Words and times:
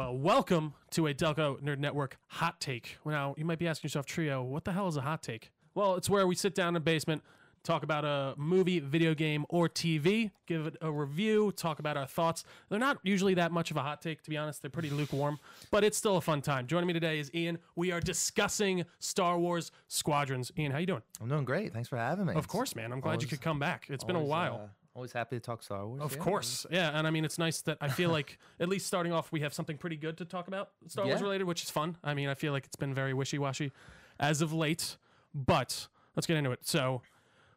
Well, 0.00 0.16
welcome 0.16 0.72
to 0.92 1.08
a 1.08 1.12
Delco 1.12 1.60
Nerd 1.60 1.76
Network 1.76 2.16
hot 2.28 2.58
take. 2.58 2.96
Now, 3.04 3.34
you 3.36 3.44
might 3.44 3.58
be 3.58 3.68
asking 3.68 3.88
yourself, 3.88 4.06
Trio, 4.06 4.42
what 4.42 4.64
the 4.64 4.72
hell 4.72 4.88
is 4.88 4.96
a 4.96 5.02
hot 5.02 5.22
take? 5.22 5.50
Well, 5.74 5.96
it's 5.96 6.08
where 6.08 6.26
we 6.26 6.34
sit 6.34 6.54
down 6.54 6.68
in 6.68 6.74
the 6.74 6.80
basement, 6.80 7.22
talk 7.64 7.82
about 7.82 8.06
a 8.06 8.32
movie, 8.38 8.78
video 8.80 9.12
game, 9.12 9.44
or 9.50 9.68
TV, 9.68 10.30
give 10.46 10.66
it 10.66 10.76
a 10.80 10.90
review, 10.90 11.52
talk 11.52 11.80
about 11.80 11.98
our 11.98 12.06
thoughts. 12.06 12.44
They're 12.70 12.78
not 12.78 12.96
usually 13.02 13.34
that 13.34 13.52
much 13.52 13.70
of 13.70 13.76
a 13.76 13.82
hot 13.82 14.00
take, 14.00 14.22
to 14.22 14.30
be 14.30 14.38
honest. 14.38 14.62
They're 14.62 14.70
pretty 14.70 14.88
lukewarm, 14.88 15.38
but 15.70 15.84
it's 15.84 15.98
still 15.98 16.16
a 16.16 16.22
fun 16.22 16.40
time. 16.40 16.66
Joining 16.66 16.86
me 16.86 16.94
today 16.94 17.18
is 17.18 17.30
Ian. 17.34 17.58
We 17.76 17.92
are 17.92 18.00
discussing 18.00 18.86
Star 19.00 19.38
Wars 19.38 19.70
Squadrons. 19.88 20.50
Ian, 20.56 20.72
how 20.72 20.78
you 20.78 20.86
doing? 20.86 21.02
I'm 21.20 21.28
doing 21.28 21.44
great. 21.44 21.74
Thanks 21.74 21.90
for 21.90 21.98
having 21.98 22.24
me. 22.24 22.32
Of 22.36 22.48
course, 22.48 22.74
man. 22.74 22.90
I'm 22.90 23.00
glad 23.00 23.20
you 23.20 23.28
could 23.28 23.42
come 23.42 23.58
back. 23.58 23.84
It's 23.90 24.04
been 24.04 24.16
a 24.16 24.20
Always, 24.20 24.30
while. 24.30 24.54
uh, 24.64 24.68
always 24.94 25.12
happy 25.12 25.36
to 25.36 25.40
talk 25.40 25.62
Star 25.62 25.86
Wars. 25.86 26.00
Of 26.02 26.12
yeah. 26.12 26.18
course, 26.18 26.66
yeah, 26.70 26.90
and 26.98 27.06
I 27.06 27.10
mean 27.10 27.24
it's 27.24 27.38
nice 27.38 27.62
that 27.62 27.78
I 27.80 27.88
feel 27.88 28.10
like 28.10 28.38
at 28.60 28.68
least 28.68 28.86
starting 28.86 29.12
off 29.12 29.32
we 29.32 29.40
have 29.40 29.54
something 29.54 29.76
pretty 29.78 29.96
good 29.96 30.18
to 30.18 30.24
talk 30.24 30.48
about 30.48 30.70
Star 30.86 31.06
Wars 31.06 31.22
related, 31.22 31.44
which 31.44 31.62
is 31.62 31.70
fun. 31.70 31.96
I 32.04 32.14
mean 32.14 32.28
I 32.28 32.34
feel 32.34 32.52
like 32.52 32.66
it's 32.66 32.76
been 32.76 32.94
very 32.94 33.14
wishy 33.14 33.38
washy 33.38 33.72
as 34.18 34.42
of 34.42 34.52
late, 34.52 34.96
but 35.34 35.88
let's 36.16 36.26
get 36.26 36.36
into 36.36 36.50
it. 36.52 36.60
So, 36.62 37.02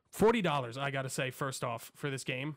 forty 0.10 0.42
dollars, 0.42 0.78
I 0.78 0.92
got 0.92 1.02
to 1.04 1.10
say 1.10 1.32
first 1.32 1.64
off 1.64 1.92
for 1.96 2.10
this 2.10 2.24
game 2.24 2.56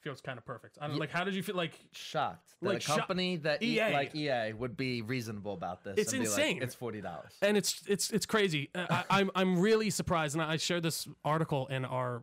feels 0.00 0.20
kind 0.20 0.38
of 0.38 0.46
perfect. 0.46 0.78
I 0.80 0.88
don't 0.88 0.98
like 0.98 1.10
how 1.10 1.24
did 1.24 1.34
you 1.34 1.42
feel 1.42 1.56
like 1.56 1.78
Shocked 1.92 2.54
that 2.62 2.66
Like, 2.68 2.78
a 2.78 2.80
sho- 2.80 2.96
company 2.96 3.36
that 3.36 3.62
e- 3.62 3.78
EA. 3.78 3.92
like 3.92 4.14
EA 4.14 4.52
would 4.54 4.76
be 4.76 5.02
reasonable 5.02 5.52
about 5.52 5.84
this. 5.84 5.98
It's 5.98 6.12
and 6.12 6.22
be 6.22 6.28
like, 6.28 6.38
insane. 6.38 6.62
it's 6.62 6.74
forty 6.74 7.00
dollars. 7.00 7.32
and 7.42 7.56
it's 7.56 7.82
it's 7.86 8.10
it's 8.10 8.26
crazy. 8.26 8.70
Uh, 8.74 8.86
I, 8.90 9.04
I'm 9.10 9.30
I'm 9.34 9.60
really 9.60 9.90
surprised, 9.90 10.34
and 10.34 10.42
I 10.42 10.56
shared 10.56 10.82
this 10.82 11.06
article 11.24 11.66
in 11.68 11.84
our 11.84 12.22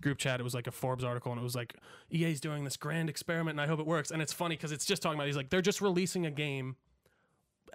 group 0.00 0.18
chat. 0.18 0.40
It 0.40 0.42
was 0.42 0.54
like 0.54 0.66
a 0.66 0.72
Forbes 0.72 1.04
article, 1.04 1.32
and 1.32 1.40
it 1.40 1.44
was 1.44 1.54
like 1.54 1.74
EA's 2.12 2.40
doing 2.40 2.64
this 2.64 2.76
grand 2.76 3.08
experiment, 3.08 3.54
and 3.54 3.60
I 3.60 3.66
hope 3.66 3.80
it 3.80 3.86
works. 3.86 4.10
And 4.10 4.20
it's 4.22 4.32
funny 4.32 4.56
because 4.56 4.72
it's 4.72 4.84
just 4.86 5.02
talking 5.02 5.18
about 5.18 5.26
he's 5.26 5.36
like 5.36 5.50
they're 5.50 5.62
just 5.62 5.80
releasing 5.80 6.26
a 6.26 6.30
game 6.30 6.76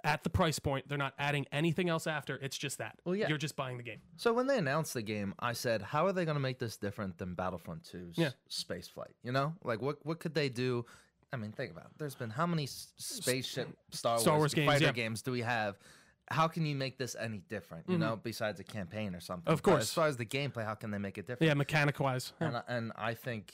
at 0.04 0.24
the 0.24 0.30
price 0.30 0.58
point. 0.58 0.88
They're 0.88 0.98
not 0.98 1.14
adding 1.18 1.46
anything 1.52 1.88
else 1.88 2.06
after. 2.06 2.36
It's 2.42 2.56
just 2.56 2.78
that. 2.78 2.98
Well, 3.04 3.14
yeah. 3.14 3.28
you're 3.28 3.38
just 3.38 3.56
buying 3.56 3.76
the 3.76 3.82
game. 3.82 4.00
So 4.16 4.32
when 4.32 4.46
they 4.46 4.58
announced 4.58 4.94
the 4.94 5.02
game, 5.02 5.34
I 5.38 5.52
said, 5.52 5.82
"How 5.82 6.06
are 6.06 6.12
they 6.12 6.24
going 6.24 6.36
to 6.36 6.40
make 6.40 6.58
this 6.58 6.76
different 6.76 7.18
than 7.18 7.34
Battlefront 7.34 7.84
2's 7.84 8.18
Yeah. 8.18 8.30
space 8.48 8.88
flight? 8.88 9.14
You 9.22 9.32
know, 9.32 9.54
like 9.64 9.80
what 9.80 10.04
what 10.04 10.20
could 10.20 10.34
they 10.34 10.48
do? 10.48 10.84
I 11.32 11.38
mean, 11.38 11.52
think 11.52 11.70
about 11.72 11.86
it. 11.86 11.92
There's 11.98 12.14
been 12.14 12.30
how 12.30 12.46
many 12.46 12.66
spaceship 12.66 13.68
Star, 13.90 14.18
Star 14.18 14.34
Wars, 14.34 14.40
Wars 14.40 14.54
games, 14.54 14.66
fighter 14.70 14.84
yeah. 14.86 14.92
games 14.92 15.22
do 15.22 15.32
we 15.32 15.40
have? 15.40 15.78
How 16.32 16.48
can 16.48 16.64
you 16.66 16.74
make 16.74 16.98
this 16.98 17.14
any 17.18 17.38
different? 17.38 17.88
You 17.88 17.98
know, 17.98 18.18
besides 18.22 18.58
a 18.60 18.64
campaign 18.64 19.14
or 19.14 19.20
something. 19.20 19.44
Mm-hmm. 19.44 19.52
Of 19.52 19.62
But 19.62 19.70
course. 19.70 19.82
as 19.84 19.92
far 19.92 20.06
as 20.08 20.16
the 20.16 20.26
gameplay, 20.26 20.64
how 20.64 20.74
can 20.74 20.90
they 20.90 20.98
make 20.98 21.18
it 21.18 21.26
different? 21.26 21.46
Yeah, 21.48 21.54
mechanic 21.54 22.00
wise. 22.00 22.32
and, 22.40 22.56
I- 22.56 22.62
and 22.68 22.92
I 22.96 23.14
think 23.14 23.52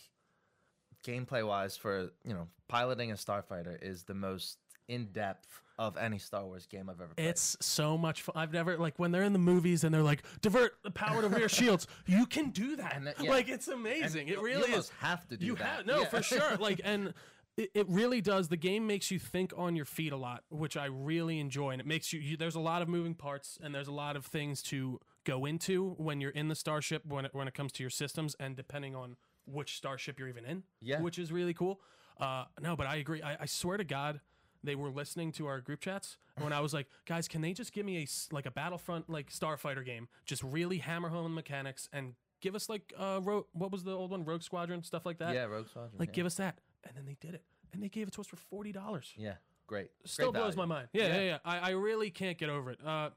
gameplay 1.07 1.47
wise 1.47 1.77
for 1.77 2.11
you 2.25 2.35
know 2.35 2.49
piloting 2.69 3.11
a 3.11 3.15
starfighter 3.15 3.77
is 3.83 4.05
the 4.05 4.15
most 4.15 4.59
in 4.89 5.07
depth 5.13 5.63
of 5.79 5.97
any 5.97 6.19
Star 6.19 6.45
Wars 6.45 6.67
game 6.67 6.89
I've 6.91 7.01
ever 7.01 7.15
played. 7.15 7.29
It's 7.29 7.57
so 7.61 7.97
much 7.97 8.23
fun. 8.23 8.33
I've 8.37 8.53
never 8.53 8.77
like 8.79 8.99
when 8.99 9.13
they're 9.13 9.23
in 9.23 9.33
the 9.33 9.39
movies 9.39 9.85
and 9.85 9.95
they're 9.95 10.03
like 10.03 10.23
divert 10.41 10.73
the 10.83 10.91
power 10.91 11.23
to 11.23 11.29
rear 11.29 11.49
shields. 11.49 11.87
You 12.07 12.27
can 12.27 12.51
do 12.51 12.75
that. 12.77 12.97
And 12.97 13.07
that- 13.07 13.23
yeah. 13.23 13.31
Like 13.31 13.49
it's 13.49 13.69
amazing. 13.69 14.23
And 14.23 14.31
it 14.31 14.41
really 14.41 14.71
you 14.73 14.77
is. 14.79 14.91
have 14.99 15.27
to 15.29 15.37
do 15.37 15.47
you 15.47 15.55
that. 15.57 15.67
Have, 15.79 15.87
no, 15.87 16.01
Yeah. 16.01 16.07
for 16.09 16.23
sure. 16.23 16.57
Like 16.57 16.81
and. 16.85 17.15
It, 17.59 17.71
it 17.75 17.87
really 17.89 18.21
does. 18.21 18.49
The 18.49 18.57
game 18.57 18.87
makes 18.87 19.11
you 19.11 19.19
think 19.19 19.53
on 19.57 19.77
your 19.77 19.85
feet 19.85 20.13
a 20.13 20.17
lot, 20.17 20.45
which 20.49 20.77
I 20.77 20.87
really 20.87 21.41
enjoy, 21.41 21.71
and 21.73 21.81
it 21.81 21.87
makes 21.87 22.13
you, 22.13 22.21
you. 22.21 22.37
There's 22.37 22.55
a 22.55 22.61
lot 22.61 22.81
of 22.83 22.89
moving 22.89 23.15
parts, 23.15 23.59
and 23.63 23.75
there's 23.75 23.89
a 23.89 23.93
lot 23.93 24.17
of 24.17 24.25
things 24.25 24.63
to 24.65 25.01
go 25.25 25.45
into 25.45 25.91
when 25.99 26.21
you're 26.21 26.31
in 26.31 26.49
the 26.49 26.55
starship 26.55 27.05
when 27.05 27.25
it, 27.27 27.35
when 27.35 27.49
it 27.49 27.55
comes 27.55 27.73
to 27.73 27.83
your 27.83 27.91
systems, 27.91 28.35
and 28.41 28.57
depending 28.57 28.95
on 28.95 29.17
which 29.45 29.77
starship 29.77 30.19
you're 30.19 30.29
even 30.29 30.45
in, 30.45 30.63
Yeah. 30.81 31.01
which 31.01 31.19
is 31.19 31.33
really 31.33 31.53
cool. 31.55 31.81
Uh, 32.21 32.45
no, 32.61 32.77
but 32.77 32.87
I 32.87 32.97
agree. 32.97 33.23
I, 33.23 33.37
I 33.41 33.47
swear 33.47 33.77
to 33.77 33.85
God, 33.85 34.21
they 34.63 34.75
were 34.75 34.91
listening 34.91 35.33
to 35.33 35.47
our 35.47 35.61
group 35.61 35.81
chats 35.81 36.17
when 36.39 36.53
I 36.53 36.61
was 36.61 36.73
like, 36.75 36.87
guys, 37.07 37.29
can 37.29 37.41
they 37.43 37.53
just 37.53 37.73
give 37.73 37.85
me 37.87 37.99
a 38.03 38.35
like 38.35 38.47
a 38.47 38.51
Battlefront 38.51 39.09
like 39.11 39.31
Starfighter 39.31 39.85
game? 39.85 40.09
Just 40.27 40.43
really 40.43 40.79
hammer 40.79 41.09
home 41.09 41.25
the 41.25 41.29
mechanics 41.31 41.89
and 41.93 42.15
give 42.41 42.55
us 42.55 42.69
like 42.69 42.93
uh, 42.99 43.21
Ro- 43.23 43.47
what 43.53 43.71
was 43.73 43.85
the 43.85 43.93
old 43.93 44.11
one, 44.11 44.25
Rogue 44.25 44.43
Squadron, 44.43 44.83
stuff 44.83 45.07
like 45.07 45.19
that. 45.19 45.35
yeah, 45.35 45.45
Rogue 45.45 45.69
Squadron. 45.69 45.93
like 45.99 46.09
yeah. 46.11 46.15
give 46.15 46.27
us 46.27 46.35
that, 46.37 46.59
and 46.85 46.97
then 46.97 47.05
they 47.07 47.17
did 47.21 47.35
it, 47.35 47.45
and 47.73 47.83
they 47.83 47.89
gave 47.89 48.09
it 48.09 48.15
to 48.15 48.21
us 48.21 48.27
for 48.27 48.37
forty 48.37 48.73
dollars. 48.73 49.13
yeah, 49.17 49.35
great. 49.67 49.91
Still 50.05 50.33
Great 50.33 50.41
blows 50.43 50.57
my 50.57 50.65
mind. 50.65 50.89
Yeah, 50.93 51.09
yeah, 51.09 51.21
yeah. 51.23 51.39
I, 51.45 51.59
I 51.59 51.71
really 51.71 52.11
can't 52.11 52.39
get 52.39 52.49
over 52.49 52.71
it. 52.73 52.79
Uh, 52.85 53.11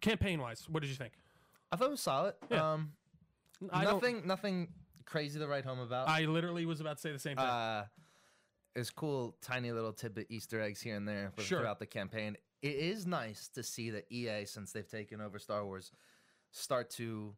campaign 0.00 0.40
wise, 0.40 0.66
what 0.68 0.80
did 0.82 0.88
you 0.90 0.96
think? 0.96 1.12
I 1.70 1.76
thought 1.76 1.88
it 1.88 1.90
was 1.92 2.00
solid. 2.00 2.34
Yeah. 2.50 2.72
Um, 2.72 2.92
I 3.72 3.84
don't- 3.84 3.94
nothing, 3.94 4.26
nothing 4.26 4.68
crazy 5.04 5.38
to 5.38 5.46
write 5.46 5.64
home 5.64 5.78
about. 5.80 6.08
I 6.08 6.24
literally 6.26 6.66
was 6.66 6.80
about 6.80 6.96
to 6.96 7.00
say 7.00 7.12
the 7.12 7.18
same 7.18 7.36
thing. 7.36 7.44
uh, 7.46 7.86
it's 8.74 8.90
cool, 8.90 9.36
tiny 9.42 9.70
little 9.72 9.92
tidbit 9.92 10.26
Easter 10.30 10.60
eggs 10.60 10.80
here 10.80 10.96
and 10.96 11.06
there 11.06 11.32
Sure. 11.38 11.58
throughout 11.60 11.78
the 11.78 11.86
campaign. 11.86 12.36
It 12.62 12.76
is 12.76 13.06
nice 13.06 13.48
to 13.48 13.62
see 13.62 13.90
that 13.90 14.06
EA, 14.10 14.44
since 14.46 14.72
they've 14.72 14.88
taken 14.88 15.20
over 15.20 15.38
Star 15.38 15.64
Wars, 15.64 15.90
start 16.52 16.88
to 16.92 17.34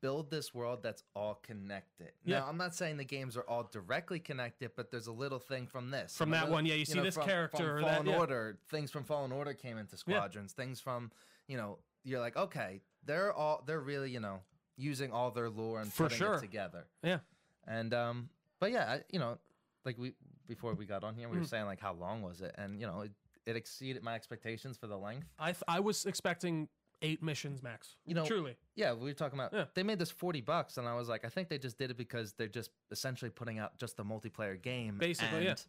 build 0.00 0.30
this 0.30 0.54
world 0.54 0.82
that's 0.82 1.02
all 1.14 1.40
connected. 1.42 2.12
Yeah. 2.24 2.40
Now, 2.40 2.46
I'm 2.48 2.56
not 2.56 2.74
saying 2.74 2.96
the 2.96 3.04
games 3.04 3.36
are 3.36 3.42
all 3.48 3.64
directly 3.70 4.18
connected, 4.18 4.70
but 4.76 4.90
there's 4.90 5.06
a 5.06 5.12
little 5.12 5.38
thing 5.38 5.66
from 5.66 5.90
this 5.90 6.16
From 6.16 6.30
that 6.30 6.42
little- 6.44 6.54
one, 6.54 6.66
yeah, 6.66 6.74
you 6.74 6.84
see 6.84 7.00
this 7.00 7.14
from, 7.14 7.24
character 7.24 7.76
or 7.76 7.80
from 7.80 7.82
that- 7.88 7.94
Fallen 7.98 8.06
yeah. 8.10 8.18
Order. 8.18 8.58
Things 8.70 8.90
from 8.90 9.04
Fallen 9.04 9.32
Order 9.32 9.54
came 9.54 9.78
into 9.78 9.96
Squadrons. 9.96 10.52
Things 10.52 10.80
from 10.80 11.10
you 11.48 11.56
know, 11.56 11.78
you're 12.04 12.20
like, 12.20 12.36
okay, 12.36 12.80
they're 13.04 13.32
all 13.32 13.62
they're 13.66 13.80
really 13.80 14.10
you 14.10 14.20
know 14.20 14.40
using 14.76 15.12
all 15.12 15.30
their 15.30 15.48
lore 15.50 15.80
and 15.80 15.92
For 15.92 16.04
putting 16.04 16.18
sure. 16.18 16.34
it 16.34 16.40
together. 16.40 16.86
yeah. 17.02 17.18
And 17.66 17.92
um, 17.94 18.28
but 18.60 18.72
yeah, 18.72 18.98
you 19.10 19.18
know, 19.18 19.38
like 19.84 19.96
we 19.98 20.14
before 20.46 20.74
we 20.74 20.84
got 20.86 21.04
on 21.04 21.14
here, 21.14 21.26
Hmm. 21.28 21.34
we 21.34 21.40
were 21.40 21.46
saying 21.46 21.66
like 21.66 21.80
how 21.80 21.92
long 21.94 22.22
was 22.22 22.40
it, 22.40 22.54
and 22.58 22.80
you 22.80 22.86
know, 22.86 23.02
it, 23.02 23.12
it 23.46 23.56
exceeded 23.56 24.02
my 24.02 24.14
expectations 24.14 24.76
for 24.76 24.86
the 24.86 24.96
length. 24.96 25.26
I 25.38 25.52
th- 25.52 25.62
I 25.68 25.80
was 25.80 26.06
expecting 26.06 26.68
eight 27.04 27.22
missions 27.22 27.62
max. 27.62 27.96
You 28.06 28.14
know, 28.14 28.24
truly. 28.24 28.56
Yeah, 28.74 28.92
we 28.94 29.04
were 29.10 29.12
talking 29.14 29.38
about 29.38 29.52
Yeah. 29.52 29.64
they 29.74 29.82
made 29.82 29.98
this 29.98 30.10
forty 30.10 30.40
bucks, 30.40 30.78
and 30.78 30.88
I 30.88 30.94
was 30.94 31.08
like, 31.08 31.24
I 31.24 31.28
think 31.28 31.48
they 31.48 31.58
just 31.58 31.78
did 31.78 31.90
it 31.90 31.96
because 31.96 32.32
they're 32.32 32.48
just 32.48 32.70
essentially 32.90 33.30
putting 33.30 33.58
out 33.58 33.76
just 33.78 33.96
the 33.96 34.04
multiplayer 34.04 34.60
game, 34.60 34.98
Basically, 34.98 35.46
and 35.46 35.62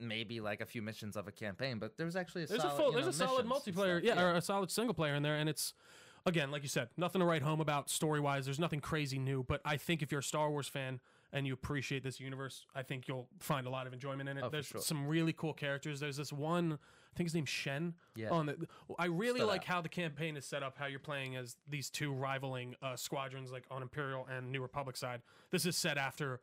Maybe 0.00 0.40
like 0.40 0.60
a 0.60 0.66
few 0.66 0.82
missions 0.82 1.16
of 1.16 1.28
a 1.28 1.32
campaign, 1.32 1.78
but 1.78 1.96
there 1.96 2.04
was 2.06 2.16
actually 2.16 2.42
a 2.44 2.46
There's 2.48 2.62
solid, 2.62 2.74
a 2.74 2.76
full, 2.76 2.92
there's 2.92 3.04
know, 3.04 3.10
a 3.10 3.12
solid 3.12 3.46
multiplayer, 3.46 4.04
stuff. 4.04 4.16
yeah, 4.16 4.22
or 4.22 4.34
a 4.34 4.40
solid 4.42 4.70
single 4.72 4.92
player 4.94 5.14
in 5.14 5.22
there, 5.22 5.36
and 5.36 5.48
it's 5.48 5.72
again, 6.26 6.50
like 6.50 6.62
you 6.62 6.68
said, 6.68 6.88
nothing 6.96 7.20
to 7.20 7.24
write 7.26 7.42
home 7.42 7.60
about 7.60 7.88
story 7.90 8.18
wise. 8.20 8.44
There's 8.44 8.58
nothing 8.58 8.80
crazy 8.80 9.18
new, 9.18 9.42
but 9.44 9.60
I 9.64 9.76
think 9.76 10.02
if 10.02 10.10
you're 10.10 10.20
a 10.20 10.22
Star 10.24 10.50
Wars 10.50 10.66
fan 10.68 11.00
and 11.34 11.46
you 11.46 11.52
appreciate 11.52 12.02
this 12.02 12.18
universe, 12.20 12.64
I 12.74 12.82
think 12.82 13.06
you'll 13.08 13.28
find 13.40 13.66
a 13.66 13.70
lot 13.70 13.86
of 13.86 13.92
enjoyment 13.92 14.28
in 14.30 14.38
it. 14.38 14.50
There's 14.50 14.68
Oh, 14.70 14.78
sure. 14.78 14.80
some 14.80 15.06
really 15.06 15.34
cool 15.34 15.52
characters. 15.52 16.00
There's 16.00 16.16
this 16.16 16.32
one, 16.32 16.72
I 16.74 17.16
think 17.16 17.26
his 17.28 17.34
name's 17.34 17.48
Shen. 17.50 17.94
Yeah. 18.16 18.30
On 18.30 18.46
the, 18.46 18.56
I 18.98 19.06
really 19.06 19.42
like 19.42 19.62
out. 19.62 19.66
how 19.66 19.80
the 19.82 19.88
campaign 19.88 20.36
is 20.36 20.46
set 20.46 20.62
up. 20.62 20.78
How 20.78 20.86
you're 20.86 20.98
playing 21.00 21.36
as 21.36 21.56
these 21.68 21.90
two 21.90 22.12
rivaling 22.12 22.74
uh, 22.80 22.96
squadrons, 22.96 23.52
like 23.52 23.64
on 23.70 23.82
Imperial 23.82 24.26
and 24.34 24.50
New 24.50 24.62
Republic 24.62 24.96
side. 24.96 25.20
This 25.50 25.66
is 25.66 25.76
set 25.76 25.98
after 25.98 26.40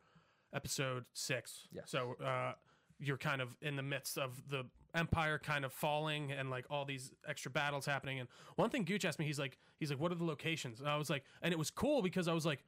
Episode 0.54 1.04
Six. 1.14 1.66
Yes. 1.72 1.84
So 1.90 2.14
uh, 2.22 2.52
you're 2.98 3.16
kind 3.18 3.40
of 3.40 3.56
in 3.62 3.76
the 3.76 3.82
midst 3.82 4.18
of 4.18 4.42
the 4.50 4.64
empire 4.94 5.38
kind 5.38 5.64
of 5.64 5.72
falling 5.72 6.30
and 6.32 6.50
like 6.50 6.66
all 6.68 6.84
these 6.84 7.10
extra 7.26 7.50
battles 7.50 7.86
happening. 7.86 8.20
And 8.20 8.28
one 8.56 8.68
thing 8.68 8.84
Gooch 8.84 9.04
asked 9.06 9.18
me, 9.18 9.24
he's 9.24 9.38
like, 9.38 9.56
he's 9.80 9.90
like, 9.90 9.98
what 9.98 10.12
are 10.12 10.16
the 10.16 10.24
locations? 10.24 10.80
And 10.80 10.88
I 10.88 10.96
was 10.98 11.08
like, 11.08 11.24
and 11.40 11.50
it 11.52 11.58
was 11.58 11.70
cool 11.70 12.02
because 12.02 12.28
I 12.28 12.34
was 12.34 12.44
like, 12.44 12.62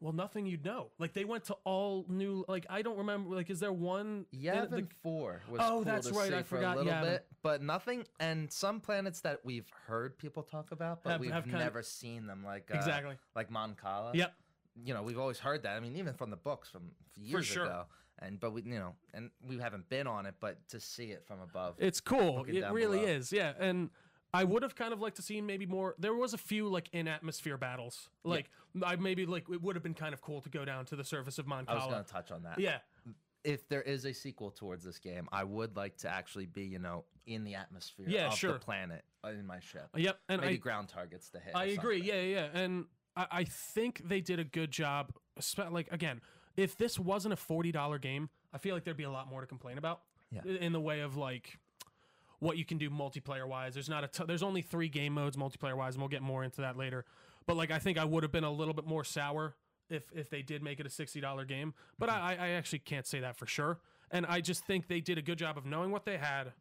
well, 0.00 0.12
nothing 0.12 0.46
you'd 0.46 0.64
know. 0.64 0.90
Like 0.98 1.14
they 1.14 1.24
went 1.24 1.44
to 1.44 1.56
all 1.64 2.04
new. 2.08 2.44
Like 2.48 2.66
I 2.68 2.82
don't 2.82 2.98
remember. 2.98 3.34
Like, 3.34 3.48
is 3.50 3.60
there 3.60 3.72
one? 3.72 4.26
Yavin 4.34 4.70
the- 4.70 4.86
Four 5.02 5.40
was 5.50 5.60
Oh, 5.64 5.68
cool 5.76 5.84
that's 5.84 6.08
to 6.08 6.14
right, 6.14 6.32
I 6.34 6.42
for 6.42 6.56
forgot 6.56 6.76
a 6.76 6.78
little 6.80 6.92
Yavin. 6.92 7.02
bit, 7.02 7.26
but 7.42 7.62
nothing. 7.62 8.04
And 8.20 8.52
some 8.52 8.80
planets 8.80 9.20
that 9.22 9.40
we've 9.44 9.68
heard 9.86 10.18
people 10.18 10.42
talk 10.42 10.70
about, 10.72 11.02
but 11.02 11.12
Have- 11.12 11.20
we've 11.20 11.30
have 11.32 11.46
never 11.46 11.82
seen 11.82 12.26
them, 12.26 12.44
like 12.44 12.70
uh, 12.72 12.76
Exactly. 12.76 13.16
like 13.34 13.50
Mon 13.50 13.74
Cala. 13.74 14.12
Yep. 14.14 14.34
You 14.84 14.92
know, 14.92 15.02
we've 15.02 15.18
always 15.18 15.38
heard 15.38 15.62
that. 15.62 15.76
I 15.76 15.80
mean, 15.80 15.96
even 15.96 16.12
from 16.14 16.28
the 16.30 16.36
books 16.36 16.68
from 16.68 16.90
years 17.16 17.46
sure. 17.46 17.64
ago, 17.64 17.84
and 18.18 18.38
but 18.38 18.52
we, 18.52 18.62
you 18.62 18.78
know, 18.78 18.94
and 19.14 19.30
we 19.46 19.56
haven't 19.58 19.88
been 19.88 20.06
on 20.06 20.26
it, 20.26 20.34
but 20.40 20.58
to 20.68 20.78
see 20.80 21.06
it 21.06 21.24
from 21.26 21.40
above, 21.40 21.76
It's 21.78 22.00
cool. 22.00 22.44
It 22.46 22.62
really 22.70 22.98
below. 22.98 23.08
is. 23.10 23.32
Yeah. 23.32 23.54
And 23.58 23.88
I 24.36 24.44
would 24.44 24.62
have 24.62 24.74
kind 24.74 24.92
of 24.92 25.00
liked 25.00 25.16
to 25.16 25.22
see 25.22 25.40
maybe 25.40 25.66
more. 25.66 25.94
There 25.98 26.14
was 26.14 26.34
a 26.34 26.38
few 26.38 26.68
like 26.68 26.88
in 26.92 27.08
atmosphere 27.08 27.56
battles. 27.56 28.08
Like 28.24 28.50
I 28.84 28.96
maybe 28.96 29.26
like 29.26 29.44
it 29.50 29.62
would 29.62 29.76
have 29.76 29.82
been 29.82 29.94
kind 29.94 30.12
of 30.14 30.20
cool 30.20 30.40
to 30.42 30.48
go 30.48 30.64
down 30.64 30.84
to 30.86 30.96
the 30.96 31.04
surface 31.04 31.38
of 31.38 31.46
Mon 31.46 31.64
I 31.68 31.74
was 31.74 31.86
going 31.86 32.04
to 32.04 32.10
touch 32.10 32.30
on 32.30 32.42
that. 32.42 32.58
Yeah. 32.58 32.78
if 33.44 33.68
there 33.68 33.82
is 33.82 34.04
a 34.04 34.12
sequel 34.12 34.50
towards 34.50 34.84
this 34.84 34.98
game, 34.98 35.28
I 35.32 35.44
would 35.44 35.76
like 35.76 35.96
to 35.98 36.08
actually 36.10 36.46
be, 36.46 36.64
you 36.64 36.78
know, 36.80 37.04
in 37.26 37.44
the 37.44 37.54
atmosphere 37.54 38.06
Yeah, 38.08 38.28
of 38.28 38.34
sure. 38.34 38.52
the 38.54 38.58
planet 38.58 39.04
uh, 39.24 39.28
in 39.28 39.46
my 39.46 39.60
ship. 39.60 39.88
Yep. 39.96 40.18
And 40.28 40.40
Maybe 40.40 40.54
I, 40.54 40.56
ground 40.56 40.88
targets 40.88 41.30
to 41.30 41.38
hit. 41.40 41.54
I 41.54 41.66
agree. 41.66 42.02
Yeah, 42.02 42.20
yeah, 42.20 42.48
yeah. 42.52 42.60
And 42.60 42.84
I, 43.16 43.26
I 43.30 43.44
think 43.44 44.02
they 44.04 44.20
did 44.20 44.38
a 44.40 44.44
good 44.44 44.70
job. 44.70 45.12
Like 45.70 45.88
again, 45.92 46.20
if 46.56 46.76
this 46.76 46.98
wasn't 46.98 47.34
a 47.34 47.36
forty 47.36 47.70
dollar 47.72 47.98
game, 47.98 48.28
I 48.52 48.58
feel 48.58 48.74
like 48.74 48.84
there'd 48.84 48.96
be 48.96 49.04
a 49.04 49.10
lot 49.10 49.28
more 49.28 49.40
to 49.40 49.46
complain 49.46 49.78
about. 49.78 50.00
Yeah. 50.30 50.42
In 50.44 50.72
the 50.72 50.80
way 50.80 51.00
of 51.00 51.16
like 51.16 51.58
what 52.40 52.56
you 52.56 52.64
can 52.64 52.78
do 52.78 52.90
multiplayer 52.90 53.46
wise. 53.46 53.74
There's 53.74 53.88
not 53.88 54.04
a 54.04 54.08
t- 54.08 54.24
there's 54.26 54.42
only 54.42 54.62
three 54.62 54.88
game 54.88 55.14
modes 55.14 55.36
multiplayer 55.36 55.76
wise, 55.76 55.94
and 55.94 56.02
we'll 56.02 56.08
get 56.08 56.22
more 56.22 56.44
into 56.44 56.60
that 56.60 56.76
later. 56.76 57.04
But 57.46 57.56
like 57.56 57.70
I 57.70 57.78
think 57.78 57.98
I 57.98 58.04
would 58.04 58.22
have 58.22 58.32
been 58.32 58.44
a 58.44 58.50
little 58.50 58.74
bit 58.74 58.86
more 58.86 59.04
sour 59.04 59.54
if 59.88 60.04
if 60.12 60.30
they 60.30 60.42
did 60.42 60.62
make 60.62 60.80
it 60.80 60.86
a 60.86 60.90
sixty 60.90 61.20
dollar 61.20 61.44
game. 61.44 61.74
But 61.98 62.08
I, 62.10 62.36
I 62.38 62.48
actually 62.50 62.80
can't 62.80 63.06
say 63.06 63.20
that 63.20 63.36
for 63.36 63.46
sure. 63.46 63.80
And 64.10 64.26
I 64.26 64.40
just 64.40 64.64
think 64.64 64.86
they 64.88 65.00
did 65.00 65.18
a 65.18 65.22
good 65.22 65.38
job 65.38 65.58
of 65.58 65.66
knowing 65.66 65.90
what 65.90 66.04
they 66.04 66.16
had 66.16 66.52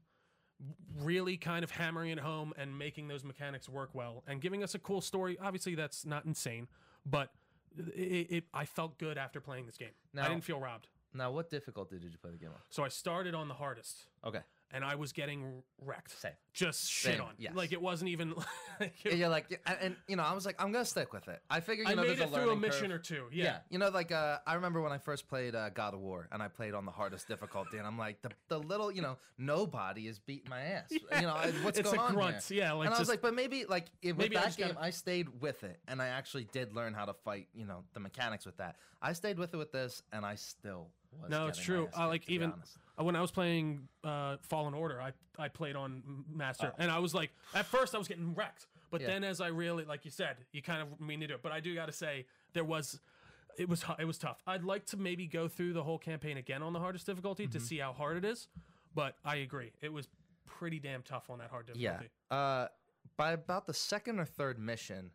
really 1.01 1.37
kind 1.37 1.63
of 1.63 1.71
hammering 1.71 2.11
it 2.11 2.19
home 2.19 2.53
and 2.57 2.77
making 2.77 3.07
those 3.07 3.23
mechanics 3.23 3.67
work 3.67 3.89
well 3.93 4.23
and 4.27 4.41
giving 4.41 4.63
us 4.63 4.73
a 4.73 4.79
cool 4.79 5.01
story. 5.01 5.37
Obviously, 5.41 5.75
that's 5.75 6.05
not 6.05 6.25
insane, 6.25 6.67
but 7.05 7.29
it, 7.77 8.31
it 8.31 8.43
I 8.53 8.65
felt 8.65 8.97
good 8.97 9.17
after 9.17 9.41
playing 9.41 9.65
this 9.65 9.77
game. 9.77 9.89
Now, 10.13 10.25
I 10.25 10.29
didn't 10.29 10.43
feel 10.43 10.59
robbed. 10.59 10.87
Now, 11.13 11.31
what 11.31 11.49
difficulty 11.49 11.97
did 11.97 12.11
you 12.11 12.17
play 12.17 12.31
the 12.31 12.37
game 12.37 12.49
on? 12.49 12.59
So 12.69 12.83
I 12.83 12.89
started 12.89 13.33
on 13.35 13.47
the 13.47 13.53
hardest 13.53 14.07
Okay. 14.25 14.41
And 14.71 14.83
I 14.83 14.95
was 14.95 15.11
getting 15.13 15.63
wrecked. 15.81 16.19
Same. 16.19 16.31
Just 16.53 16.89
shit 16.89 17.13
Same, 17.13 17.21
on. 17.21 17.33
yes. 17.37 17.53
Like 17.55 17.71
it 17.73 17.81
wasn't 17.81 18.09
even 18.09 18.33
like 18.79 18.93
And 19.05 19.17
you're 19.19 19.29
like, 19.29 19.59
and, 19.81 19.95
you 20.07 20.15
know, 20.15 20.23
I 20.23 20.33
was 20.33 20.45
like, 20.45 20.55
I'm 20.61 20.71
gonna 20.71 20.85
stick 20.85 21.13
with 21.13 21.27
it. 21.27 21.39
I 21.49 21.59
figure, 21.59 21.83
you 21.83 21.91
I 21.91 21.93
know, 21.93 22.01
made 22.03 22.09
there's 22.17 22.21
it 22.21 22.27
a 22.29 22.35
through 22.35 22.49
a 22.51 22.55
mission 22.55 22.89
curve. 22.89 22.91
or 22.91 22.99
two. 22.99 23.23
Yeah. 23.31 23.43
Yeah. 23.43 23.57
you 23.69 23.77
know, 23.79 23.89
like 23.89 24.11
uh, 24.11 24.37
I 24.47 24.55
remember 24.55 24.81
when 24.81 24.91
I 24.91 24.97
first 24.97 25.27
played 25.27 25.53
uh, 25.55 25.69
God 25.69 25.93
of 25.93 25.99
War, 25.99 26.27
and 26.31 26.41
I 26.41 26.47
played 26.47 26.73
on 26.73 26.85
the 26.85 26.91
hardest 26.91 27.27
difficulty, 27.27 27.77
and 27.77 27.85
I'm 27.85 27.97
like, 27.97 28.21
the, 28.21 28.29
the 28.47 28.57
little, 28.59 28.91
you 28.91 29.01
know, 29.01 29.17
nobody 29.37 30.07
is 30.07 30.19
beating 30.19 30.49
my 30.49 30.61
ass. 30.61 30.89
You 30.91 30.99
know, 31.21 31.29
I- 31.35 31.51
what's 31.63 31.77
It's 31.79 31.89
going 31.89 31.99
a 31.99 32.03
on 32.03 32.13
grunt. 32.13 32.43
here? 32.47 32.59
Yeah, 32.63 32.73
like 32.73 32.87
and 32.87 32.95
I 32.95 32.99
was 32.99 33.09
like, 33.09 33.21
but 33.21 33.33
maybe 33.33 33.65
like 33.65 33.85
if, 34.01 34.17
with 34.17 34.27
I 34.31 34.33
that 34.35 34.45
just 34.45 34.57
game, 34.57 34.67
gotta- 34.69 34.81
I 34.83 34.89
stayed 34.89 35.41
with 35.41 35.63
it, 35.63 35.79
and 35.87 36.01
I 36.01 36.07
actually 36.07 36.45
did 36.51 36.73
learn 36.73 36.93
how 36.93 37.05
to 37.05 37.13
fight. 37.13 37.47
You 37.53 37.65
know, 37.65 37.83
the 37.93 37.99
mechanics 37.99 38.45
with 38.45 38.57
that. 38.57 38.77
I 39.01 39.13
stayed 39.13 39.37
with 39.37 39.53
it 39.53 39.57
with 39.57 39.71
this, 39.71 40.01
and 40.11 40.25
I 40.25 40.35
still. 40.35 40.89
No, 41.29 41.47
it's 41.47 41.59
true. 41.59 41.89
I 41.95 42.05
like 42.05 42.29
even 42.29 42.53
uh, 42.99 43.03
when 43.03 43.15
I 43.15 43.21
was 43.21 43.31
playing 43.31 43.87
uh, 44.03 44.37
Fallen 44.41 44.73
Order, 44.73 45.01
I 45.01 45.11
I 45.37 45.47
played 45.49 45.75
on 45.75 46.03
Master, 46.33 46.71
and 46.77 46.89
I 46.91 46.99
was 46.99 47.13
like, 47.13 47.31
at 47.53 47.65
first 47.65 47.93
I 47.95 47.97
was 47.97 48.07
getting 48.07 48.33
wrecked, 48.35 48.67
but 48.91 49.01
Yeah. 49.01 49.07
then 49.07 49.23
as 49.23 49.41
I 49.41 49.47
really, 49.47 49.83
like 49.85 50.05
you 50.05 50.11
said, 50.11 50.37
you 50.53 50.61
kind 50.61 50.81
of 50.81 50.99
mean 51.01 51.19
to 51.21 51.27
do 51.27 51.33
it. 51.35 51.41
But 51.43 51.51
I 51.51 51.59
do 51.59 51.73
got 51.75 51.87
to 51.87 51.91
say, 51.93 52.25
there 52.53 52.63
was. 52.63 52.99
It 53.57 53.69
was 53.69 53.85
it 53.99 54.03
was 54.03 54.17
tough. 54.17 54.41
I'd 54.45 54.65
like 54.65 54.85
to 54.87 54.97
maybe 54.97 55.27
go 55.27 55.47
through 55.47 55.71
the 55.71 55.83
whole 55.83 55.97
campaign 55.97 56.35
again 56.35 56.61
on 56.61 56.73
the 56.73 56.79
hardest 56.79 57.05
difficulty 57.05 57.47
to 57.47 57.59
see 57.61 57.77
how 57.77 57.93
hard 57.93 58.17
it 58.17 58.25
is, 58.25 58.49
but 58.93 59.15
I 59.23 59.37
agree 59.37 59.71
it 59.81 59.93
was 59.93 60.09
pretty 60.45 60.77
damn 60.77 61.03
tough 61.03 61.29
on 61.29 61.39
that 61.39 61.49
hard 61.51 61.67
difficulty. 61.67 62.09
Yeah. 62.29 62.35
Uh, 62.37 62.67
by 63.15 63.31
about 63.31 63.65
the 63.65 63.73
second 63.73 64.19
or 64.19 64.25
third 64.25 64.59
mission, 64.59 65.09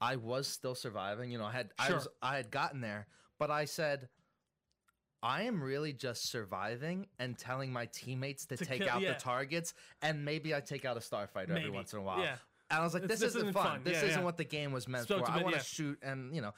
I 0.00 0.14
was 0.14 0.46
still 0.46 0.76
surviving. 0.76 1.32
You 1.32 1.38
know, 1.38 1.44
I 1.44 1.50
had 1.50 1.70
I 1.76 1.92
was 1.92 2.06
I 2.22 2.36
had 2.36 2.52
gotten 2.52 2.80
there, 2.80 3.08
but 3.40 3.50
I 3.50 3.64
said, 3.64 4.08
I 5.22 5.42
am 5.42 5.62
really 5.62 5.92
just 5.92 6.28
surviving 6.30 7.06
and 7.18 7.38
telling 7.38 7.72
my 7.72 7.86
teammates 7.86 8.46
to, 8.46 8.56
To 8.56 8.64
take 8.64 8.80
kill- 8.80 8.90
out 8.90 9.00
yeah. 9.02 9.12
the 9.12 9.18
targets, 9.20 9.74
and 10.02 10.24
maybe 10.24 10.54
I 10.54 10.60
take 10.60 10.84
out 10.84 10.96
a 10.96 11.00
starfighter 11.00 11.50
every 11.50 11.70
once 11.70 11.92
in 11.92 12.00
a 12.00 12.02
while. 12.02 12.20
Yeah. 12.20 12.36
And 12.70 12.80
I 12.80 12.84
was 12.84 12.94
like, 12.94 13.02
this, 13.02 13.20
this 13.20 13.30
isn't 13.30 13.40
isn't 13.42 13.52
fun. 13.52 13.64
fun. 13.66 13.80
This 13.84 14.02
Yeah, 14.02 14.08
isn't 14.10 14.24
what 14.24 14.36
the 14.36 14.44
game 14.44 14.72
was 14.72 14.88
meant 14.88 15.06
Supposed 15.06 15.26
for. 15.26 15.32
to 15.32 15.38
I 15.38 15.42
want 15.42 15.54
to 15.56 15.62
shoot 15.64 15.98
and 16.02 16.34
you 16.34 16.40
know. 16.42 16.52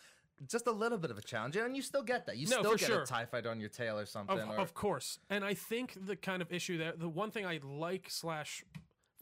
Just 0.49 0.66
a 0.66 0.72
little 0.72 0.99
bit 0.99 1.12
of 1.12 1.16
a 1.16 1.22
challenge, 1.22 1.55
and 1.56 1.76
you 1.76 1.81
still 1.82 2.02
get 2.02 2.26
that. 2.26 2.37
You 2.37 2.49
No, 2.49 2.58
still 2.58 2.75
get 2.76 2.87
sure. 2.88 3.02
a 3.02 3.06
Tie 3.06 3.25
Fighter 3.25 3.50
on 3.50 3.61
your 3.61 3.69
tail 3.69 3.96
or 3.96 4.05
something. 4.05 4.37
Of, 4.40 4.49
or, 4.50 4.56
of 4.56 4.75
course. 4.75 5.20
And 5.31 5.44
I 5.44 5.55
think 5.55 5.96
the 6.06 6.17
kind 6.17 6.43
of 6.43 6.52
issue 6.52 6.76
there, 6.76 6.93
the 6.96 7.08
one 7.08 7.31
thing 7.31 7.46
I 7.46 7.60
like 7.62 8.06
slash 8.10 8.64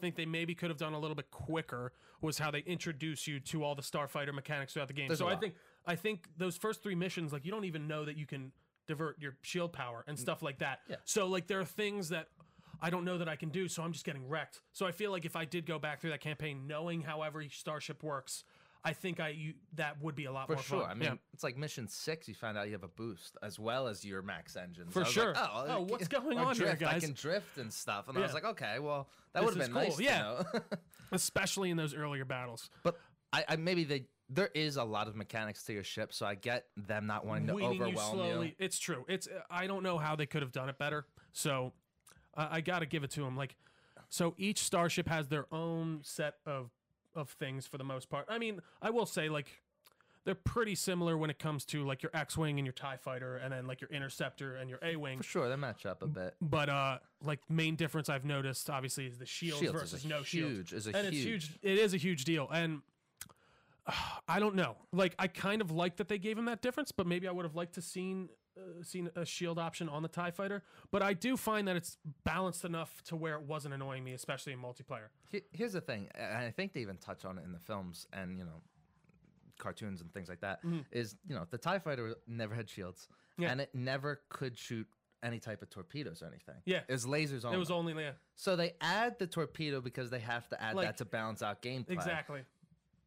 think 0.01 0.15
they 0.15 0.25
maybe 0.25 0.55
could 0.55 0.69
have 0.71 0.79
done 0.79 0.93
a 0.93 0.99
little 0.99 1.15
bit 1.15 1.29
quicker 1.29 1.93
was 2.21 2.39
how 2.39 2.49
they 2.49 2.59
introduce 2.61 3.27
you 3.27 3.39
to 3.41 3.63
all 3.63 3.75
the 3.75 3.83
starfighter 3.83 4.33
mechanics 4.33 4.73
throughout 4.73 4.87
the 4.87 4.93
game. 4.95 5.07
There's 5.07 5.19
so 5.19 5.27
I 5.27 5.35
think 5.35 5.53
I 5.85 5.95
think 5.95 6.27
those 6.35 6.57
first 6.57 6.81
three 6.81 6.95
missions, 6.95 7.31
like 7.31 7.45
you 7.45 7.51
don't 7.51 7.65
even 7.65 7.87
know 7.87 8.05
that 8.05 8.17
you 8.17 8.25
can 8.25 8.51
divert 8.87 9.19
your 9.19 9.35
shield 9.41 9.73
power 9.73 10.03
and 10.07 10.17
mm. 10.17 10.21
stuff 10.21 10.41
like 10.41 10.59
that. 10.59 10.79
Yeah. 10.89 10.97
So 11.05 11.27
like 11.27 11.47
there 11.47 11.59
are 11.59 11.65
things 11.65 12.09
that 12.09 12.27
I 12.81 12.89
don't 12.89 13.05
know 13.05 13.17
that 13.17 13.29
I 13.29 13.35
can 13.35 13.49
do, 13.49 13.67
so 13.67 13.83
I'm 13.83 13.93
just 13.93 14.05
getting 14.05 14.27
wrecked. 14.27 14.61
So 14.73 14.85
I 14.85 14.91
feel 14.91 15.11
like 15.11 15.25
if 15.25 15.35
I 15.35 15.45
did 15.45 15.65
go 15.65 15.79
back 15.79 16.01
through 16.01 16.09
that 16.09 16.21
campaign, 16.21 16.67
knowing 16.67 17.01
how 17.01 17.21
every 17.21 17.49
starship 17.49 18.03
works, 18.03 18.43
I 18.85 18.91
think 18.91 19.21
I 19.21 19.29
you, 19.29 19.53
that 19.75 20.01
would 20.01 20.15
be 20.15 20.25
a 20.25 20.31
lot 20.31 20.47
For 20.47 20.55
more 20.55 20.63
sure. 20.63 20.81
fun. 20.81 20.89
I 20.89 20.93
mean, 20.93 21.03
Yeah. 21.03 21.15
it's 21.33 21.43
like 21.43 21.55
mission 21.55 21.87
six. 21.87 22.27
You 22.27 22.33
find 22.33 22.57
out 22.57 22.65
you 22.67 22.73
have 22.73 22.83
a 22.83 22.89
boost 22.89 23.37
as 23.41 23.57
well 23.57 23.87
as 23.87 24.03
your 24.03 24.21
max 24.21 24.57
engines. 24.57 24.91
For 24.91 25.03
I 25.03 25.07
sure. 25.07 25.33
Like, 25.33 25.49
Oh, 25.53 25.65
oh, 25.69 25.81
what's 25.83 26.09
going 26.09 26.37
on 26.37 26.55
here, 26.55 26.75
drift, 26.75 26.83
I 26.83 26.99
can 26.99 27.13
drift 27.13 27.57
and 27.57 27.71
stuff. 27.71 28.09
And 28.09 28.17
I 28.17 28.21
was 28.21 28.33
like, 28.33 28.43
okay, 28.43 28.79
well, 28.79 29.07
that 29.33 29.43
would 29.45 29.55
have 29.55 29.63
been 29.63 29.73
nice 29.73 29.89
cool. 29.89 29.97
to 29.97 30.03
Yeah. 30.03 30.43
know. 30.53 30.59
especially 31.13 31.69
in 31.69 31.77
those 31.77 31.93
earlier 31.93 32.25
battles. 32.25 32.69
but 32.83 32.99
I, 33.31 33.45
I 33.47 33.55
maybe 33.55 33.83
they 33.85 34.05
there 34.29 34.49
is 34.53 34.77
a 34.77 34.83
lot 34.83 35.07
of 35.07 35.15
mechanics 35.15 35.63
to 35.65 35.73
your 35.73 35.83
ship, 35.83 36.13
so 36.13 36.25
I 36.25 36.35
get 36.35 36.65
them 36.77 37.07
not 37.07 37.25
wanting 37.25 37.47
to 37.47 37.55
weaning 37.55 37.73
you 37.73 37.81
overwhelm 37.83 38.17
slowly. 38.17 38.47
you. 38.47 38.65
It's 38.65 38.79
true. 38.79 39.05
It's 39.07 39.27
I 39.49 39.67
don't 39.67 39.83
know 39.83 39.97
how 39.97 40.15
they 40.15 40.25
could 40.25 40.41
have 40.41 40.51
done 40.51 40.69
it 40.69 40.77
better. 40.77 41.05
So 41.33 41.73
uh, 42.35 42.47
I 42.51 42.61
got 42.61 42.79
to 42.79 42.85
give 42.85 43.03
it 43.03 43.11
to 43.11 43.21
them. 43.21 43.35
Like, 43.35 43.55
so 44.09 44.33
each 44.37 44.59
starship 44.59 45.07
has 45.07 45.27
their 45.27 45.45
own 45.51 45.99
set 46.03 46.35
of 46.45 46.71
of 47.15 47.29
things 47.29 47.67
for 47.67 47.77
the 47.77 47.83
most 47.83 48.09
part. 48.09 48.25
I 48.29 48.39
mean, 48.39 48.59
I 48.81 48.89
will 48.89 49.05
say 49.05 49.29
like 49.29 49.47
they're 50.25 50.35
pretty 50.35 50.73
similar 50.75 51.17
when 51.17 51.29
it 51.29 51.37
comes 51.37 51.65
to 51.65 51.85
like 51.85 52.01
your 52.01 52.11
X-wing 52.13 52.57
and 52.57 52.65
your 52.65 52.73
Tie 52.73 52.97
fighter, 52.97 53.37
and 53.37 53.51
then 53.51 53.67
like 53.67 53.81
your 53.81 53.89
interceptor 53.89 54.55
and 54.55 54.69
your 54.69 54.79
A-wing. 54.81 55.17
For 55.17 55.23
sure, 55.23 55.49
they 55.49 55.55
match 55.57 55.85
up 55.85 56.01
a 56.01 56.07
bit. 56.07 56.35
But 56.41 56.69
uh, 56.69 56.99
like 57.23 57.39
main 57.49 57.75
difference 57.75 58.09
I've 58.09 58.25
noticed 58.25 58.69
obviously 58.69 59.05
is 59.05 59.17
the 59.17 59.25
shields, 59.25 59.59
Shields 59.61 59.79
versus 59.79 60.05
no 60.05 60.23
shields 60.23 60.55
huge, 60.55 60.73
is 60.73 60.87
a 60.87 60.95
and 60.95 61.13
huge. 61.13 61.13
it's 61.13 61.23
huge. 61.23 61.59
It 61.61 61.77
is 61.77 61.93
a 61.93 61.97
huge 61.97 62.23
deal, 62.23 62.47
and 62.51 62.81
I 64.27 64.39
don't 64.39 64.55
know. 64.55 64.77
Like, 64.91 65.15
I 65.19 65.27
kind 65.27 65.61
of 65.61 65.71
like 65.71 65.97
that 65.97 66.07
they 66.07 66.17
gave 66.17 66.37
him 66.37 66.45
that 66.45 66.61
difference, 66.61 66.91
but 66.91 67.05
maybe 67.07 67.27
I 67.27 67.31
would 67.31 67.45
have 67.45 67.55
liked 67.55 67.75
to 67.75 67.81
seen 67.81 68.29
uh, 68.55 68.83
seen 68.83 69.09
a 69.15 69.25
shield 69.25 69.57
option 69.57 69.89
on 69.89 70.03
the 70.03 70.07
Tie 70.07 70.29
Fighter. 70.31 70.63
But 70.91 71.01
I 71.01 71.13
do 71.13 71.35
find 71.37 71.67
that 71.67 71.75
it's 71.75 71.97
balanced 72.23 72.63
enough 72.65 73.01
to 73.05 73.15
where 73.15 73.33
it 73.35 73.41
wasn't 73.43 73.73
annoying 73.73 74.03
me, 74.03 74.13
especially 74.13 74.53
in 74.53 74.59
multiplayer. 74.59 75.07
Here's 75.51 75.73
the 75.73 75.81
thing, 75.81 76.07
and 76.15 76.37
I 76.37 76.51
think 76.51 76.73
they 76.73 76.81
even 76.81 76.97
touch 76.97 77.25
on 77.25 77.37
it 77.39 77.45
in 77.45 77.51
the 77.51 77.59
films 77.59 78.05
and 78.13 78.37
you 78.37 78.45
know, 78.45 78.61
cartoons 79.59 80.01
and 80.01 80.13
things 80.13 80.29
like 80.29 80.41
that. 80.41 80.59
Is 80.91 81.15
you 81.27 81.35
know 81.35 81.45
the 81.49 81.57
Tie 81.57 81.79
Fighter 81.79 82.15
never 82.27 82.53
had 82.55 82.69
shields, 82.69 83.07
Mm-hmm. 83.33 83.41
Yeah. 83.43 83.51
and 83.51 83.61
it 83.61 83.69
never 83.73 84.21
could 84.29 84.55
shoot 84.59 84.85
any 85.23 85.39
type 85.39 85.63
of 85.63 85.69
torpedoes 85.71 86.21
or 86.21 86.27
anything. 86.27 86.61
Yeah. 86.65 86.81
it 86.87 86.91
was 86.91 87.07
lasers 87.07 87.43
only. 87.45 87.55
It 87.55 87.59
was 87.59 87.71
only 87.71 87.93
yeah, 87.95 88.11
so 88.35 88.55
they 88.55 88.73
add 88.81 89.17
the 89.17 89.25
torpedo 89.25 89.81
because 89.81 90.11
they 90.11 90.19
have 90.19 90.47
to 90.49 90.61
add 90.61 90.75
Like- 90.75 90.85
that 90.85 90.97
to 90.97 91.05
balance 91.05 91.41
out 91.41 91.63
gameplay. 91.63 91.89
exactly. 91.91 92.41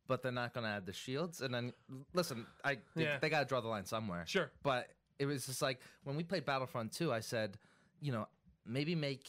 But 0.09 0.23
they're 0.23 0.33
not 0.33 0.55
going 0.55 0.65
to 0.65 0.71
add 0.71 0.87
the 0.87 0.93
shields. 0.93 1.41
And 1.41 1.53
then 1.53 1.73
listen, 2.15 2.47
I 2.65 2.79
they, 2.95 3.05
Yeah. 3.05 3.19
they 3.21 3.29
got 3.29 3.41
to 3.41 3.45
draw 3.47 3.61
the 3.61 3.69
line 3.69 3.85
somewhere. 3.85 4.25
Sure. 4.27 4.51
But 4.63 4.89
it 5.19 5.27
was 5.27 5.47
just 5.47 5.63
like 5.63 5.81
when 6.05 6.17
we 6.17 6.23
played 6.23 6.45
Battlefront 6.45 6.93
2, 6.93 7.13
I 7.13 7.21
said, 7.21 7.59
you 8.01 8.13
know, 8.13 8.29
maybe 8.65 8.95
make, 8.95 9.29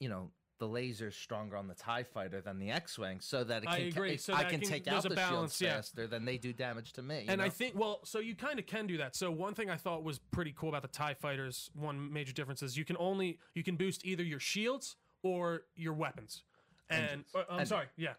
you 0.00 0.08
know, 0.08 0.30
the 0.58 0.68
lasers 0.68 1.14
stronger 1.14 1.56
on 1.56 1.66
the 1.66 1.74
Tie 1.74 2.04
Fighter 2.04 2.40
than 2.40 2.60
the 2.60 2.70
X-wing, 2.70 3.18
so 3.20 3.42
that 3.42 3.64
it 3.64 3.68
I 3.68 3.78
can, 3.78 3.88
agree, 3.88 4.12
it- 4.12 4.20
so 4.20 4.32
I 4.32 4.44
can 4.44 4.60
can- 4.60 4.68
take 4.68 4.86
out 4.86 5.02
the 5.02 5.10
balance, 5.10 5.56
shields 5.56 5.60
yeah. 5.60 5.74
faster 5.76 6.06
than 6.06 6.24
they 6.24 6.36
do 6.38 6.52
damage 6.52 6.92
to 6.92 7.02
me. 7.02 7.24
And 7.26 7.42
I 7.42 7.48
think, 7.48 7.74
well, 7.76 7.98
so 8.04 8.20
you 8.20 8.36
kind 8.36 8.60
of 8.60 8.66
can 8.66 8.86
do 8.86 8.96
that. 8.98 9.16
So 9.16 9.30
one 9.32 9.54
thing 9.54 9.70
I 9.70 9.76
thought 9.76 10.04
was 10.04 10.20
pretty 10.20 10.52
cool 10.56 10.68
about 10.68 10.82
the 10.82 10.88
Tie 10.88 11.14
Fighters, 11.14 11.68
one 11.74 12.12
major 12.12 12.32
difference 12.32 12.62
is 12.62 12.76
you 12.76 12.84
can 12.84 12.96
only 13.00 13.38
you 13.54 13.64
can 13.64 13.74
boost 13.76 14.04
either 14.06 14.22
your 14.22 14.38
shields 14.38 14.94
or 15.24 15.62
your 15.74 15.94
weapons. 15.94 16.44
And 16.90 17.02
Engines. 17.06 17.26
uh, 17.34 17.42
I'm 17.50 17.66
sorry, 17.66 17.86
yeah, 17.96 18.12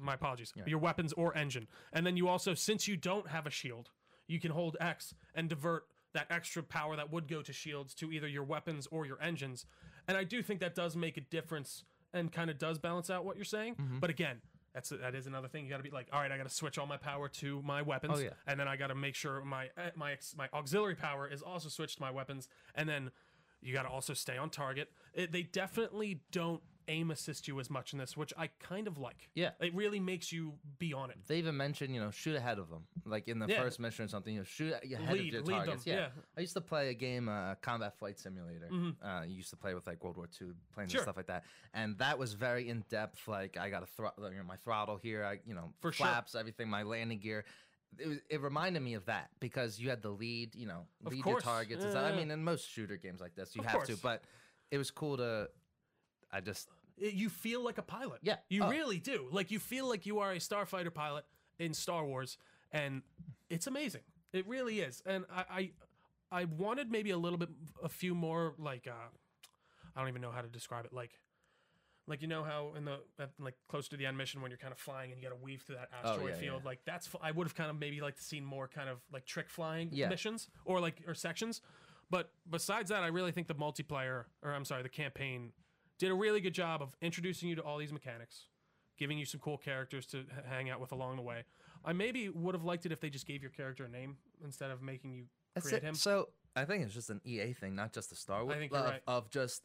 my 0.00 0.14
apologies. 0.14 0.52
Your 0.66 0.78
weapons 0.78 1.12
or 1.14 1.36
engine, 1.36 1.66
and 1.92 2.06
then 2.06 2.16
you 2.16 2.28
also, 2.28 2.54
since 2.54 2.86
you 2.88 2.96
don't 2.96 3.28
have 3.28 3.46
a 3.46 3.50
shield, 3.50 3.90
you 4.26 4.38
can 4.40 4.50
hold 4.50 4.76
X 4.80 5.14
and 5.34 5.48
divert 5.48 5.84
that 6.14 6.26
extra 6.30 6.62
power 6.62 6.96
that 6.96 7.12
would 7.12 7.28
go 7.28 7.42
to 7.42 7.52
shields 7.52 7.94
to 7.94 8.10
either 8.10 8.26
your 8.28 8.42
weapons 8.42 8.88
or 8.90 9.06
your 9.06 9.20
engines. 9.22 9.66
And 10.06 10.16
I 10.16 10.24
do 10.24 10.42
think 10.42 10.60
that 10.60 10.74
does 10.74 10.96
make 10.96 11.16
a 11.16 11.20
difference 11.20 11.84
and 12.14 12.32
kind 12.32 12.48
of 12.50 12.58
does 12.58 12.78
balance 12.78 13.10
out 13.10 13.24
what 13.24 13.36
you're 13.36 13.44
saying. 13.44 13.74
Mm-hmm. 13.74 13.98
But 13.98 14.10
again. 14.10 14.38
That's 14.74 14.90
that 14.90 15.14
is 15.14 15.26
another 15.26 15.48
thing. 15.48 15.64
You 15.64 15.70
got 15.70 15.78
to 15.78 15.82
be 15.82 15.90
like, 15.90 16.08
all 16.12 16.20
right, 16.20 16.30
I 16.30 16.36
got 16.36 16.46
to 16.46 16.54
switch 16.54 16.78
all 16.78 16.86
my 16.86 16.98
power 16.98 17.26
to 17.28 17.62
my 17.62 17.80
weapons 17.82 18.14
Oh, 18.16 18.20
yeah. 18.20 18.30
and 18.46 18.60
then 18.60 18.68
I 18.68 18.76
got 18.76 18.88
to 18.88 18.94
make 18.94 19.14
sure 19.16 19.42
my 19.42 19.70
eh, 19.76 19.90
my 19.96 20.16
my 20.36 20.48
auxiliary 20.52 20.94
power 20.94 21.26
is 21.26 21.40
also 21.42 21.68
switched 21.70 21.96
to 21.96 22.02
my 22.02 22.10
weapons, 22.10 22.48
and 22.74 22.86
then 22.88 23.10
you 23.60 23.72
got 23.72 23.84
to 23.84 23.88
also 23.88 24.12
stay 24.12 24.36
on 24.36 24.50
target. 24.50 24.90
It, 25.14 25.32
they 25.32 25.42
definitely 25.42 26.20
don't 26.30 26.62
aim 26.88 27.10
assist 27.10 27.46
you 27.46 27.60
as 27.60 27.68
much 27.70 27.92
in 27.92 27.98
this, 27.98 28.16
which 28.16 28.32
I 28.36 28.48
kind 28.60 28.86
of 28.88 28.98
like. 28.98 29.28
Yeah. 29.34 29.50
it 29.60 29.74
really 29.74 30.00
makes 30.00 30.32
you 30.32 30.54
be 30.78 30.92
on 30.94 31.10
it. 31.10 31.18
They 31.26 31.38
even 31.38 31.56
mentioned, 31.56 31.94
you 31.94 32.00
know, 32.00 32.10
shoot 32.10 32.34
ahead 32.34 32.58
of 32.58 32.68
them. 32.70 32.84
Like 33.04 33.28
in 33.28 33.38
the 33.38 33.46
Yeah. 33.46 33.62
first 33.62 33.78
mission 33.78 34.06
or 34.06 34.08
something, 34.08 34.32
you 34.34 34.40
know, 34.40 34.44
shoot 34.44 34.72
ahead 34.72 35.12
Lead- 35.12 35.34
of 35.34 35.46
your 35.46 35.56
targets. 35.58 35.86
yeah. 35.86 36.08
I 36.36 36.40
used 36.40 36.54
to 36.54 36.60
play 36.60 36.88
a 36.88 36.94
game, 36.94 37.28
uh, 37.28 37.54
Combat 37.56 37.96
Flight 37.98 38.18
Simulator. 38.18 38.68
Uh, 39.02 39.22
you 39.26 39.36
used 39.36 39.50
to 39.50 39.56
play 39.56 39.74
with 39.74 39.86
like 39.86 40.02
World 40.02 40.16
War 40.16 40.26
II 40.40 40.48
planes 40.72 40.90
Sure. 40.90 41.00
and 41.00 41.04
stuff 41.04 41.16
like 41.16 41.26
that, 41.26 41.44
and 41.74 41.96
that 41.98 42.18
was 42.18 42.32
very 42.32 42.68
in 42.68 42.84
depth. 42.88 43.28
Like 43.28 43.56
I 43.56 43.70
got 43.70 43.82
a 43.82 43.86
thr- 43.86 44.06
you 44.18 44.36
know, 44.38 44.42
my 44.44 44.56
throttle 44.56 44.96
here, 44.96 45.24
I 45.24 45.40
you 45.46 45.54
know, 45.54 45.72
For 45.80 45.92
sure. 45.92 46.06
flaps, 46.06 46.34
everything, 46.34 46.68
my 46.68 46.82
landing 46.82 47.18
gear. 47.20 47.44
It, 47.98 48.06
was, 48.06 48.18
it 48.28 48.40
reminded 48.42 48.82
me 48.82 48.94
of 48.94 49.06
that 49.06 49.30
because 49.40 49.78
you 49.80 49.88
had 49.88 50.02
the 50.02 50.10
lead, 50.10 50.54
you 50.54 50.66
know, 50.66 50.86
Of 51.06 51.12
lead 51.12 51.22
course. 51.22 51.42
your 51.44 51.52
targets. 51.54 51.82
stuff. 51.82 51.96
I 51.96 52.14
mean, 52.14 52.30
in 52.30 52.44
most 52.44 52.68
shooter 52.68 52.96
games 52.98 53.18
like 53.20 53.34
this, 53.34 53.56
you 53.56 53.60
Of 53.62 53.66
have 53.68 53.84
to. 53.84 53.96
But 53.96 54.24
it 54.70 54.76
was 54.78 54.90
cool 54.90 55.16
to. 55.16 55.48
I 56.30 56.40
just 56.42 56.68
you 57.00 57.28
feel 57.28 57.62
like 57.64 57.78
a 57.78 57.82
pilot. 57.82 58.20
Yeah. 58.22 58.36
you 58.48 58.62
Oh. 58.64 58.70
really 58.70 58.98
do. 58.98 59.28
Like 59.30 59.50
you 59.50 59.58
feel 59.58 59.88
like 59.88 60.06
you 60.06 60.18
are 60.20 60.32
a 60.32 60.36
starfighter 60.38 60.92
pilot 60.92 61.24
in 61.58 61.74
Star 61.74 62.04
Wars, 62.04 62.38
and 62.72 63.02
it's 63.50 63.66
amazing. 63.66 64.02
It 64.32 64.46
really 64.46 64.80
is. 64.80 65.02
And 65.06 65.24
I 65.30 65.70
I, 66.30 66.40
I 66.40 66.44
wanted 66.44 66.90
maybe 66.90 67.10
a 67.10 67.18
little 67.18 67.38
bit, 67.38 67.48
a 67.82 67.88
few 67.88 68.14
more 68.14 68.54
like 68.58 68.86
uh, 68.86 69.08
I 69.96 70.00
don't 70.00 70.08
even 70.08 70.22
know 70.22 70.30
how 70.30 70.42
to 70.42 70.48
describe 70.48 70.84
it. 70.84 70.92
Like. 70.92 71.18
Like 72.10 72.22
you 72.22 72.28
know 72.28 72.42
how 72.42 72.72
in 72.74 72.86
the 72.86 73.00
at, 73.18 73.32
like 73.38 73.54
close 73.68 73.86
to 73.88 73.96
the 73.98 74.06
end 74.06 74.16
mission 74.16 74.40
when 74.40 74.50
you're 74.50 74.56
kind 74.56 74.72
of 74.72 74.78
flying 74.78 75.12
and 75.12 75.20
you 75.20 75.28
got 75.28 75.34
to 75.36 75.42
weave 75.44 75.60
through 75.60 75.74
that 75.76 75.90
asteroid 75.92 76.22
Oh, 76.22 76.26
yeah, 76.28 76.34
field 76.36 76.60
yeah. 76.62 76.68
like 76.70 76.78
that's 76.86 77.06
I 77.20 77.32
would 77.32 77.46
have 77.46 77.54
kind 77.54 77.68
of 77.68 77.78
maybe 77.78 78.00
like 78.00 78.16
to 78.16 78.22
seen 78.22 78.46
more 78.46 78.66
kind 78.66 78.88
of 78.88 78.96
like 79.12 79.26
trick 79.26 79.50
flying 79.50 79.90
Yeah. 79.92 80.08
missions 80.08 80.48
or 80.64 80.80
like 80.80 81.02
or 81.06 81.12
sections 81.12 81.60
but 82.08 82.30
besides 82.48 82.88
that 82.88 83.02
I 83.02 83.08
really 83.08 83.30
think 83.30 83.46
the 83.46 83.54
multiplayer 83.54 84.24
or 84.42 84.52
I'm 84.54 84.64
sorry 84.64 84.82
the 84.82 84.88
campaign 84.88 85.52
did 85.98 86.10
a 86.10 86.14
really 86.14 86.40
good 86.40 86.54
job 86.54 86.82
of 86.82 86.94
introducing 87.02 87.48
you 87.48 87.56
to 87.56 87.62
all 87.62 87.78
these 87.78 87.92
mechanics, 87.92 88.46
giving 88.98 89.18
you 89.18 89.24
some 89.24 89.40
cool 89.40 89.58
characters 89.58 90.06
to 90.06 90.18
h- 90.20 90.26
hang 90.48 90.70
out 90.70 90.80
with 90.80 90.92
along 90.92 91.16
the 91.16 91.22
way. 91.22 91.44
I 91.84 91.92
maybe 91.92 92.28
would 92.28 92.54
have 92.54 92.64
liked 92.64 92.86
it 92.86 92.92
if 92.92 93.00
they 93.00 93.10
just 93.10 93.26
gave 93.26 93.42
your 93.42 93.50
character 93.50 93.84
a 93.84 93.88
name 93.88 94.16
instead 94.42 94.70
of 94.70 94.82
making 94.82 95.12
you 95.12 95.24
That's 95.54 95.68
create 95.68 95.82
it. 95.82 95.86
him. 95.86 95.94
So 95.94 96.28
I 96.56 96.64
think 96.64 96.84
it's 96.84 96.94
just 96.94 97.10
an 97.10 97.20
EA 97.24 97.52
thing, 97.52 97.74
not 97.74 97.92
just 97.92 98.12
a 98.12 98.16
Star 98.16 98.44
Wars. 98.44 98.56
think 98.58 98.72
you're 98.72 98.82
right. 98.82 99.02
of 99.06 99.30
just 99.30 99.62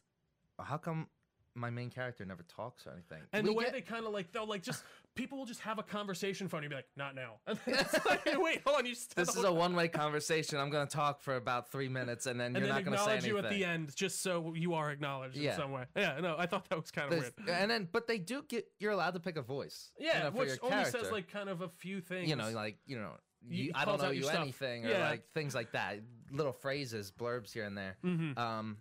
how 0.60 0.76
come 0.76 1.08
my 1.56 1.70
main 1.70 1.88
character 1.88 2.24
never 2.24 2.42
talks 2.42 2.86
or 2.86 2.90
anything. 2.92 3.22
And 3.32 3.44
We 3.46 3.50
the 3.52 3.56
way 3.56 3.64
get- 3.64 3.72
they 3.74 3.80
kind 3.80 4.04
of 4.06 4.12
like 4.12 4.32
they'll 4.32 4.46
like 4.48 4.62
just 4.62 4.82
people 5.14 5.38
will 5.38 5.46
just 5.46 5.60
have 5.60 5.78
a 5.78 5.82
conversation 5.84 6.48
phone. 6.48 6.62
You'd 6.64 6.70
be 6.70 6.74
like, 6.74 6.88
not 6.96 7.14
now. 7.14 7.34
And 7.46 7.58
it's 7.66 8.04
like, 8.04 8.24
wait, 8.38 8.62
hold 8.66 8.78
on, 8.78 8.86
you. 8.86 8.94
Just 8.94 9.14
this 9.14 9.36
is 9.36 9.44
a 9.44 9.52
one-way 9.52 9.86
conversation. 9.88 10.58
I'm 10.58 10.70
gonna 10.70 10.86
talk 10.86 11.20
for 11.20 11.36
about 11.36 11.70
three 11.70 11.88
minutes, 11.88 12.26
and 12.26 12.40
then 12.40 12.56
and 12.56 12.56
you're 12.64 12.66
then 12.74 12.74
not 12.74 12.84
gonna 12.84 12.96
say 12.98 13.02
acknowledge 13.16 13.24
anything. 13.24 13.30
you 13.30 13.38
at 13.38 13.50
the 13.50 13.64
end, 13.64 13.94
just 13.94 14.22
so 14.22 14.52
you 14.56 14.74
are 14.74 14.90
acknowledged 14.90 15.36
Yeah. 15.36 15.52
in 15.52 15.56
some 15.58 15.70
way. 15.70 15.84
Yeah, 15.96 16.18
no, 16.20 16.34
I 16.36 16.46
thought 16.46 16.68
that 16.70 16.80
was 16.80 16.90
kind 16.90 17.12
of 17.12 17.18
weird. 17.20 17.32
and 17.48 17.70
then, 17.70 17.88
but 17.92 18.06
they 18.08 18.18
do 18.18 18.42
get. 18.48 18.66
You're 18.80 18.92
allowed 18.92 19.14
to 19.14 19.20
pick 19.20 19.36
a 19.36 19.42
voice. 19.42 19.92
you 19.98 20.06
Yeah, 20.06 20.24
know, 20.24 20.30
for 20.32 20.38
which 20.38 20.58
only 20.62 20.84
says 20.86 21.10
like 21.12 21.28
kind 21.30 21.48
of 21.48 21.60
a 21.60 21.68
few 21.68 22.00
things. 22.00 22.28
you 22.28 22.34
know, 22.36 22.50
like 22.50 22.78
you 22.86 22.98
know, 22.98 23.12
You- 23.48 23.64
you, 23.66 23.72
I 23.76 23.84
don't 23.84 24.00
know 24.02 24.10
you 24.10 24.24
stuff. 24.24 24.40
anything, 24.40 24.86
or 24.86 24.90
Yeah. 24.90 25.08
like 25.10 25.30
things 25.34 25.54
like 25.54 25.70
that, 25.72 26.00
little 26.32 26.52
phrases, 26.52 27.12
blurbs 27.12 27.52
here 27.52 27.64
and 27.64 27.76
there. 27.78 27.96
Mhm. 28.04 28.36
Um, 28.36 28.78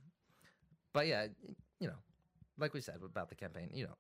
but 0.94 1.06
yeah, 1.08 1.27
you 1.80 1.88
know, 1.88 1.96
like 2.57 2.74
we 2.74 2.81
said 2.81 2.95
about 3.03 3.29
the 3.29 3.36
campaign, 3.36 3.69
you 3.74 3.86
know, 3.86 3.95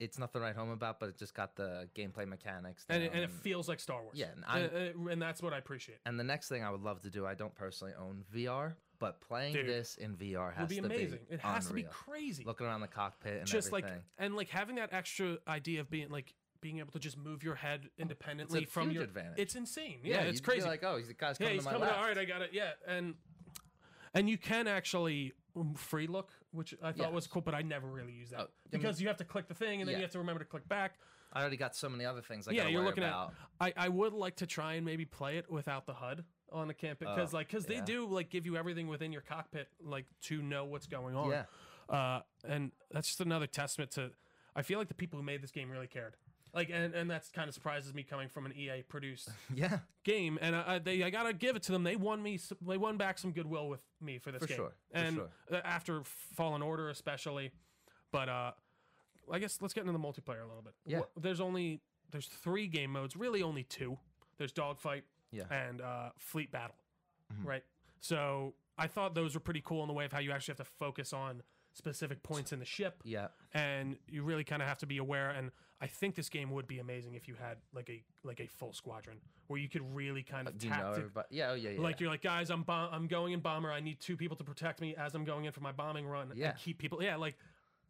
it's 0.00 0.18
nothing 0.18 0.40
to 0.40 0.46
write 0.46 0.56
home 0.56 0.70
about, 0.70 0.98
but 0.98 1.10
it 1.10 1.18
just 1.18 1.34
got 1.34 1.54
the 1.54 1.88
gameplay 1.94 2.26
mechanics. 2.26 2.84
and, 2.88 3.02
it, 3.04 3.12
and 3.14 3.22
it 3.22 3.30
feels 3.30 3.68
like 3.68 3.78
Star 3.78 4.02
Wars. 4.02 4.16
Yeah, 4.18 4.26
and 4.34 4.44
and, 4.48 4.76
I'm- 4.76 5.06
uh, 5.06 5.10
and 5.10 5.22
that's 5.22 5.42
what 5.42 5.52
I 5.52 5.58
appreciate. 5.58 5.98
and 6.06 6.18
the 6.18 6.24
next 6.24 6.48
thing 6.48 6.64
I 6.64 6.70
would 6.70 6.82
love 6.82 7.02
to 7.02 7.10
do, 7.10 7.24
I 7.24 7.34
don't 7.34 7.54
personally 7.54 7.92
own 7.98 8.24
VR, 8.34 8.74
but 8.98 9.20
playing 9.20 9.52
Dude, 9.54 9.68
this 9.68 9.96
in 9.96 10.16
VR 10.16 10.54
has 10.54 10.68
be 10.68 10.76
to 10.80 10.86
amazing. 10.86 11.20
be 11.28 11.34
it 11.34 11.40
has 11.40 11.66
to 11.68 11.74
be 11.74 11.84
crazy. 11.84 12.44
Looking 12.44 12.66
around 12.66 12.80
the 12.80 12.88
cockpit 12.88 13.38
and 13.38 13.46
just 13.46 13.70
like 13.70 13.84
everything. 13.84 14.04
and 14.18 14.34
like 14.34 14.48
having 14.48 14.76
that 14.76 14.92
extra 14.92 15.38
idea 15.46 15.80
of 15.80 15.90
being 15.90 16.08
like 16.10 16.34
being 16.60 16.78
able 16.78 16.92
to 16.92 17.00
just 17.00 17.18
move 17.18 17.42
your 17.42 17.56
head 17.56 17.88
independently 17.98 18.64
from 18.64 18.90
your 18.92 19.02
advantage. 19.02 19.38
it's 19.38 19.56
insane. 19.56 19.98
Yeah, 20.04 20.18
it's 20.22 20.34
you'd 20.36 20.42
be 20.42 20.50
crazy. 20.52 20.68
Like, 20.68 20.84
oh, 20.84 20.96
he's 20.96 21.08
the 21.08 21.14
guy's 21.14 21.36
yeah, 21.40 21.46
coming 21.46 21.54
he's 21.54 21.64
to 21.64 21.72
my 21.72 21.78
coming. 21.78 21.88
All 21.94 22.04
right, 22.04 22.18
I 22.18 22.24
got 22.24 22.42
it. 22.42 22.50
Yeah, 22.52 22.70
and 22.86 23.14
and 24.14 24.30
you 24.30 24.38
can 24.38 24.68
actually 24.68 25.32
um, 25.56 25.74
free 25.74 26.06
look, 26.06 26.30
which 26.52 26.74
I 26.82 26.92
thought 26.92 27.12
was 27.12 27.26
cool, 27.26 27.42
but 27.42 27.54
I 27.54 27.62
never 27.62 27.86
really 27.86 28.12
use 28.12 28.30
that 28.30 28.40
Oh, 28.40 28.44
I 28.44 28.46
because 28.70 29.00
you 29.00 29.08
have 29.08 29.16
to 29.18 29.24
click 29.24 29.48
the 29.48 29.54
thing 29.54 29.80
and 29.80 29.88
then 29.88 29.92
Yeah. 29.94 29.98
you 29.98 30.02
have 30.04 30.12
to 30.12 30.18
remember 30.18 30.38
to 30.40 30.44
click 30.48 30.68
back. 30.68 30.98
I 31.32 31.40
already 31.40 31.56
got 31.56 31.74
so 31.74 31.88
many 31.88 32.04
other 32.04 32.20
things. 32.20 32.46
I 32.46 32.52
yeah, 32.52 32.58
gotta 32.58 32.72
you're 32.72 32.80
worry 32.82 32.88
looking 32.90 33.04
about. 33.04 33.32
at. 33.60 33.72
I 33.76 33.86
I 33.86 33.88
would 33.88 34.12
like 34.12 34.36
to 34.36 34.46
try 34.46 34.74
and 34.74 34.84
maybe 34.84 35.04
play 35.06 35.38
it 35.38 35.50
without 35.50 35.86
the 35.86 35.94
HUD 35.94 36.24
on 36.52 36.68
the 36.68 36.74
campaign 36.74 37.08
because 37.14 37.32
Oh, 37.32 37.38
like 37.38 37.48
because 37.48 37.64
they 37.64 37.76
yeah. 37.76 37.84
do 37.84 38.06
like 38.06 38.28
give 38.28 38.44
you 38.44 38.56
everything 38.56 38.86
within 38.86 39.12
your 39.12 39.22
cockpit 39.22 39.68
like 39.82 40.04
to 40.22 40.42
know 40.42 40.64
what's 40.66 40.86
going 40.86 41.16
on. 41.16 41.30
Yeah. 41.30 41.44
Uh, 41.88 42.20
and 42.44 42.70
that's 42.90 43.08
just 43.08 43.20
another 43.22 43.46
testament 43.46 43.90
to. 43.92 44.10
I 44.54 44.60
feel 44.60 44.78
like 44.78 44.88
the 44.88 44.94
people 44.94 45.18
who 45.18 45.22
made 45.24 45.42
this 45.42 45.50
game 45.50 45.70
really 45.70 45.86
cared. 45.86 46.16
Like, 46.54 46.68
and, 46.70 46.94
and 46.94 47.10
that's 47.10 47.30
kind 47.30 47.48
of 47.48 47.54
surprises 47.54 47.94
me 47.94 48.02
coming 48.02 48.28
from 48.28 48.44
an 48.44 48.52
EA 48.54 48.82
produced 48.86 49.30
Yeah, 49.54 49.78
game, 50.04 50.38
and 50.42 50.54
I, 50.54 50.74
I, 50.74 50.78
they 50.78 51.02
I 51.02 51.08
gotta 51.10 51.32
give 51.32 51.56
it 51.56 51.62
to 51.64 51.72
them. 51.72 51.82
They 51.82 51.96
won 51.96 52.22
me, 52.22 52.38
they 52.66 52.76
won 52.76 52.98
back 52.98 53.18
some 53.18 53.32
goodwill 53.32 53.68
with 53.70 53.82
me 54.02 54.18
for 54.18 54.30
this 54.32 54.42
For 54.42 54.46
game, 54.48 54.56
sure, 54.56 54.72
for 54.92 54.98
and 54.98 55.16
sure. 55.16 55.28
uh, 55.50 55.60
after 55.64 56.02
Fallen 56.34 56.60
Order 56.62 56.90
especially. 56.90 57.52
But 58.10 58.28
uh, 58.28 58.50
I 59.32 59.38
guess 59.38 59.58
let's 59.62 59.72
get 59.72 59.80
into 59.86 59.92
the 59.94 59.98
multiplayer 59.98 60.42
a 60.42 60.46
little 60.46 60.62
bit. 60.62 60.74
Yeah. 60.84 61.00
There's 61.18 61.40
only 61.40 61.80
there's 62.10 62.26
three 62.26 62.66
game 62.66 62.90
modes, 62.92 63.16
really 63.16 63.42
only 63.42 63.62
two. 63.64 63.96
There's 64.36 64.52
dogfight 64.52 65.04
yeah. 65.30 65.44
and 65.50 65.80
uh, 65.80 66.10
fleet 66.18 66.52
battle, 66.52 66.76
Mhm. 67.32 67.46
right? 67.46 67.64
So 68.00 68.52
I 68.76 68.88
thought 68.88 69.14
those 69.14 69.32
were 69.34 69.40
pretty 69.40 69.62
cool 69.64 69.80
in 69.82 69.88
the 69.88 69.94
way 69.94 70.04
of 70.04 70.12
how 70.12 70.18
you 70.18 70.32
actually 70.32 70.52
have 70.58 70.66
to 70.66 70.72
focus 70.78 71.14
on 71.14 71.42
specific 71.74 72.22
points 72.22 72.52
in 72.52 72.58
the 72.58 72.64
ship 72.64 73.02
Yeah, 73.04 73.28
and 73.54 73.96
you 74.08 74.22
really 74.22 74.44
kind 74.44 74.60
of 74.62 74.68
have 74.68 74.78
to 74.78 74.86
be 74.86 74.98
aware 74.98 75.30
and 75.30 75.50
i 75.80 75.86
think 75.86 76.14
this 76.14 76.28
game 76.28 76.50
would 76.50 76.66
be 76.68 76.78
amazing 76.78 77.14
if 77.14 77.26
you 77.26 77.34
had 77.34 77.56
like 77.74 77.88
a 77.90 78.02
like 78.22 78.40
a 78.40 78.46
full 78.46 78.72
squadron 78.72 79.16
where 79.48 79.58
you 79.58 79.68
could 79.68 79.82
really 79.94 80.22
kind 80.22 80.46
of 80.48 80.54
uh, 80.54 80.58
you 80.62 80.70
know 80.70 80.76
tactic? 80.94 81.04
Yeah, 81.30 81.50
oh, 81.50 81.54
yeah, 81.54 81.70
yeah. 81.70 81.80
like 81.80 81.98
you're 82.00 82.10
like 82.10 82.22
guys 82.22 82.50
i'm 82.50 82.62
bom- 82.62 82.90
i'm 82.92 83.06
going 83.06 83.32
in 83.32 83.40
bomber 83.40 83.72
i 83.72 83.80
need 83.80 83.98
two 84.00 84.16
people 84.16 84.36
to 84.36 84.44
protect 84.44 84.80
me 84.80 84.94
as 84.96 85.14
i'm 85.14 85.24
going 85.24 85.44
in 85.46 85.52
for 85.52 85.60
my 85.60 85.72
bombing 85.72 86.06
run 86.06 86.30
Yeah. 86.34 86.50
and 86.50 86.58
keep 86.58 86.78
people 86.78 87.02
yeah 87.02 87.16
like 87.16 87.36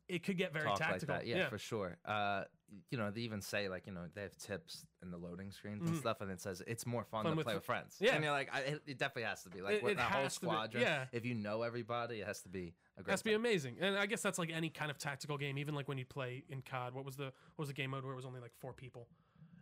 it 0.08 0.22
could 0.24 0.36
get 0.36 0.52
very 0.52 0.68
tactical 0.76 1.14
like 1.14 1.24
that. 1.24 1.26
Yeah, 1.26 1.48
for 1.48 1.58
sure. 1.58 1.96
Uh, 2.04 2.44
you 2.90 2.96
know, 2.98 3.10
they 3.10 3.20
even 3.22 3.40
say 3.42 3.68
like 3.68 3.86
you 3.86 3.92
know 3.92 4.06
they 4.14 4.22
have 4.22 4.36
tips 4.36 4.84
in 5.02 5.10
the 5.10 5.16
loading 5.18 5.50
screens 5.50 5.82
and 5.86 5.96
Mhm. 5.96 6.00
stuff, 6.00 6.20
and 6.22 6.30
it 6.30 6.40
says 6.40 6.62
it's 6.66 6.86
more 6.86 7.04
fun, 7.04 7.24
Fun 7.24 7.32
to 7.32 7.36
with 7.36 7.44
play 7.44 7.52
fr- 7.52 7.56
with 7.58 7.64
friends. 7.64 7.96
yeah. 8.00 8.14
and 8.14 8.24
you're 8.24 8.32
like, 8.32 8.48
I, 8.52 8.60
it, 8.60 8.82
it 8.86 8.98
definitely 8.98 9.24
has 9.24 9.42
to 9.44 9.50
be 9.50 9.60
like 9.60 9.76
It- 9.76 9.82
with 9.82 9.92
it 9.92 9.96
the 9.96 10.02
whole 10.02 10.22
has 10.22 10.38
be- 10.38 10.46
squadron. 10.46 10.82
yeah. 10.82 11.04
If 11.12 11.24
you 11.26 11.34
know 11.34 11.62
everybody, 11.62 12.20
it 12.20 12.26
has 12.26 12.40
to 12.42 12.48
be 12.48 12.74
a 12.96 13.02
great. 13.02 13.12
has 13.12 13.20
to 13.20 13.24
be 13.24 13.32
amazing 13.34 13.76
and 13.80 13.96
i 13.96 14.04
guess 14.04 14.20
that's 14.20 14.38
like 14.38 14.50
any 14.50 14.68
kind 14.68 14.90
of 14.90 14.98
tactical 14.98 15.38
game 15.38 15.56
even 15.56 15.74
like 15.74 15.88
when 15.88 15.96
you 15.96 16.04
play 16.04 16.44
in 16.50 16.60
cod 16.60 16.92
what 16.92 17.06
was 17.06 17.16
the 17.16 17.24
what 17.24 17.58
was 17.58 17.68
the 17.68 17.74
game 17.74 17.88
mode 17.90 18.04
where 18.04 18.12
it 18.12 18.16
was 18.16 18.26
only 18.26 18.38
like 18.38 18.52
four 18.60 18.74
people 18.74 19.08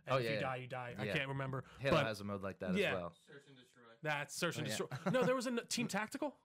and 0.05 0.15
Oh, 0.15 0.17
if 0.17 0.25
yeah, 0.25 0.29
you 0.31 0.35
yeah. 0.35 0.41
die 0.41 0.55
you 0.57 0.67
die 0.67 0.95
i 0.99 1.03
Yeah. 1.05 1.13
can't 1.13 1.29
remember 1.29 1.63
Halo 1.79 1.95
but 1.95 2.05
has 2.07 2.19
a 2.19 2.25
mode 2.25 2.41
like 2.43 2.59
that 2.59 2.75
yeah. 2.75 2.89
as 2.89 2.93
well. 2.95 3.13
Search 3.25 3.47
and 3.47 3.55
destroy. 3.55 3.83
that's 4.03 4.35
search 4.35 4.57
and 4.57 4.67
Oh, 4.67 4.69
yeah. 4.69 4.77
destroy 4.97 5.11
no 5.21 5.23
there 5.25 5.35
was 5.35 5.47
a 5.47 5.51
n- 5.51 5.59
team 5.69 5.87
tactical 5.87 6.35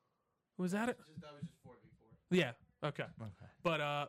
was 0.56 0.72
that 0.72 0.88
it 0.88 0.98
Just, 0.98 1.20
that 1.20 1.32
was 1.34 1.42
just 1.42 1.54
four 1.62 1.74
v 1.82 1.88
four. 1.98 2.08
yeah 2.38 2.52
okay 2.82 3.04
Okay. 3.20 3.50
But 3.62 3.80
uh, 3.80 4.06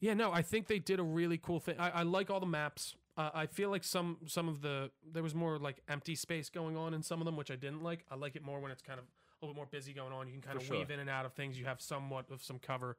yeah, 0.00 0.14
no, 0.14 0.32
I 0.32 0.42
think 0.42 0.66
they 0.66 0.78
did 0.78 0.98
a 0.98 1.02
really 1.02 1.38
cool 1.38 1.60
thing. 1.60 1.76
I, 1.78 1.90
I 1.90 2.02
like 2.02 2.30
all 2.30 2.40
the 2.40 2.46
maps. 2.46 2.94
Uh, 3.16 3.30
I 3.34 3.46
feel 3.46 3.68
like 3.70 3.84
some 3.84 4.18
some 4.26 4.48
of 4.48 4.62
the 4.62 4.90
there 5.12 5.22
was 5.22 5.34
more 5.34 5.58
like 5.58 5.82
empty 5.88 6.14
space 6.14 6.48
going 6.48 6.76
on 6.76 6.94
in 6.94 7.02
some 7.02 7.20
of 7.20 7.26
them, 7.26 7.36
which 7.36 7.50
I 7.50 7.56
didn't 7.56 7.82
like. 7.82 8.04
I 8.10 8.14
like 8.14 8.34
it 8.36 8.42
more 8.42 8.60
when 8.60 8.70
it's 8.70 8.82
kind 8.82 8.98
of 8.98 9.04
a 9.04 9.44
little 9.44 9.54
bit 9.54 9.58
more 9.58 9.66
busy 9.66 9.92
going 9.92 10.12
on. 10.12 10.26
You 10.26 10.32
can 10.34 10.42
kind 10.42 10.54
For 10.56 10.60
of 10.62 10.66
sure. 10.66 10.76
weave 10.78 10.90
in 10.90 11.00
and 11.00 11.10
out 11.10 11.26
of 11.26 11.32
things. 11.34 11.58
You 11.58 11.64
have 11.66 11.80
somewhat 11.80 12.26
of 12.30 12.42
some 12.42 12.58
cover, 12.58 12.96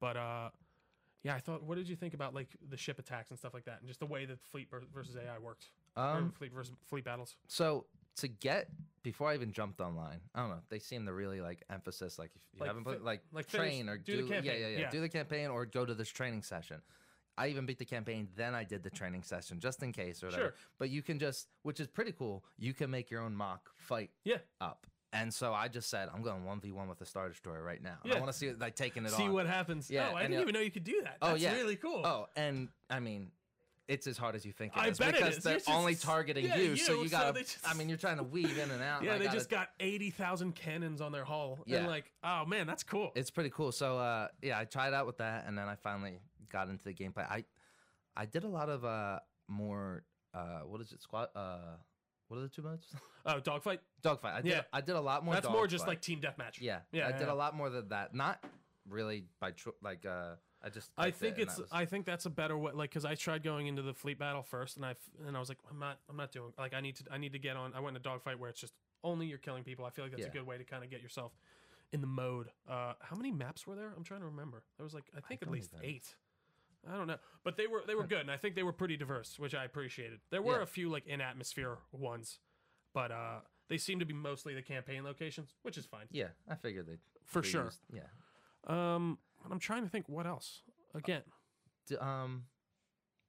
but 0.00 0.16
uh, 0.16 0.50
yeah, 1.22 1.34
I 1.34 1.40
thought. 1.40 1.62
What 1.62 1.76
did 1.76 1.88
you 1.88 1.94
think 1.96 2.14
about 2.14 2.34
like 2.34 2.56
the 2.68 2.76
ship 2.76 2.98
attacks 2.98 3.30
and 3.30 3.38
stuff 3.38 3.54
like 3.54 3.64
that, 3.66 3.78
and 3.80 3.86
just 3.86 4.00
the 4.00 4.06
way 4.06 4.24
that 4.24 4.40
fleet 4.40 4.68
versus 4.92 5.16
AI 5.16 5.38
worked, 5.38 5.66
or 5.96 6.02
Um, 6.02 6.30
fleet 6.32 6.52
versus 6.52 6.72
fleet 6.88 7.04
battles? 7.04 7.36
so 7.46 7.86
to 8.20 8.28
get 8.28 8.68
before 9.02 9.28
I 9.30 9.34
even 9.34 9.52
jumped 9.52 9.80
online, 9.80 10.20
I 10.34 10.40
don't 10.40 10.50
know. 10.50 10.60
They 10.68 10.78
seem 10.78 11.06
to 11.06 11.12
really 11.12 11.40
like 11.40 11.62
emphasis 11.70 12.18
like 12.18 12.30
if 12.34 12.42
you 12.54 12.60
Like 12.60 12.68
haven't 12.68 12.84
put 12.84 13.02
like, 13.04 13.22
like 13.32 13.48
finish- 13.48 13.68
train 13.72 13.88
or 13.88 13.96
do 13.98 14.16
the 14.16 14.22
do, 14.22 14.28
yeah, 14.28 14.34
campaign, 14.34 14.60
yeah, 14.60 14.68
yeah 14.68 14.78
yeah. 14.80 14.90
do 14.90 15.00
the 15.00 15.08
campaign 15.08 15.48
or 15.48 15.66
go 15.66 15.84
to 15.84 15.94
this 15.94 16.08
training 16.08 16.42
session. 16.42 16.80
I 17.38 17.48
even 17.48 17.64
beat 17.64 17.78
the 17.78 17.86
campaign, 17.86 18.28
then 18.36 18.54
I 18.54 18.64
did 18.64 18.82
the 18.82 18.90
training 18.90 19.22
session 19.22 19.60
just 19.60 19.82
in 19.82 19.92
case 19.92 20.22
or 20.22 20.26
whatever. 20.26 20.42
Sure. 20.44 20.54
But 20.78 20.90
you 20.90 21.00
can 21.00 21.18
just, 21.18 21.48
which 21.62 21.80
is 21.80 21.86
pretty 21.86 22.12
cool. 22.12 22.44
You 22.58 22.74
can 22.74 22.90
make 22.90 23.10
your 23.10 23.22
own 23.22 23.34
mock 23.34 23.70
fight 23.76 24.10
Yeah, 24.24 24.38
up. 24.60 24.86
And 25.12 25.32
so 25.32 25.52
I 25.54 25.68
just 25.68 25.88
said, 25.90 26.08
I'm 26.14 26.22
going 26.22 26.44
one 26.44 26.60
v 26.60 26.70
one 26.70 26.86
with 26.88 26.98
the 26.98 27.06
Star 27.06 27.28
Destroyer 27.28 27.62
right 27.62 27.82
now. 27.82 27.96
Yeah. 28.04 28.16
I 28.16 28.20
want 28.20 28.30
to 28.30 28.36
see 28.38 28.46
it 28.48 28.60
like 28.60 28.76
taking 28.76 29.04
it 29.06 29.10
see 29.10 29.24
on. 29.24 29.32
what 29.32 29.46
happens. 29.46 29.90
Yeah, 29.90 30.10
oh, 30.12 30.16
I 30.16 30.22
and 30.22 30.30
didn't 30.30 30.42
even 30.42 30.54
know 30.54 30.60
you 30.60 30.70
could 30.70 30.84
do 30.84 31.00
that. 31.02 31.16
Oh, 31.22 31.30
That's 31.30 31.42
yeah. 31.42 31.54
really 31.54 31.76
cool. 31.76 32.02
Oh, 32.04 32.26
and 32.36 32.68
I 32.90 33.00
mean, 33.00 33.32
it's 33.90 34.06
as 34.06 34.16
hard 34.16 34.34
as 34.36 34.44
you 34.46 34.52
think 34.52 34.72
it 34.76 34.78
I 34.80 34.88
is 34.88 34.98
bet 34.98 35.14
because 35.14 35.36
is. 35.38 35.42
they're 35.44 35.52
You're 35.54 35.58
just- 35.60 35.70
only 35.70 35.94
targeting 35.94 36.44
yeah, 36.46 36.56
you, 36.56 36.76
so 36.76 36.94
you, 36.94 37.02
you 37.02 37.08
so 37.08 37.18
gotta. 37.18 37.32
they 37.32 37.40
just- 37.40 37.58
I 37.68 37.74
mean, 37.74 37.88
you're 37.88 37.98
trying 37.98 38.18
to 38.18 38.22
weave 38.22 38.56
in 38.56 38.70
and 38.70 38.82
out. 38.82 39.02
Yeah, 39.04 39.14
I 39.14 39.18
they 39.18 39.24
gotta- 39.24 39.36
just 39.36 39.50
got 39.50 39.68
eighty 39.80 40.10
thousand 40.10 40.54
cannons 40.54 41.00
on 41.00 41.12
their 41.12 41.24
hull. 41.24 41.58
Yeah. 41.66 41.78
And 41.78 41.88
like, 41.88 42.10
oh 42.22 42.44
man, 42.46 42.66
that's 42.66 42.82
cool. 42.84 43.12
It's 43.14 43.30
pretty 43.30 43.50
cool. 43.50 43.72
So 43.72 43.98
uh, 43.98 44.28
yeah, 44.42 44.58
I 44.58 44.64
tried 44.64 44.94
out 44.94 45.06
with 45.06 45.18
that, 45.18 45.46
and 45.46 45.58
then 45.58 45.66
I 45.68 45.74
finally 45.74 46.20
got 46.50 46.68
into 46.68 46.84
the 46.84 46.94
gameplay. 46.94 47.28
I 47.28 47.44
I 48.16 48.26
did 48.26 48.44
a 48.44 48.48
lot 48.48 48.68
of 48.68 48.84
uh 48.84 49.18
more 49.48 50.04
uh 50.34 50.60
what 50.60 50.80
is 50.80 50.92
it 50.92 51.02
squad 51.02 51.28
uh 51.34 51.58
what 52.28 52.36
are 52.38 52.42
the 52.42 52.48
two 52.48 52.62
modes 52.62 52.86
oh, 53.26 53.40
dogfight. 53.40 53.80
dogfight. 54.02 54.34
I 54.34 54.40
did 54.42 54.50
Yeah. 54.52 54.62
I 54.72 54.80
did 54.80 54.94
a 54.94 55.00
lot 55.00 55.24
more. 55.24 55.34
That's 55.34 55.48
more 55.48 55.66
just 55.66 55.82
dogfight. 55.86 55.96
like 55.96 56.00
team 56.02 56.20
deathmatch. 56.20 56.60
yeah 56.60 56.80
Yeah, 56.92 57.08
I 57.08 57.12
did 57.18 57.26
a 57.28 57.34
lot 57.34 57.56
more 57.56 57.70
than 57.70 57.88
that. 57.88 58.14
Not 58.14 58.42
really 58.88 59.24
by 59.40 59.50
tr- 59.50 59.70
like 59.82 60.06
uh 60.06 60.34
I 60.62 60.68
just 60.68 60.90
I 60.98 61.08
it 61.08 61.16
think 61.16 61.38
it's. 61.38 61.56
was- 61.58 61.68
I 61.72 61.84
think 61.86 62.04
that's 62.04 62.26
a 62.26 62.30
better 62.30 62.56
way. 62.56 62.72
Like, 62.72 62.90
cause 62.90 63.04
I 63.04 63.14
tried 63.14 63.42
going 63.42 63.66
into 63.66 63.80
the 63.82 63.94
fleet 63.94 64.18
battle 64.18 64.42
first, 64.42 64.76
and 64.76 64.84
I 64.84 64.94
and 65.26 65.36
I 65.36 65.40
was 65.40 65.48
like, 65.48 65.58
I'm 65.70 65.78
not. 65.78 65.98
I'm 66.08 66.16
not 66.16 66.32
doing. 66.32 66.52
Like, 66.58 66.74
I 66.74 66.80
need 66.80 66.96
to. 66.96 67.04
I 67.10 67.18
need 67.18 67.32
to 67.32 67.38
get 67.38 67.56
on. 67.56 67.72
I 67.74 67.80
went 67.80 67.96
in 67.96 68.00
a 68.00 68.04
dogfight 68.04 68.38
where 68.38 68.50
it's 68.50 68.60
just 68.60 68.74
only 69.02 69.26
you're 69.26 69.38
killing 69.38 69.64
people. 69.64 69.84
I 69.86 69.90
feel 69.90 70.04
like 70.04 70.12
that's 70.12 70.26
a 70.26 70.30
good 70.30 70.46
way 70.46 70.58
to 70.58 70.64
kind 70.64 70.84
of 70.84 70.90
get 70.90 71.00
yourself 71.02 71.32
in 71.92 72.00
the 72.02 72.06
mode. 72.06 72.48
Uh, 72.68 72.92
how 73.00 73.16
many 73.16 73.30
maps 73.32 73.66
were 73.66 73.74
there? 73.74 73.92
I'm 73.96 74.04
trying 74.04 74.20
to 74.20 74.26
remember. 74.26 74.62
There 74.76 74.84
was 74.84 74.92
like 74.94 75.04
I 75.16 75.20
think 75.20 75.42
at 75.42 75.50
least 75.50 75.70
even- 75.74 75.86
eight. 75.88 76.14
I 76.90 76.96
don't 76.96 77.06
know, 77.06 77.18
but 77.44 77.56
they 77.58 77.66
were 77.66 77.82
they 77.86 77.94
were 77.94 78.06
good, 78.14 78.20
and 78.20 78.30
I 78.30 78.36
think 78.38 78.54
they 78.54 78.62
were 78.62 78.72
pretty 78.72 78.96
diverse, 78.96 79.38
which 79.38 79.54
I 79.54 79.64
appreciated. 79.64 80.20
There 80.30 80.40
were 80.42 80.56
Yeah. 80.58 80.62
a 80.62 80.66
few 80.66 80.88
like 80.90 81.06
in 81.06 81.20
atmosphere 81.20 81.76
ones, 81.92 82.38
but 82.94 83.10
uh, 83.10 83.40
they 83.68 83.76
seem 83.78 83.98
to 84.00 84.06
be 84.06 84.14
mostly 84.14 84.54
the 84.54 84.62
campaign 84.62 85.04
locations, 85.04 85.54
which 85.62 85.76
is 85.78 85.84
fine 85.86 86.06
yeah 86.10 86.28
I 86.50 86.54
figured 86.54 86.86
they 86.86 86.96
for 87.24 87.42
sure. 87.42 87.64
used- 87.64 87.80
yeah. 87.92 88.02
Um, 88.66 89.18
and 89.44 89.52
I'm 89.52 89.58
trying 89.58 89.82
to 89.84 89.88
think 89.88 90.08
what 90.08 90.26
else. 90.26 90.62
Again, 90.94 91.22
D- 91.86 91.96
um, 91.96 92.44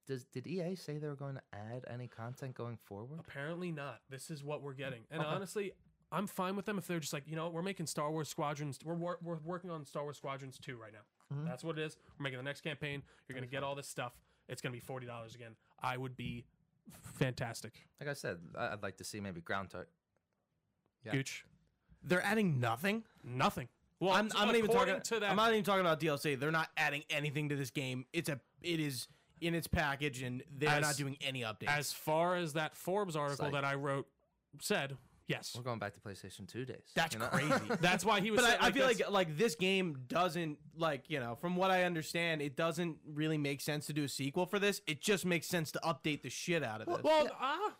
does 0.07 0.25
did 0.25 0.47
EA 0.47 0.75
say 0.75 0.97
they 0.97 1.07
were 1.07 1.15
going 1.15 1.35
to 1.35 1.41
add 1.53 1.85
any 1.87 2.07
content 2.07 2.55
going 2.55 2.77
forward? 2.77 3.19
Apparently 3.19 3.71
not. 3.71 4.01
This 4.09 4.29
is 4.31 4.43
what 4.43 4.61
we're 4.61 4.73
getting. 4.73 5.03
And 5.11 5.21
Okay. 5.21 5.29
honestly, 5.29 5.71
I'm 6.11 6.27
fine 6.27 6.55
with 6.55 6.65
them 6.65 6.77
if 6.77 6.87
they're 6.87 6.99
just 6.99 7.13
like, 7.13 7.23
you 7.27 7.35
know, 7.35 7.49
we're 7.49 7.61
making 7.61 7.85
Star 7.87 8.11
Wars 8.11 8.27
Squadrons. 8.27 8.79
We're, 8.83 8.95
wor- 8.95 9.19
we're 9.21 9.37
working 9.37 9.69
on 9.69 9.85
Star 9.85 10.03
Wars 10.03 10.17
Squadrons 10.17 10.57
2 10.59 10.75
right 10.75 10.91
now. 10.91 11.35
Mhm. 11.35 11.45
That's 11.45 11.63
what 11.63 11.77
it 11.77 11.83
is. 11.83 11.95
We're 12.19 12.23
making 12.23 12.37
the 12.37 12.43
next 12.43 12.61
campaign. 12.61 13.03
You're 13.27 13.35
going 13.35 13.47
to 13.47 13.51
get 13.51 13.63
all 13.63 13.75
this 13.75 13.87
stuff. 13.87 14.13
It's 14.49 14.61
going 14.61 14.73
to 14.73 14.79
be 14.79 14.85
$40 14.85 15.35
again. 15.35 15.55
I 15.79 15.95
would 15.95 16.17
be 16.17 16.45
fantastic. 17.13 17.87
Like 17.99 18.09
I 18.09 18.13
said, 18.13 18.39
I- 18.57 18.69
I'd 18.73 18.83
like 18.83 18.97
to 18.97 19.03
see 19.05 19.21
maybe 19.21 19.39
ground 19.39 19.69
type. 19.69 19.89
Yeah. 21.05 21.13
Gooch. 21.13 21.45
They're 22.03 22.23
adding 22.23 22.59
nothing. 22.59 23.05
Nothing. 23.23 23.69
Well, 24.01 24.11
I'm, 24.11 24.29
I'm 24.35 24.47
not 24.47 24.55
even 24.57 24.69
talking. 24.71 24.99
to 24.99 25.19
that. 25.19 25.29
I'm 25.29 25.37
not 25.37 25.51
even 25.51 25.63
talking 25.63 25.81
about 25.81 25.99
DLC. 25.99 26.37
They're 26.37 26.51
not 26.51 26.69
adding 26.75 27.03
anything 27.09 27.49
to 27.49 27.55
this 27.55 27.69
game. 27.69 28.05
It's 28.11 28.27
a. 28.29 28.39
It 28.61 28.79
is 28.79 29.07
in 29.39 29.55
its 29.55 29.67
package, 29.67 30.21
and 30.23 30.43
they're 30.57 30.69
As- 30.69 30.81
not 30.81 30.97
doing 30.97 31.17
any 31.21 31.41
updates. 31.41 31.67
as 31.67 31.93
far 31.93 32.35
as 32.35 32.53
that 32.53 32.75
Forbes 32.75 33.15
article 33.15 33.45
like- 33.45 33.53
that 33.53 33.63
I 33.63 33.75
wrote 33.75 34.07
said, 34.59 34.97
yes. 35.27 35.53
We're 35.55 35.63
going 35.63 35.79
back 35.79 35.93
to 35.93 35.99
PlayStation 35.99 36.47
2 36.47 36.65
days. 36.65 36.91
That's 36.93 37.13
you 37.15 37.19
know? 37.19 37.27
crazy. 37.27 37.53
That's 37.81 38.03
why 38.03 38.19
he 38.21 38.31
was. 38.31 38.41
but 38.41 38.47
saying, 38.47 38.57
I, 38.61 38.67
I 38.67 38.71
feel 38.71 38.85
like 38.85 39.09
like 39.09 39.37
this 39.37 39.55
game 39.55 39.97
doesn't 40.07 40.57
like 40.75 41.09
you 41.09 41.19
know 41.19 41.35
from 41.39 41.55
what 41.55 41.71
I 41.71 41.83
understand, 41.83 42.41
it 42.41 42.55
doesn't 42.55 42.97
really 43.07 43.37
make 43.37 43.61
sense 43.61 43.85
to 43.87 43.93
do 43.93 44.03
a 44.03 44.09
sequel 44.09 44.45
for 44.45 44.59
this. 44.59 44.81
It 44.87 45.01
just 45.01 45.25
makes 45.25 45.47
sense 45.47 45.71
to 45.73 45.79
update 45.79 46.21
the 46.21 46.29
shit 46.29 46.63
out 46.63 46.81
of 46.81 46.87
this. 46.87 47.03
Well, 47.03 47.27
uh, 47.27 47.29
I 47.39 47.71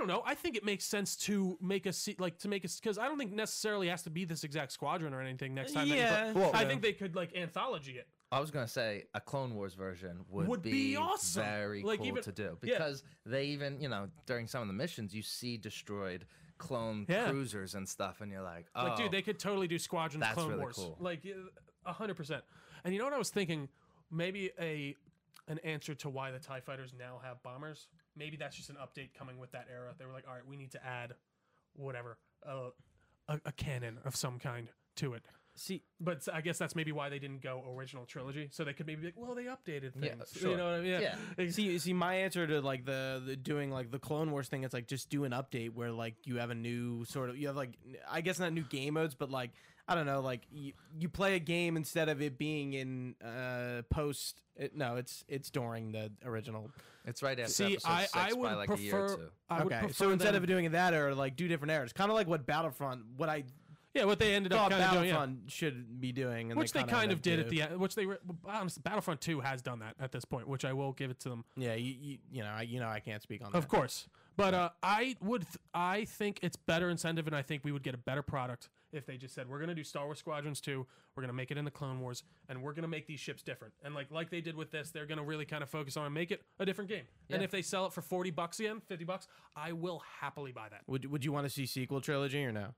don't 0.00 0.08
know. 0.08 0.22
I 0.26 0.34
think 0.34 0.56
it 0.56 0.64
makes 0.64 0.84
sense 0.84 1.14
to 1.18 1.56
make 1.60 1.86
a 1.86 1.92
se- 1.92 2.16
like 2.18 2.38
to 2.38 2.48
make 2.48 2.64
a 2.64 2.68
because 2.68 2.98
I 2.98 3.06
don't 3.06 3.18
think 3.18 3.32
necessarily 3.32 3.86
has 3.88 4.02
to 4.02 4.10
be 4.10 4.24
this 4.24 4.42
exact 4.42 4.72
squadron 4.72 5.14
or 5.14 5.20
anything 5.20 5.54
next 5.54 5.72
time. 5.72 5.86
Yeah, 5.86 6.32
play- 6.32 6.42
Well- 6.42 6.50
I 6.54 6.64
think 6.64 6.82
they 6.82 6.92
could 6.92 7.14
like 7.14 7.36
anthology 7.36 7.92
it. 7.98 8.08
I 8.32 8.40
was 8.40 8.50
gonna 8.50 8.68
say 8.68 9.04
a 9.14 9.20
Clone 9.20 9.54
Wars 9.54 9.74
version 9.74 10.24
would, 10.28 10.48
Would 10.48 10.62
be 10.62 10.96
awesome. 10.96 11.42
very 11.44 11.82
Like, 11.82 11.98
cool 11.98 12.06
even- 12.08 12.22
to 12.22 12.32
do 12.32 12.58
yeah. 12.62 12.78
because 12.78 13.02
they 13.26 13.46
even 13.46 13.80
you 13.80 13.88
know 13.88 14.08
during 14.26 14.46
some 14.48 14.62
of 14.62 14.68
the 14.68 14.74
missions 14.74 15.14
you 15.14 15.22
see 15.22 15.56
destroyed 15.56 16.26
clone 16.58 17.06
Yeah. 17.08 17.28
cruisers 17.30 17.74
and 17.74 17.88
stuff, 17.88 18.20
and 18.20 18.30
you're 18.30 18.42
like, 18.42 18.66
oh, 18.74 18.84
Like, 18.84 18.96
dude, 18.96 19.06
oh, 19.06 19.10
they 19.10 19.22
could 19.22 19.38
totally 19.38 19.66
do 19.66 19.78
Squadron 19.78 20.20
That's 20.20 20.34
Clone 20.34 20.48
really 20.50 20.60
Wars. 20.60 20.76
cool. 20.76 20.96
Like, 21.00 21.24
a 21.86 21.92
hundred 21.92 22.14
percent. 22.16 22.44
And 22.84 22.92
you 22.92 22.98
know 22.98 23.06
what 23.06 23.14
I 23.14 23.18
was 23.18 23.30
thinking? 23.30 23.68
Maybe 24.10 24.50
a 24.60 24.94
an 25.48 25.58
answer 25.60 25.94
to 25.96 26.08
why 26.10 26.30
the 26.30 26.38
Tie 26.38 26.60
Fighters 26.60 26.92
now 26.96 27.18
have 27.24 27.42
bombers. 27.42 27.88
Maybe 28.16 28.36
that's 28.36 28.56
just 28.56 28.70
an 28.70 28.76
update 28.76 29.14
coming 29.18 29.38
with 29.38 29.52
that 29.52 29.66
era. 29.72 29.94
They 29.98 30.04
were 30.04 30.12
like, 30.12 30.24
all 30.28 30.34
right, 30.34 30.46
we 30.46 30.56
need 30.56 30.72
to 30.72 30.84
add 30.84 31.14
whatever 31.74 32.18
uh, 32.46 32.70
a, 33.28 33.40
a 33.46 33.52
cannon 33.52 33.98
of 34.04 34.16
some 34.16 34.38
kind 34.38 34.68
to 34.96 35.14
it. 35.14 35.22
see, 35.54 35.82
But 36.00 36.26
I 36.32 36.40
guess 36.40 36.58
that's 36.58 36.74
maybe 36.74 36.90
why 36.92 37.08
they 37.08 37.18
didn't 37.18 37.42
go 37.42 37.62
original 37.76 38.04
trilogy. 38.06 38.48
So 38.50 38.64
they 38.64 38.72
could 38.72 38.86
maybe 38.86 39.00
be 39.02 39.06
like, 39.08 39.14
well, 39.16 39.34
they 39.34 39.44
updated 39.44 39.92
Yeah, 40.00 40.10
things. 40.14 40.32
sure. 40.36 40.50
You 40.50 40.56
know 40.56 40.64
what 40.64 40.74
I 40.74 40.80
mean? 40.80 41.00
Yeah. 41.38 41.50
see, 41.50 41.78
see, 41.78 41.92
my 41.92 42.14
answer 42.16 42.46
to 42.46 42.60
like 42.60 42.84
the, 42.84 43.22
the 43.24 43.36
doing 43.36 43.70
like 43.70 43.90
the 43.90 43.98
Clone 43.98 44.30
Wars 44.32 44.48
thing, 44.48 44.64
it's 44.64 44.74
like 44.74 44.86
just 44.88 45.08
do 45.10 45.24
an 45.24 45.32
update 45.32 45.70
where 45.74 45.92
like 45.92 46.14
you 46.24 46.36
have 46.38 46.50
a 46.50 46.54
new 46.54 47.04
sort 47.04 47.30
of 47.30 47.36
you 47.38 47.46
have 47.46 47.56
like 47.56 47.74
I 48.10 48.20
guess 48.20 48.38
not 48.38 48.52
new 48.52 48.64
game 48.64 48.94
modes, 48.94 49.14
but 49.14 49.30
like 49.30 49.50
I 49.90 49.96
don't 49.96 50.06
know, 50.06 50.20
like 50.20 50.42
you, 50.52 50.72
you 50.98 51.08
play 51.08 51.34
a 51.34 51.40
game 51.40 51.76
instead 51.76 52.08
of 52.08 52.22
it 52.22 52.38
being 52.38 52.72
in 52.74 53.16
uh 53.22 53.82
post. 53.90 54.40
It, 54.56 54.76
no, 54.76 54.96
it's 54.96 55.24
it's 55.28 55.50
during 55.50 55.90
the 55.92 56.12
original. 56.24 56.70
it's 57.04 57.22
right 57.22 57.38
after 57.38 57.50
See, 57.52 57.72
episode 57.72 57.88
I, 57.90 58.00
six 58.02 58.14
I 58.16 58.28
by 58.30 58.34
would 58.36 58.52
like 58.56 58.70
a 58.70 58.78
year 58.80 58.96
or 58.96 59.06
prefer. 59.08 59.16
two. 59.24 59.30
I 59.50 59.64
would 59.64 59.72
okay, 59.72 59.78
prefer 59.80 59.92
so 59.94 60.10
instead 60.12 60.34
them- 60.34 60.42
of 60.44 60.48
doing 60.48 60.70
that 60.70 60.94
or 60.94 61.14
like 61.14 61.34
do 61.34 61.48
different 61.48 61.72
eras, 61.72 61.92
kind 61.92 62.08
of 62.10 62.14
like 62.14 62.28
what 62.28 62.46
Battlefront, 62.46 63.02
what 63.16 63.28
I 63.28 63.42
yeah, 63.92 64.04
what 64.04 64.20
they 64.20 64.34
ended 64.36 64.52
up 64.52 64.60
thought 64.60 64.70
kind 64.70 64.84
of 64.84 64.90
doing, 64.92 65.08
yeah. 65.08 65.14
Battlefront 65.14 65.50
should 65.50 66.00
be 66.00 66.12
doing, 66.12 66.52
and 66.52 66.60
which 66.60 66.72
they 66.72 66.80
kinda 66.80 66.94
kind 66.94 67.10
of 67.10 67.20
did 67.22 67.40
up 67.40 67.46
at 67.46 67.50
the 67.50 67.62
end. 67.62 67.80
Which 67.80 67.96
they, 67.96 68.06
were- 68.06 68.20
honestly, 68.44 68.80
Battlefront 68.84 69.20
Two 69.20 69.40
has 69.40 69.62
done 69.62 69.80
that 69.80 69.96
at 69.98 70.12
this 70.12 70.24
point, 70.24 70.46
which 70.46 70.64
I 70.64 70.72
will 70.72 70.92
give 70.92 71.10
it 71.10 71.18
to 71.20 71.28
them. 71.30 71.44
Yeah, 71.56 71.74
you, 71.74 71.96
you, 72.00 72.18
you 72.30 72.42
know, 72.44 72.50
I, 72.50 72.62
you 72.62 72.78
know, 72.78 72.86
I 72.86 73.00
can't 73.00 73.20
speak 73.20 73.40
on 73.44 73.48
Of 73.52 73.62
that. 73.62 73.68
course. 73.68 74.06
But 74.40 74.54
uh, 74.54 74.70
I 74.82 75.16
would, 75.20 75.42
th- 75.42 75.56
I 75.74 76.04
think 76.06 76.38
it's 76.42 76.56
better 76.56 76.88
incentive, 76.88 77.26
and 77.26 77.36
I 77.36 77.42
think 77.42 77.62
we 77.64 77.72
would 77.72 77.82
get 77.82 77.94
a 77.94 77.98
better 77.98 78.22
product 78.22 78.68
if 78.92 79.06
they 79.06 79.16
just 79.16 79.34
said, 79.34 79.48
"We're 79.48 79.58
going 79.58 79.68
to 79.68 79.74
do 79.74 79.84
Star 79.84 80.04
Wars 80.06 80.18
Squadrons 80.18 80.60
2, 80.60 80.86
We're 81.14 81.20
going 81.22 81.28
to 81.28 81.36
make 81.36 81.50
it 81.50 81.58
in 81.58 81.64
the 81.64 81.70
Clone 81.70 82.00
Wars, 82.00 82.22
and 82.48 82.62
we're 82.62 82.72
going 82.72 82.82
to 82.82 82.88
make 82.88 83.06
these 83.06 83.20
ships 83.20 83.42
different." 83.42 83.74
And 83.84 83.94
like, 83.94 84.10
like 84.10 84.30
they 84.30 84.40
did 84.40 84.56
with 84.56 84.70
this, 84.70 84.90
they're 84.90 85.06
going 85.06 85.18
to 85.18 85.24
really 85.24 85.44
kind 85.44 85.62
of 85.62 85.68
focus 85.68 85.96
on 85.96 86.06
and 86.06 86.14
make 86.14 86.30
it 86.30 86.42
a 86.58 86.64
different 86.66 86.90
game. 86.90 87.04
And 87.28 87.42
if 87.42 87.50
they 87.50 87.62
sell 87.62 87.86
it 87.86 87.92
for 87.92 88.02
forty 88.02 88.30
bucks 88.30 88.58
again, 88.60 88.80
fifty 88.86 89.04
bucks, 89.04 89.28
I 89.54 89.72
will 89.72 90.02
happily 90.20 90.52
buy 90.52 90.68
that. 90.70 90.82
Would 90.86 91.04
Would 91.10 91.24
you 91.24 91.32
want 91.32 91.46
to 91.46 91.50
see 91.50 91.66
sequel 91.66 92.00
trilogy 92.00 92.44
or 92.44 92.52
no? 92.52 92.74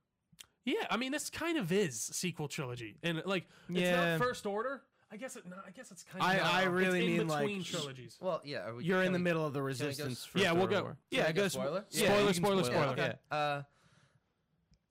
Yeah, 0.64 0.86
I 0.90 0.96
mean, 0.96 1.10
this 1.10 1.28
kind 1.28 1.58
of 1.58 1.72
is 1.72 2.00
sequel 2.00 2.46
trilogy, 2.48 2.96
and 3.02 3.22
like, 3.26 3.48
it's 3.68 3.80
Yeah. 3.80 4.16
not 4.16 4.20
First 4.20 4.46
Order. 4.46 4.82
I 5.12 5.16
guess 5.16 5.36
it. 5.36 5.44
No, 5.46 5.56
I 5.66 5.70
guess 5.70 5.90
it's 5.90 6.02
kind 6.04 6.22
of. 6.22 6.28
I- 6.28 6.36
not. 6.38 6.54
I 6.54 6.60
It's 6.62 6.68
really 6.70 7.04
in 7.04 7.18
mean, 7.18 7.28
like, 7.28 7.46
between 7.46 7.64
trilogies. 7.64 8.16
Well, 8.20 8.40
yeah. 8.44 8.66
Are 8.68 8.74
we, 8.76 8.84
You're 8.84 8.98
can 9.00 9.06
in 9.08 9.12
the 9.12 9.18
we- 9.18 9.22
middle 9.24 9.46
of 9.46 9.52
the 9.52 9.58
we 9.60 9.62
go 9.62 9.66
resistance. 9.66 10.20
s- 10.20 10.24
for 10.24 10.38
Yeah, 10.38 10.52
we'll 10.52 10.66
Star 10.66 10.78
go- 10.80 10.82
Wars. 10.84 10.96
Can 11.10 11.18
Yeah, 11.18 11.26
we 11.28 11.32
go 11.34 11.42
go 11.42 11.48
spoiler? 11.48 11.84
Yeah, 11.90 12.04
Spoiler, 12.04 12.20
you 12.20 12.26
can 12.26 12.34
spoiler, 12.34 12.64
spoil 12.64 12.74
it, 12.74 12.78
spoiler. 12.78 12.94
Yeah. 12.96 13.12
Yeah. 13.30 13.36
Uh, 13.36 13.62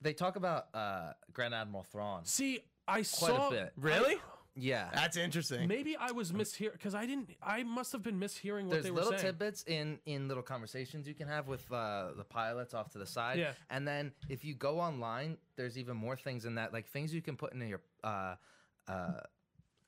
they 0.00 0.12
talk 0.12 0.36
about 0.36 0.66
uh, 0.74 1.12
Grand 1.32 1.54
Admiral 1.54 1.84
Thrawn 1.84 2.24
See, 2.24 2.60
I 2.88 2.94
quite 2.96 3.04
saw. 3.06 3.48
a 3.48 3.50
bit. 3.50 3.72
Really? 3.76 4.16
Yeah. 4.54 4.90
That's 4.92 5.16
interesting. 5.16 5.66
Maybe 5.66 5.96
I 5.96 6.12
was 6.12 6.30
mishearing 6.32 6.72
because 6.72 6.94
I 6.94 7.06
didn't. 7.06 7.30
I 7.42 7.62
must 7.62 7.90
have 7.92 8.02
been 8.02 8.20
mishearing 8.20 8.64
what 8.64 8.72
There's 8.72 8.84
they 8.84 8.90
were 8.90 8.96
little 8.96 9.12
saying. 9.12 9.22
tidbits 9.22 9.64
in 9.66 9.98
in 10.04 10.28
little 10.28 10.42
conversations 10.42 11.08
you 11.08 11.14
can 11.14 11.26
have 11.28 11.46
with 11.48 11.70
uh, 11.72 12.10
the 12.16 12.24
pilots 12.24 12.74
off 12.74 12.90
to 12.90 12.98
the 12.98 13.06
side. 13.06 13.38
Yeah. 13.38 13.52
And 13.70 13.88
then 13.88 14.12
if 14.28 14.44
you 14.44 14.54
go 14.54 14.78
online, 14.78 15.38
there's 15.56 15.78
even 15.78 15.96
more 15.96 16.16
things 16.16 16.44
in 16.44 16.56
that, 16.56 16.72
like 16.72 16.86
things 16.86 17.14
you 17.14 17.22
can 17.22 17.36
put 17.36 17.54
in 17.54 17.66
your 17.66 17.80
uh, 18.04 18.34
uh, 18.88 19.20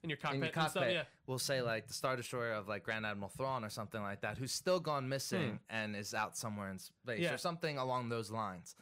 in 0.05 0.11
your 0.11 0.17
cockpit, 0.19 0.37
in 0.37 0.45
your 0.45 0.53
and 0.63 0.71
stuff. 0.71 0.85
Yeah, 0.89 1.03
We'll 1.27 1.39
say 1.39 1.63
like 1.63 1.89
the 1.89 1.95
Star 1.95 2.15
Destroyer 2.17 2.53
of 2.53 2.69
like 2.69 2.85
Grand 2.85 3.05
Admiral 3.07 3.31
Thrawn 3.31 3.65
or 3.65 3.71
something 3.71 4.01
like 4.03 4.21
that, 4.21 4.39
who's 4.39 4.53
still 4.53 4.79
gone 4.79 5.09
missing 5.09 5.59
and 5.71 5.97
is 5.97 6.15
out 6.15 6.37
somewhere 6.37 6.71
in 6.71 6.79
space 6.79 7.17
Hmm. 7.19 7.23
Yeah. 7.23 7.35
or 7.35 7.39
something 7.39 7.79
along 7.79 8.11
those 8.11 8.31
lines. 8.31 8.77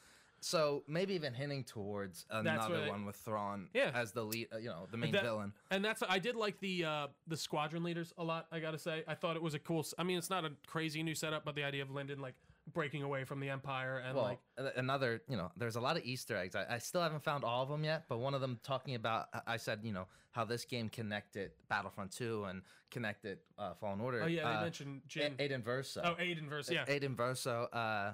So 0.44 0.82
maybe 0.88 1.14
even 1.14 1.34
hinting 1.34 1.62
towards 1.62 2.26
another 2.28 2.80
they- 2.82 2.90
one 2.90 3.04
with 3.06 3.14
Thrawn 3.14 3.68
Yeah. 3.72 3.92
as 3.94 4.10
the 4.10 4.24
lead, 4.24 4.48
uh, 4.52 4.56
you 4.58 4.70
know, 4.70 4.88
the 4.90 4.96
main 4.96 5.12
That- 5.12 5.22
villain. 5.22 5.52
and 5.70 5.84
that's 5.84 6.02
I 6.08 6.18
did 6.18 6.34
like 6.34 6.58
the 6.58 6.84
uh, 6.84 7.08
the 7.28 7.36
squadron 7.36 7.84
leaders 7.84 8.12
a 8.18 8.24
lot. 8.24 8.48
I 8.50 8.58
gotta 8.58 8.78
say, 8.78 9.04
I 9.06 9.14
thought 9.14 9.36
it 9.36 9.42
was 9.42 9.54
a 9.54 9.60
cool. 9.60 9.86
I 9.98 10.02
mean, 10.02 10.18
it's 10.18 10.30
not 10.30 10.44
a 10.44 10.50
crazy 10.66 11.02
new 11.04 11.14
setup, 11.14 11.44
but 11.44 11.54
the 11.54 11.62
idea 11.62 11.82
of 11.82 11.92
Lindon 11.92 12.18
like 12.20 12.34
breaking 12.72 13.02
away 13.02 13.24
from 13.24 13.40
the 13.40 13.50
Empire 13.50 13.98
and 14.06 14.14
Well, 14.16 14.38
like 14.56 14.72
another, 14.76 15.22
you 15.28 15.36
know, 15.36 15.50
there's 15.56 15.76
a 15.76 15.80
lot 15.80 15.96
of 15.96 16.04
Easter 16.04 16.36
eggs. 16.36 16.54
I, 16.54 16.64
I 16.74 16.78
still 16.78 17.02
haven't 17.02 17.24
found 17.24 17.42
all 17.44 17.62
of 17.62 17.68
them 17.68 17.82
yet, 17.84 18.04
but 18.08 18.18
one 18.18 18.34
of 18.34 18.40
them 18.40 18.60
talking 18.62 18.94
about, 18.94 19.26
I- 19.34 19.54
I 19.54 19.56
said, 19.56 19.80
you 19.82 19.92
know, 19.92 20.06
how 20.30 20.44
this 20.44 20.64
game 20.64 20.88
connected 20.88 21.50
Battlefront 21.68 22.12
2 22.12 22.44
and 22.44 22.62
connected 22.90 23.38
uh, 23.58 23.74
Fallen 23.74 24.00
Order. 24.00 24.22
oh 24.22 24.26
yeah, 24.26 24.48
they 24.48 24.56
uh, 24.58 24.62
mentioned 24.62 25.02
Jin. 25.08 25.34
A- 25.38 25.48
Aiden 25.48 25.62
Verso. 25.62 26.00
oh, 26.04 26.14
Aiden 26.22 26.48
verse. 26.48 26.70
Yeah, 26.70 26.84
Aiden 26.86 27.16
Verso, 27.16 27.64
uh, 27.72 28.12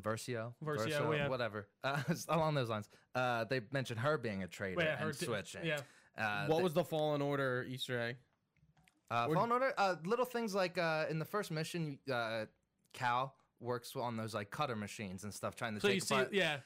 Versio, 0.00 0.54
Versio, 0.64 1.16
yeah. 1.16 1.28
whatever, 1.28 1.68
uh, 1.82 2.02
along 2.28 2.54
those 2.54 2.68
lines. 2.70 2.88
Uh, 3.14 3.44
they 3.44 3.60
mentioned 3.72 4.00
her 4.00 4.16
being 4.18 4.42
a 4.42 4.48
traitor 4.48 4.76
Well, 4.78 4.86
yeah, 4.86 5.04
and 5.04 5.18
di- 5.18 5.26
switching. 5.26 5.64
yeah. 5.66 5.78
Uh, 6.16 6.46
what 6.46 6.56
th- 6.56 6.62
was 6.64 6.74
the 6.74 6.84
Fallen 6.84 7.20
Order 7.22 7.66
Easter 7.68 8.00
egg? 8.00 8.16
uh, 9.10 9.26
or- 9.28 9.34
Fallen 9.34 9.52
Order? 9.52 9.72
Uh, 9.76 9.96
little 10.04 10.24
things 10.24 10.54
like 10.54 10.78
uh, 10.78 11.06
in 11.10 11.18
the 11.18 11.24
first 11.24 11.50
mission, 11.50 11.98
uh, 12.12 12.46
Cal 12.92 13.34
works 13.64 13.96
on 13.96 14.16
those 14.16 14.34
like 14.34 14.50
cutter 14.50 14.76
machines 14.76 15.24
and 15.24 15.32
stuff, 15.34 15.56
trying 15.56 15.74
to 15.74 15.80
So 15.80 15.88
take 15.88 15.94
you 15.96 16.00
see, 16.00 16.24
yeah, 16.32 16.58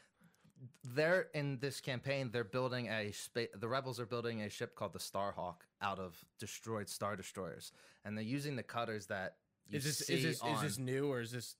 they're 0.95 1.29
in 1.35 1.59
this 1.61 1.81
campaign. 1.81 2.31
They're 2.33 2.45
building 2.45 2.89
a 2.89 3.13
spa- 3.13 3.47
the 3.55 3.69
rebels 3.69 4.01
are 4.01 4.07
building 4.07 4.43
a 4.43 4.51
ship 4.51 4.75
called 4.75 4.93
the 4.93 4.99
Starhawk 4.99 5.63
out 5.81 5.99
of 5.99 6.17
destroyed 6.39 6.89
star 6.89 7.17
destroyers, 7.17 7.73
and 8.05 8.17
they're 8.17 8.25
using 8.25 8.57
the 8.57 8.63
cutters 8.63 9.07
that 9.07 9.37
you 9.69 9.79
Is 9.79 9.85
this 9.85 9.99
see 9.99 10.15
is 10.15 10.23
this 10.25 10.41
on. 10.43 10.55
is 10.57 10.61
this 10.63 10.79
new 10.79 11.11
or 11.11 11.21
is 11.21 11.31
this? 11.31 11.55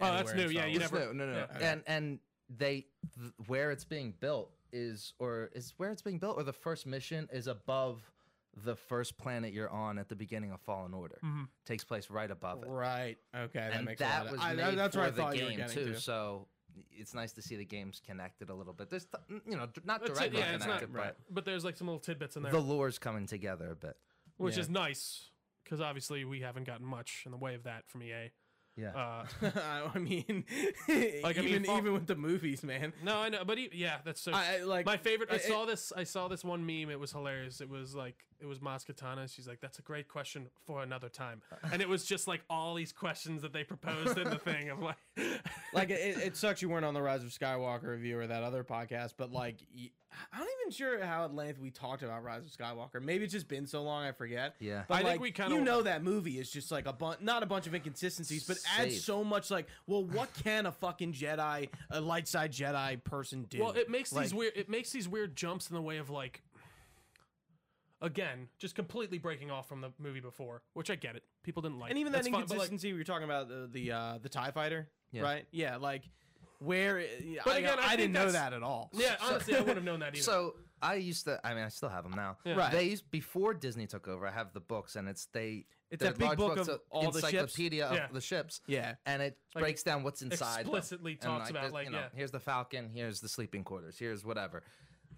Oh, 0.00 0.12
that's 0.12 0.34
new, 0.34 0.48
yeah, 0.48 0.60
Star 0.62 0.68
you 0.68 0.78
Wars? 0.80 0.92
never- 0.92 1.14
no, 1.14 1.24
no, 1.26 1.32
no, 1.32 1.38
yeah. 1.38 1.46
no. 1.58 1.66
And 1.66 1.82
and 1.86 2.18
they 2.48 2.86
th- 3.18 3.32
where 3.46 3.70
it's 3.70 3.84
being 3.84 4.12
built 4.18 4.50
is 4.72 5.14
or 5.18 5.50
is 5.54 5.72
where 5.76 5.90
it's 5.92 6.02
being 6.02 6.18
built 6.18 6.36
or 6.36 6.42
the 6.42 6.52
first 6.52 6.86
mission 6.86 7.28
is 7.32 7.46
above 7.46 8.02
the 8.64 8.76
first 8.76 9.16
planet 9.16 9.52
you're 9.52 9.70
on 9.70 9.98
at 9.98 10.08
the 10.08 10.16
beginning 10.16 10.52
of 10.52 10.60
Fallen 10.60 10.92
Order. 10.94 11.18
Mm-hmm. 11.24 11.44
Takes 11.66 11.84
place 11.84 12.10
right 12.10 12.30
above 12.30 12.62
it. 12.62 12.68
Right. 12.68 13.16
Okay, 13.34 13.58
that 13.60 13.72
and 13.74 13.84
makes 13.86 14.00
a 14.00 14.04
that 14.04 14.18
lot 14.18 14.26
of, 14.26 14.32
was 14.32 14.40
I, 14.40 14.54
that's 14.74 14.94
for 14.94 15.00
where 15.00 15.08
I 15.08 15.10
the 15.10 15.16
thought 15.16 15.36
you 15.36 15.44
were 15.44 15.50
game 15.50 15.58
getting 15.58 15.74
too. 15.84 15.92
to. 15.92 16.00
So 16.00 16.48
it's 16.92 17.14
nice 17.14 17.32
to 17.32 17.42
see 17.42 17.56
the 17.56 17.64
games 17.64 18.00
connected 18.04 18.50
a 18.50 18.54
little 18.54 18.72
bit. 18.72 18.90
There's 18.90 19.06
th- 19.06 19.40
you 19.46 19.56
know 19.56 19.68
not 19.84 20.00
That's 20.00 20.10
it, 20.12 20.14
directly 20.32 20.38
yeah, 20.40 20.54
it's 20.54 20.66
not- 20.66 20.80
connected, 20.80 20.94
right. 20.94 21.14
but 21.30 21.44
there's 21.44 21.64
like 21.64 21.76
some 21.76 21.86
little 21.86 22.00
tidbits 22.00 22.36
in 22.36 22.42
there, 22.42 22.52
the 22.52 22.60
lore's 22.60 22.98
coming 22.98 23.26
together 23.26 23.70
a 23.70 23.76
bit. 23.76 23.96
which 24.36 24.56
Yeah. 24.56 24.62
is 24.62 24.68
nice 24.70 25.30
because 25.64 25.80
obviously 25.80 26.24
we 26.24 26.40
haven't 26.40 26.64
gotten 26.64 26.86
much 26.86 27.22
in 27.26 27.30
the 27.32 27.38
way 27.38 27.54
of 27.54 27.62
that 27.64 27.88
from 27.88 28.02
EA. 28.02 28.30
Yeah. 28.80 29.24
Uh, 29.42 29.50
I 29.94 29.98
mean, 29.98 30.44
Like, 31.22 31.38
I 31.38 31.42
mean, 31.42 31.48
even 31.50 31.64
Fall- 31.64 31.78
even 31.78 31.92
with 31.92 32.06
the 32.06 32.16
movies, 32.16 32.62
man. 32.62 32.92
no, 33.04 33.18
I 33.18 33.28
know, 33.28 33.44
but 33.44 33.58
he, 33.58 33.68
yeah, 33.72 33.98
that's 34.04 34.20
so. 34.20 34.32
I, 34.32 34.62
like 34.62 34.86
My 34.86 34.96
favorite. 34.96 35.28
I 35.30 35.36
it- 35.36 35.42
saw 35.42 35.66
this. 35.66 35.92
I 35.96 36.04
saw 36.04 36.28
this 36.28 36.42
one 36.44 36.64
meme. 36.64 36.90
It 36.90 36.98
was 36.98 37.12
hilarious. 37.12 37.60
It 37.60 37.68
was 37.68 37.94
like 37.94 38.16
it 38.40 38.46
was 38.46 38.58
Maz 38.60 38.86
Kanata. 38.86 39.32
She's 39.34 39.46
like, 39.46 39.60
"That's 39.60 39.78
a 39.78 39.82
great 39.82 40.08
question 40.08 40.46
for 40.66 40.82
another 40.82 41.08
time." 41.08 41.42
And 41.72 41.82
it 41.82 41.88
was 41.88 42.04
just 42.04 42.26
like 42.26 42.42
all 42.48 42.74
these 42.74 42.92
questions 42.92 43.42
that 43.42 43.52
they 43.52 43.64
proposed 43.64 44.16
in 44.18 44.28
the 44.30 44.38
thing. 44.38 44.70
I'm 44.70 44.80
like, 44.82 44.96
like 45.74 45.90
it, 45.90 46.16
it 46.18 46.36
sucks 46.36 46.62
you 46.62 46.68
weren't 46.68 46.84
on 46.86 46.94
the 46.94 47.02
Rise 47.02 47.22
of 47.22 47.30
Skywalker 47.30 47.88
review 47.88 48.18
or 48.18 48.26
that 48.26 48.42
other 48.42 48.64
podcast, 48.64 49.14
but 49.16 49.30
like 49.30 49.56
y- 49.76 49.90
I'm 50.32 50.40
not 50.40 50.48
even 50.62 50.72
sure 50.72 51.04
how 51.04 51.24
at 51.24 51.34
length 51.34 51.58
we 51.60 51.70
talked 51.70 52.02
about 52.02 52.22
Rise 52.24 52.42
of 52.44 52.50
Skywalker. 52.50 53.00
Maybe 53.02 53.24
it's 53.24 53.32
just 53.32 53.48
been 53.48 53.66
so 53.66 53.82
long 53.82 54.04
I 54.04 54.12
forget. 54.12 54.56
Yeah. 54.58 54.82
But 54.88 55.04
I 55.04 55.08
think 55.10 55.22
we 55.22 55.30
kinda- 55.30 55.54
you 55.54 55.60
know 55.60 55.82
that 55.82 56.02
movie 56.02 56.38
is 56.38 56.50
just 56.50 56.70
like 56.70 56.86
a 56.86 56.92
bunch, 56.92 57.20
not 57.20 57.42
a 57.42 57.46
bunch 57.46 57.66
of 57.66 57.74
inconsistencies, 57.74 58.44
but 58.44 58.56
adds 58.78 59.02
so 59.04 59.22
much. 59.24 59.50
Like, 59.50 59.68
well, 59.86 60.04
what 60.04 60.32
can 60.44 60.66
a 60.66 60.72
fucking 60.72 61.12
Jedi, 61.12 61.68
a 61.90 62.00
light 62.00 62.26
side 62.28 62.52
Jedi 62.52 63.02
person 63.04 63.44
do? 63.44 63.60
well, 63.60 63.70
it 63.72 63.88
makes 63.88 64.10
these 64.10 64.34
weird. 64.34 64.52
It 64.56 64.68
makes 64.68 64.90
these 64.90 65.08
weird 65.08 65.36
jumps 65.36 65.68
in 65.70 65.74
the 65.74 65.82
way 65.82 65.98
of 65.98 66.10
like. 66.10 66.42
Again, 68.02 68.48
just 68.58 68.74
completely 68.74 69.18
breaking 69.18 69.50
off 69.50 69.68
from 69.68 69.82
the 69.82 69.90
movie 69.98 70.20
before, 70.20 70.62
which 70.72 70.88
I 70.90 70.94
get 70.94 71.16
it. 71.16 71.22
People 71.42 71.60
didn't 71.60 71.78
like, 71.78 71.88
it. 71.88 71.92
and 71.92 71.98
even 71.98 72.12
that 72.12 72.18
That's 72.22 72.28
fine, 72.28 72.40
but, 72.42 72.48
like, 72.48 72.50
inconsistency 72.70 72.92
we 72.94 72.98
were 72.98 73.04
talking 73.04 73.24
about 73.24 73.48
the 73.48 73.68
the 73.70 73.92
uh, 73.92 74.18
the 74.22 74.30
Tie 74.30 74.50
Fighter, 74.52 74.88
Yeah. 75.12 75.20
right? 75.22 75.46
Yeah, 75.50 75.76
like 75.76 76.04
where. 76.60 76.98
Uh, 77.00 77.02
but 77.44 77.54
I, 77.54 77.58
again, 77.58 77.78
I 77.78 77.82
I, 77.82 77.86
think 77.88 77.98
didn't 77.98 78.12
know 78.12 78.30
that 78.30 78.52
at 78.52 78.62
all. 78.62 78.90
yeah, 78.94 79.16
honestly, 79.20 79.54
I 79.56 79.58
wouldn't 79.60 79.76
have 79.78 79.84
known 79.84 80.00
that 80.00 80.14
either. 80.14 80.22
So 80.22 80.54
I 80.80 80.94
used 80.94 81.24
to. 81.24 81.40
I 81.44 81.54
mean, 81.54 81.64
I 81.64 81.68
still 81.68 81.88
have 81.88 82.04
them 82.04 82.12
now. 82.14 82.36
Yeah. 82.44 82.54
Right. 82.54 82.72
They 82.72 82.84
used 82.84 83.10
before 83.10 83.52
Disney 83.54 83.86
took 83.86 84.06
over. 84.08 84.26
I 84.26 84.30
have 84.30 84.52
the 84.52 84.60
books, 84.60 84.96
and 84.96 85.08
it's 85.08 85.26
they. 85.32 85.66
It's 85.90 86.00
they're 86.00 86.12
that 86.12 86.18
big 86.20 86.38
book 86.38 86.54
books 86.54 86.68
of 86.68 86.80
all 86.90 87.10
the 87.10 87.20
ships. 87.20 87.32
encyclopedia 87.32 87.84
of 87.86 87.96
Yeah. 87.96 88.06
the 88.12 88.20
ships. 88.20 88.60
Yeah. 88.68 88.94
and 89.06 89.20
it 89.20 89.36
Like, 89.56 89.62
breaks 89.64 89.82
down 89.82 90.04
what's 90.04 90.22
inside. 90.22 90.58
them. 90.66 90.74
explicitly 90.76 91.12
And, 91.14 91.20
talks 91.20 91.50
about, 91.50 91.72
like, 91.72 91.86
you 91.86 91.90
know, 91.90 91.98
yeah. 91.98 92.08
here's 92.14 92.30
the 92.30 92.38
Falcon, 92.38 92.90
here's 92.94 93.20
the 93.20 93.28
sleeping 93.28 93.64
quarters, 93.64 93.98
here's 93.98 94.24
whatever. 94.24 94.62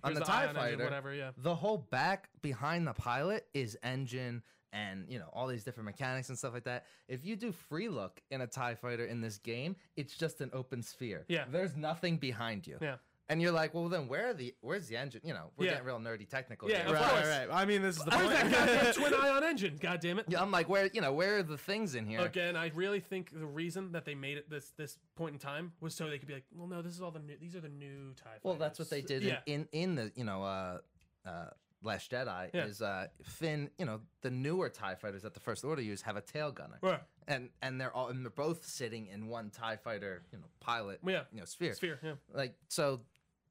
On 0.02 0.14
the, 0.14 0.20
the 0.20 0.24
Tie 0.24 0.50
Fighter, 0.50 0.82
whatever, 0.82 1.12
yeah. 1.12 1.32
the 1.36 1.54
whole 1.54 1.76
back 1.76 2.30
behind 2.40 2.86
the 2.86 2.94
pilot 2.94 3.46
is 3.52 3.76
engine 3.82 4.42
and 4.72 5.04
you 5.08 5.18
know 5.18 5.28
all 5.32 5.46
these 5.46 5.64
different 5.64 5.86
mechanics 5.86 6.28
and 6.28 6.38
stuff 6.38 6.54
like 6.54 6.64
that. 6.64 6.84
If 7.08 7.24
you 7.24 7.36
do 7.36 7.52
free 7.52 7.88
look 7.88 8.20
in 8.30 8.40
a 8.40 8.46
Tie 8.46 8.74
Fighter 8.74 9.04
in 9.04 9.20
this 9.20 9.38
game, 9.38 9.76
it's 9.96 10.16
just 10.16 10.40
an 10.40 10.50
open 10.52 10.82
sphere. 10.82 11.24
Yeah. 11.28 11.44
there's 11.50 11.76
nothing 11.76 12.16
behind 12.16 12.66
you. 12.66 12.78
Yeah. 12.80 12.96
And 13.28 13.40
you're 13.40 13.52
like, 13.52 13.72
well, 13.72 13.88
then 13.88 14.08
where 14.08 14.30
are 14.30 14.34
the 14.34 14.52
where's 14.60 14.88
the 14.88 14.96
engine? 14.96 15.20
You 15.24 15.32
know, 15.32 15.52
we're 15.56 15.66
Yeah. 15.66 15.72
getting 15.72 15.86
real 15.86 15.98
nerdy 16.00 16.28
technical. 16.28 16.68
Yeah, 16.68 16.84
here. 16.84 16.94
Right, 16.94 17.12
right, 17.12 17.48
right. 17.48 17.48
I 17.50 17.64
mean, 17.64 17.80
this 17.80 17.96
is 17.96 18.04
the 18.04 18.10
Where's 18.10 18.28
point. 18.40 18.50
that 18.50 18.66
goddamn 18.66 18.92
twin 19.10 19.14
ion 19.14 19.44
engine? 19.44 19.78
God 19.80 20.00
damn 20.00 20.18
it. 20.18 20.26
Yeah, 20.28 20.42
I'm 20.42 20.50
like, 20.50 20.68
where 20.68 20.90
you 20.92 21.00
know, 21.00 21.12
where 21.14 21.38
are 21.38 21.42
the 21.42 21.56
things 21.56 21.94
in 21.94 22.04
here? 22.04 22.20
Again, 22.20 22.56
I 22.56 22.72
really 22.74 23.00
think 23.00 23.30
the 23.32 23.46
reason 23.46 23.92
that 23.92 24.04
they 24.04 24.14
made 24.14 24.36
it 24.38 24.50
this 24.50 24.72
this 24.76 24.98
point 25.16 25.34
in 25.34 25.38
time 25.38 25.72
was 25.80 25.94
so 25.94 26.10
they 26.10 26.18
could 26.18 26.28
be 26.28 26.34
like, 26.34 26.44
well, 26.54 26.66
no, 26.66 26.82
this 26.82 26.92
is 26.94 27.00
all 27.00 27.10
the 27.12 27.20
new. 27.20 27.36
These 27.40 27.54
are 27.56 27.60
the 27.60 27.68
new 27.70 28.12
Tie. 28.16 28.24
Fighters. 28.24 28.40
Well, 28.42 28.54
that's 28.56 28.78
what 28.78 28.90
they 28.90 29.00
did 29.00 29.22
Yeah. 29.22 29.38
in, 29.46 29.66
in 29.72 29.80
in 29.82 29.94
the 29.94 30.12
you 30.16 30.24
know 30.24 30.42
uh, 30.42 30.78
uh, 31.24 31.44
Last 31.82 32.10
Jedi. 32.10 32.50
Yeah. 32.54 32.64
Is 32.64 32.80
uh, 32.82 33.08
Finn? 33.22 33.70
You 33.78 33.86
know 33.86 34.00
the 34.22 34.30
newer 34.30 34.68
Tie 34.68 34.94
fighters 34.94 35.22
that 35.22 35.34
the 35.34 35.40
First 35.40 35.64
Order 35.64 35.82
use 35.82 36.02
have 36.02 36.16
a 36.16 36.20
tail 36.20 36.52
gunner, 36.52 36.78
Right. 36.80 37.00
and 37.26 37.50
and 37.60 37.80
they're 37.80 37.92
all 37.94 38.08
and 38.08 38.24
they're 38.24 38.30
both 38.30 38.64
sitting 38.66 39.06
in 39.08 39.26
one 39.26 39.50
Tie 39.50 39.76
fighter, 39.76 40.22
you 40.32 40.38
know, 40.38 40.44
pilot, 40.60 41.00
Yeah. 41.06 41.22
you 41.32 41.40
know, 41.40 41.44
sphere. 41.44 41.74
Sphere. 41.74 41.98
Yeah. 42.02 42.12
Like 42.32 42.54
so, 42.68 43.00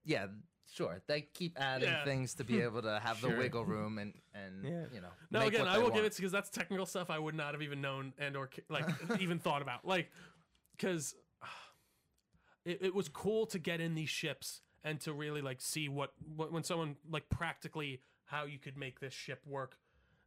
yeah, 0.05 0.27
sure. 0.73 1.01
They 1.07 1.21
keep 1.21 1.59
adding 1.59 1.89
Yeah. 1.89 2.05
things 2.05 2.35
to 2.35 2.43
be 2.43 2.61
able 2.63 2.81
to 2.83 2.99
have 2.99 3.19
the 3.21 3.29
wiggle 3.29 3.65
room 3.65 3.97
and 3.97 4.13
and 4.33 4.63
Yeah. 4.63 4.85
you 4.93 5.01
know. 5.01 5.11
No, 5.29 5.39
make 5.39 5.49
again, 5.49 5.61
what 5.61 5.69
I 5.71 5.77
they 5.77 5.83
will 5.83 5.91
give 5.91 6.05
it 6.05 6.15
because 6.15 6.31
that's 6.31 6.49
technical 6.49 6.85
stuff 6.85 7.09
I 7.09 7.19
would 7.19 7.35
not 7.35 7.53
have 7.53 7.61
even 7.61 7.81
known 7.81 8.13
and 8.17 8.37
or 8.37 8.49
like 8.69 8.85
even 9.19 9.39
thought 9.39 9.61
about. 9.61 9.85
Like, 9.85 10.09
because 10.77 11.15
it, 12.65 12.79
it 12.81 12.95
was 12.95 13.09
cool 13.09 13.45
to 13.47 13.59
get 13.59 13.81
in 13.81 13.95
these 13.95 14.09
ships 14.09 14.61
and 14.83 14.99
to 15.01 15.13
really 15.13 15.41
like 15.41 15.61
see 15.61 15.89
what, 15.89 16.13
what 16.35 16.51
when 16.51 16.63
someone 16.63 16.95
like 17.09 17.27
practically 17.29 18.01
how 18.31 18.45
you 18.45 18.57
could 18.57 18.77
make 18.77 18.99
this 18.99 19.13
ship 19.13 19.41
work. 19.45 19.77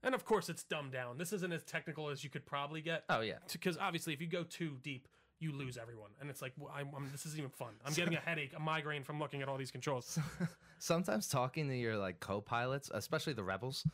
And 0.02 0.14
of 0.14 0.24
course, 0.26 0.48
it's 0.50 0.62
dumbed 0.62 0.92
down. 0.92 1.16
This 1.16 1.32
isn't 1.32 1.52
as 1.52 1.62
technical 1.64 2.10
as 2.10 2.22
you 2.22 2.28
could 2.30 2.44
probably 2.44 2.82
get. 2.82 3.04
Oh 3.08 3.20
yeah. 3.22 3.38
because 3.50 3.78
obviously 3.78 4.12
if 4.12 4.20
you 4.20 4.26
go 4.28 4.44
too 4.44 4.76
deep 4.82 5.08
you 5.40 5.50
lose 5.52 5.76
everyone 5.76 6.10
and 6.20 6.30
it's 6.30 6.40
like 6.40 6.52
well, 6.56 6.72
I'm, 6.74 6.88
I'm, 6.96 7.10
this 7.10 7.26
isn't 7.26 7.36
even 7.38 7.50
fun 7.50 7.72
i'm 7.84 7.92
getting 7.92 8.14
a 8.14 8.20
headache 8.20 8.52
a 8.56 8.60
migraine 8.60 9.02
from 9.02 9.18
looking 9.18 9.42
at 9.42 9.48
all 9.48 9.58
these 9.58 9.72
controls 9.72 10.16
sometimes 10.78 11.28
talking 11.28 11.68
to 11.68 11.74
your 11.76 11.96
like 11.98 12.20
co-pilots, 12.20 12.90
especially 12.94 13.32
the 13.32 13.42
rebels, 13.42 13.84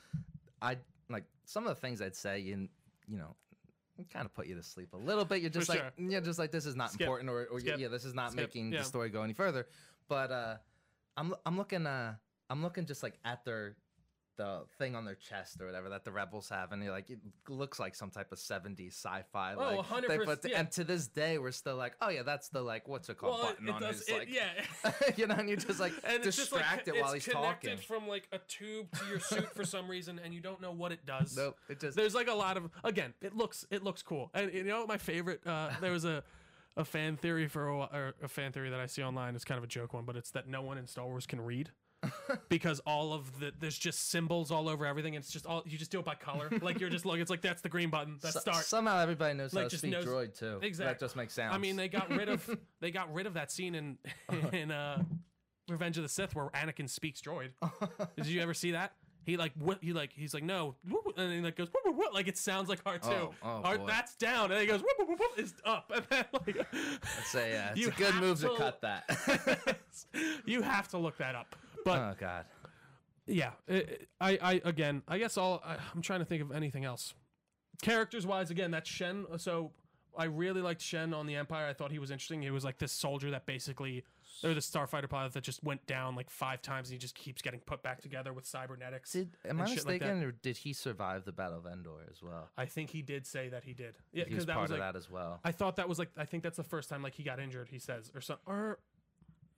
I 0.60 0.76
like 1.08 1.24
some 1.46 1.64
of 1.66 1.70
the 1.70 1.80
things 1.80 2.02
I'd 2.02 2.14
say 2.14 2.50
and 2.52 2.68
you 3.08 3.16
know 3.18 3.34
kind 4.12 4.26
of 4.26 4.34
put 4.34 4.46
you 4.46 4.54
to 4.54 4.62
sleep 4.62 4.92
a 4.92 4.96
little 4.96 5.24
bit. 5.24 5.40
You're 5.40 5.50
just 5.50 5.66
For 5.66 5.72
like 5.74 5.82
sure. 5.96 6.08
yeah, 6.10 6.20
just 6.20 6.38
like 6.38 6.50
this 6.52 6.66
is 6.66 6.76
not 6.76 6.90
Skip. 6.92 7.02
important 7.02 7.30
or, 7.30 7.46
or 7.46 7.58
yeah, 7.60 7.88
this 7.88 8.04
is 8.04 8.14
not 8.14 8.32
Skip. 8.32 8.44
making 8.48 8.72
Yeah. 8.72 8.80
the 8.80 8.84
story 8.84 9.08
go 9.08 9.22
any 9.22 9.32
further. 9.32 9.66
But 10.08 10.30
uh 10.30 10.56
I'm 11.16 11.34
I'm 11.46 11.56
looking 11.56 11.86
uh 11.86 12.14
I'm 12.48 12.62
looking 12.62 12.84
just 12.86 13.02
like 13.02 13.18
at 13.24 13.44
their 13.44 13.76
the 14.40 14.62
thing 14.78 14.96
on 14.96 15.04
their 15.04 15.14
chest 15.16 15.60
or 15.60 15.66
whatever 15.66 15.90
that 15.90 16.04
the 16.04 16.10
rebels 16.10 16.48
have, 16.48 16.72
and 16.72 16.82
you're 16.82 16.92
like, 16.92 17.10
it 17.10 17.18
looks 17.48 17.78
like 17.78 17.94
some 17.94 18.08
type 18.10 18.32
of 18.32 18.38
70s 18.38 18.92
sci-fi. 18.94 19.54
Oh, 19.54 19.58
like, 19.76 19.86
100%, 19.86 20.08
they 20.08 20.18
put- 20.18 20.40
yeah. 20.48 20.60
And 20.60 20.70
to 20.72 20.84
this 20.84 21.06
day, 21.08 21.36
we're 21.36 21.52
still 21.52 21.76
like, 21.76 21.92
oh 22.00 22.08
yeah, 22.08 22.22
that's 22.22 22.48
the 22.48 22.62
like, 22.62 22.88
what's 22.88 23.10
it 23.10 23.18
called? 23.18 23.38
well 23.38 23.48
button 23.50 23.68
it 23.68 23.72
on 23.72 23.82
does 23.82 23.98
his 23.98 24.08
it, 24.08 24.18
like, 24.18 24.28
yeah 24.32 25.10
you 25.16 25.26
know, 25.26 25.34
and 25.34 25.48
you 25.50 25.56
just 25.56 25.78
like 25.78 25.92
and 26.04 26.24
it's 26.24 26.36
just 26.36 26.52
like 26.52 26.62
distract 26.62 26.88
it 26.88 26.94
while 27.00 27.12
he's 27.12 27.24
talking. 27.24 27.24
it's 27.24 27.26
he's 27.26 27.34
connected 27.34 27.68
talking. 27.88 28.00
from 28.00 28.08
like 28.08 28.28
a 28.32 28.38
tube 28.48 28.86
to 28.98 29.06
your 29.06 29.20
suit 29.20 29.54
for 29.54 29.64
some 29.64 29.88
reason 29.88 30.18
and 30.24 30.32
you 30.32 30.40
don't 30.40 30.60
know 30.62 30.72
what 30.72 30.90
it 30.92 31.04
does 31.04 31.36
Nope, 31.36 31.56
it 31.68 31.78
just 31.80 31.96
there's 31.96 32.14
like 32.14 32.28
a 32.28 32.34
lot 32.34 32.56
of 32.56 32.70
again 32.82 33.12
it 33.20 33.36
looks 33.36 33.66
it 33.70 33.82
looks 33.84 34.02
cool 34.02 34.30
and 34.32 34.52
you 34.54 34.64
know 34.64 34.86
my 34.86 34.96
favorite 34.96 35.46
uh 35.46 35.68
there 35.80 35.92
was 35.92 36.04
a 36.06 36.22
a 36.76 36.84
fan 36.84 37.16
theory 37.16 37.48
for 37.48 37.68
a, 37.68 37.76
or 37.92 38.14
a 38.22 38.28
fan 38.28 38.52
theory 38.52 38.70
that 38.70 38.78
i 38.80 38.86
see 38.86 39.02
online 39.02 39.34
is 39.34 39.44
kind 39.44 39.58
of 39.58 39.64
a 39.64 39.66
joke 39.66 39.92
one 39.92 40.04
but 40.04 40.16
it's 40.16 40.30
that 40.30 40.48
no 40.48 40.62
one 40.62 40.78
in 40.78 40.86
star 40.86 41.04
wars 41.06 41.26
can 41.26 41.40
read 41.40 41.70
because 42.48 42.80
all 42.86 43.12
of 43.12 43.38
the 43.40 43.52
there's 43.60 43.76
just 43.76 44.10
symbols 44.10 44.50
all 44.50 44.68
over 44.68 44.86
everything 44.86 45.14
it's 45.14 45.30
just 45.30 45.44
all 45.44 45.62
you 45.66 45.76
just 45.76 45.90
do 45.90 45.98
it 45.98 46.04
by 46.04 46.14
color 46.14 46.48
like 46.62 46.80
you're 46.80 46.88
just 46.88 47.04
looking 47.04 47.20
it's 47.20 47.30
like 47.30 47.42
that's 47.42 47.60
the 47.60 47.68
green 47.68 47.90
button 47.90 48.16
that's 48.22 48.34
So- 48.34 48.40
start 48.40 48.64
Somehow 48.64 48.98
everybody 49.00 49.34
knows 49.34 49.52
Like, 49.52 49.64
how 49.64 49.68
to 49.68 49.70
just 49.70 49.82
speak 49.82 49.92
knows- 49.92 50.06
droid 50.06 50.38
too. 50.38 50.58
Exactly. 50.62 50.92
That 50.94 51.00
just 51.00 51.16
makes 51.16 51.34
sense. 51.34 51.52
I 51.54 51.58
mean, 51.58 51.76
they 51.76 51.88
got 51.88 52.08
rid 52.10 52.28
of 52.28 52.58
they 52.80 52.90
got 52.90 53.12
rid 53.12 53.26
of 53.26 53.34
that 53.34 53.50
scene 53.52 53.74
in 53.74 53.98
in 54.52 54.70
uh, 54.70 55.02
Revenge 55.68 55.96
of 55.98 56.02
the 56.02 56.08
Sith 56.08 56.34
where 56.34 56.46
Anakin 56.50 56.88
speaks 56.88 57.20
droid. 57.20 57.50
Did 58.16 58.26
you 58.26 58.40
ever 58.40 58.54
see 58.54 58.72
that? 58.72 58.92
He 59.24 59.36
like 59.36 59.52
what 59.58 59.78
he 59.82 59.92
like 59.92 60.12
he's 60.14 60.32
like 60.32 60.42
no 60.42 60.76
and 61.18 61.32
he 61.32 61.40
like 61.40 61.54
goes 61.54 61.68
whoop, 61.68 61.84
whoop, 61.84 61.96
whoop, 61.96 62.14
like 62.14 62.26
it 62.26 62.38
sounds 62.38 62.70
like 62.70 62.80
R 62.86 62.96
two. 62.98 63.10
Oh, 63.10 63.34
oh, 63.42 63.60
R, 63.64 63.76
boy. 63.78 63.86
that's 63.86 64.14
down, 64.16 64.50
and 64.50 64.58
he 64.60 64.66
goes 64.66 64.80
whoop, 64.80 64.92
whoop, 64.98 65.08
whoop, 65.10 65.20
whoop, 65.20 65.38
is 65.38 65.52
up, 65.66 65.92
and 65.94 66.02
then 66.08 66.24
like 66.32 66.66
It's 67.18 67.34
a, 67.34 67.56
uh, 67.58 67.68
it's 67.72 67.78
You 67.80 67.88
a 67.88 67.90
good 67.92 68.14
move 68.14 68.40
to 68.40 68.48
to- 68.48 68.56
cut 68.56 68.80
that. 68.80 69.76
you 70.46 70.62
have 70.62 70.88
to 70.88 70.98
look 70.98 71.18
that 71.18 71.34
up. 71.34 71.54
But 71.84 71.98
oh 71.98 72.14
god. 72.18 72.44
yeah, 73.26 73.52
it, 73.68 74.08
I 74.20 74.38
I 74.42 74.60
again 74.64 75.02
I 75.08 75.18
guess 75.18 75.36
all 75.36 75.62
I, 75.64 75.76
I'm 75.94 76.02
trying 76.02 76.20
to 76.20 76.26
think 76.26 76.42
of 76.42 76.52
anything 76.52 76.84
else. 76.84 77.14
Characters 77.82 78.26
wise, 78.26 78.50
again 78.50 78.70
that's 78.70 78.88
Shen. 78.88 79.26
So 79.38 79.72
I 80.16 80.24
really 80.24 80.60
liked 80.60 80.82
Shen 80.82 81.14
on 81.14 81.26
the 81.26 81.36
Empire. 81.36 81.66
I 81.66 81.72
thought 81.72 81.92
he 81.92 81.98
was 81.98 82.10
interesting. 82.10 82.42
He 82.42 82.50
was 82.50 82.64
like 82.64 82.78
this 82.78 82.92
soldier 82.92 83.30
that 83.30 83.46
basically, 83.46 84.04
or 84.42 84.54
the 84.54 84.60
starfighter 84.60 85.08
pilot 85.08 85.32
that 85.34 85.42
just 85.42 85.62
went 85.62 85.86
down 85.86 86.16
like 86.16 86.30
five 86.30 86.62
times 86.62 86.88
and 86.88 86.94
he 86.94 86.98
just 86.98 87.14
keeps 87.14 87.42
getting 87.42 87.60
put 87.60 87.82
back 87.82 88.00
together 88.00 88.32
with 88.32 88.46
cybernetics. 88.46 89.12
Did 89.12 89.36
am 89.44 89.60
I 89.60 89.66
shit 89.66 89.86
like 89.86 90.00
mistaken, 90.00 90.22
or 90.24 90.32
did 90.32 90.56
he 90.56 90.72
survive 90.72 91.24
the 91.24 91.32
Battle 91.32 91.58
of 91.58 91.66
Endor 91.66 92.06
as 92.10 92.22
well? 92.22 92.48
I 92.56 92.66
think 92.66 92.90
he 92.90 93.02
did 93.02 93.26
say 93.26 93.48
that 93.48 93.64
he 93.64 93.72
did. 93.72 93.96
Yeah, 94.12 94.24
because 94.24 94.46
that 94.46 94.54
part 94.54 94.64
was 94.64 94.70
of 94.72 94.78
like 94.78 94.92
that 94.92 94.98
as 94.98 95.10
well. 95.10 95.40
I 95.44 95.52
thought 95.52 95.76
that 95.76 95.88
was 95.88 95.98
like 95.98 96.10
I 96.16 96.24
think 96.24 96.42
that's 96.42 96.56
the 96.56 96.64
first 96.64 96.88
time 96.88 97.02
like 97.02 97.14
he 97.14 97.22
got 97.22 97.38
injured. 97.38 97.68
He 97.70 97.78
says 97.78 98.10
or 98.14 98.20
some 98.20 98.38
or 98.46 98.78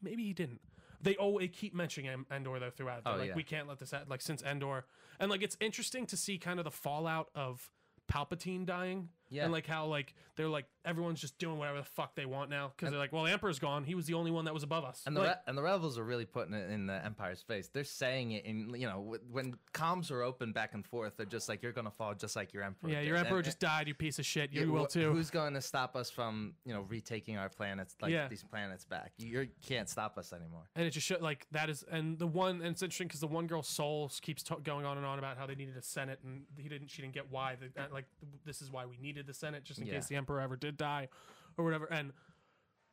maybe 0.03 0.25
he 0.25 0.33
didn't. 0.33 0.61
They 1.03 1.17
oh 1.19 1.39
they 1.39 1.49
keep 1.49 1.75
mentioning 1.75 2.25
Endor 2.31 2.59
though 2.61 2.71
throughout. 2.71 3.05
They're 3.05 3.13
Oh, 3.15 3.17
like 3.17 3.29
yeah. 3.29 3.35
we 3.35 3.43
can't 3.43 3.69
let 3.69 3.79
this 3.79 3.91
happen. 3.91 4.09
Like 4.09 4.23
since 4.23 4.43
Endor 4.43 4.85
and 5.21 5.31
like 5.31 5.43
it's 5.43 5.57
interesting 5.61 6.07
to 6.07 6.17
see 6.17 6.39
kind 6.39 6.59
of 6.59 6.65
the 6.65 6.71
fallout 6.71 7.29
of 7.35 7.71
Palpatine 8.11 8.67
dying. 8.67 9.09
Yeah. 9.33 9.45
And 9.45 9.53
like 9.53 9.67
how 9.67 9.87
like 9.87 10.15
they're 10.37 10.49
like 10.49 10.67
everyone's 10.85 11.21
just 11.21 11.39
doing 11.39 11.59
whatever 11.59 11.79
the 11.79 11.85
fuck 11.85 12.15
they 12.17 12.27
want 12.27 12.51
now 12.51 12.73
because 12.77 12.91
they're 12.91 12.99
like 12.99 13.13
well 13.13 13.25
the 13.25 13.31
Emperor's 13.31 13.59
gone. 13.59 13.85
He 13.85 13.95
was 13.95 14.07
the 14.07 14.15
only 14.15 14.31
one 14.31 14.45
that 14.45 14.55
was 14.55 14.63
above 14.63 14.85
us. 14.85 15.03
And 15.07 15.17
the 15.17 15.21
Like, 15.21 15.29
re- 15.31 15.41
and 15.47 15.57
the 15.59 15.63
rebels 15.63 15.99
are 15.99 16.05
really 16.05 16.25
putting 16.27 16.55
it 16.55 16.71
in 16.71 16.87
the 16.87 17.05
Empire's 17.05 17.41
face. 17.43 17.69
They're 17.73 17.85
saying 17.85 18.33
it 18.33 18.45
in 18.45 18.75
you 18.75 18.87
know 18.87 19.01
wh- 19.17 19.33
when 19.35 19.57
comms 19.73 20.11
are 20.11 20.23
open 20.23 20.53
back 20.53 20.75
and 20.75 20.85
forth. 20.87 21.17
They're 21.17 21.27
just 21.27 21.49
like 21.49 21.63
you're 21.63 21.73
gonna 21.73 21.91
fall 21.91 22.15
just 22.15 22.37
like 22.37 22.53
your 22.53 22.63
emperor. 22.63 22.91
yeah, 22.91 23.01
did." 23.01 23.09
your 23.09 23.17
Emperor 23.17 23.37
And- 23.39 23.45
just 23.45 23.59
died. 23.61 23.89
You 23.89 23.95
piece 23.95 24.19
of 24.19 24.27
shit. 24.27 24.51
Yeah, 24.53 24.63
You 24.63 24.73
will 24.73 24.87
too. 24.87 25.13
Who's 25.13 25.31
going 25.31 25.55
to 25.55 25.61
stop 25.63 25.97
us 25.97 26.11
from 26.11 26.55
you 26.65 26.75
know 26.75 26.83
retaking 26.83 27.37
our 27.39 27.49
planets 27.49 27.97
like 28.03 28.11
Yeah. 28.13 28.29
these 28.29 28.43
planets 28.45 28.85
back? 28.85 29.13
You 29.19 29.49
can't 29.63 29.89
stop 29.89 30.19
us 30.19 30.33
anymore. 30.33 30.69
and 30.77 30.87
it 30.87 30.91
just 30.91 31.07
showed 31.07 31.21
like 31.23 31.47
that 31.53 31.71
is 31.71 31.85
and 31.91 32.19
the 32.19 32.27
one 32.27 32.57
and 32.57 32.67
it's 32.73 32.83
interesting 32.83 33.07
because 33.09 33.21
the 33.21 33.27
one 33.27 33.47
girl's 33.47 33.69
soul 33.69 34.11
keeps 34.21 34.43
t- 34.43 34.55
going 34.63 34.85
on 34.85 34.97
and 34.97 35.07
on 35.07 35.19
about 35.19 35.39
how 35.39 35.47
they 35.47 35.55
needed 35.55 35.77
a 35.77 35.83
senate 35.83 36.19
and 36.25 36.43
he 36.57 36.69
didn't 36.69 36.89
she 36.91 37.03
didn't 37.03 37.15
get 37.15 37.31
why 37.31 37.57
the, 37.57 37.81
uh, 37.81 37.87
like 37.93 38.05
this 38.45 38.61
is 38.61 38.71
why 38.71 38.85
we 38.87 38.97
needed 38.99 39.22
the 39.27 39.35
senate 39.35 39.65
just 39.65 39.81
in 39.81 39.87
Yeah. 39.87 39.95
case 39.95 40.07
the 40.07 40.17
emperor 40.17 40.41
ever 40.41 40.57
did 40.57 40.77
die 40.77 41.09
or 41.57 41.65
whatever 41.65 41.87
and 41.87 42.13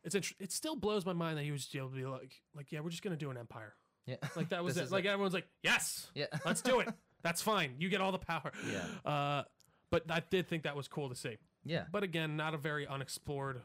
it's 0.04 0.16
int- 0.16 0.34
it 0.40 0.52
still 0.52 0.76
blows 0.76 1.06
my 1.06 1.14
mind 1.14 1.38
that 1.38 1.44
he 1.44 1.52
was 1.52 1.68
able 1.76 1.90
to 1.90 1.96
be 1.96 2.06
like 2.06 2.42
like 2.56 2.72
yeah 2.72 2.80
we're 2.80 2.90
just 2.90 3.04
gonna 3.04 3.16
do 3.18 3.30
an 3.32 3.38
empire 3.38 3.74
Yeah, 4.06 4.16
like 4.36 4.50
that 4.50 4.64
was 4.64 4.78
it. 4.78 4.84
it 4.86 4.92
like 4.92 5.06
everyone's 5.06 5.34
like 5.34 5.48
yes 5.64 6.10
Yeah. 6.16 6.28
let's 6.46 6.62
do 6.62 6.80
it 6.80 6.90
that's 7.22 7.42
fine 7.42 7.76
you 7.80 7.90
get 7.90 8.02
all 8.02 8.12
the 8.12 8.20
power 8.20 8.52
Yeah. 8.72 9.10
uh 9.12 9.44
but 9.92 10.04
I 10.10 10.22
did 10.30 10.48
think 10.48 10.64
that 10.64 10.76
was 10.76 10.88
cool 10.88 11.10
to 11.10 11.16
see 11.16 11.38
yeah. 11.66 11.86
but 11.92 12.04
again 12.04 12.38
not 12.38 12.54
a 12.54 12.58
very 12.58 12.86
unexplored 12.88 13.62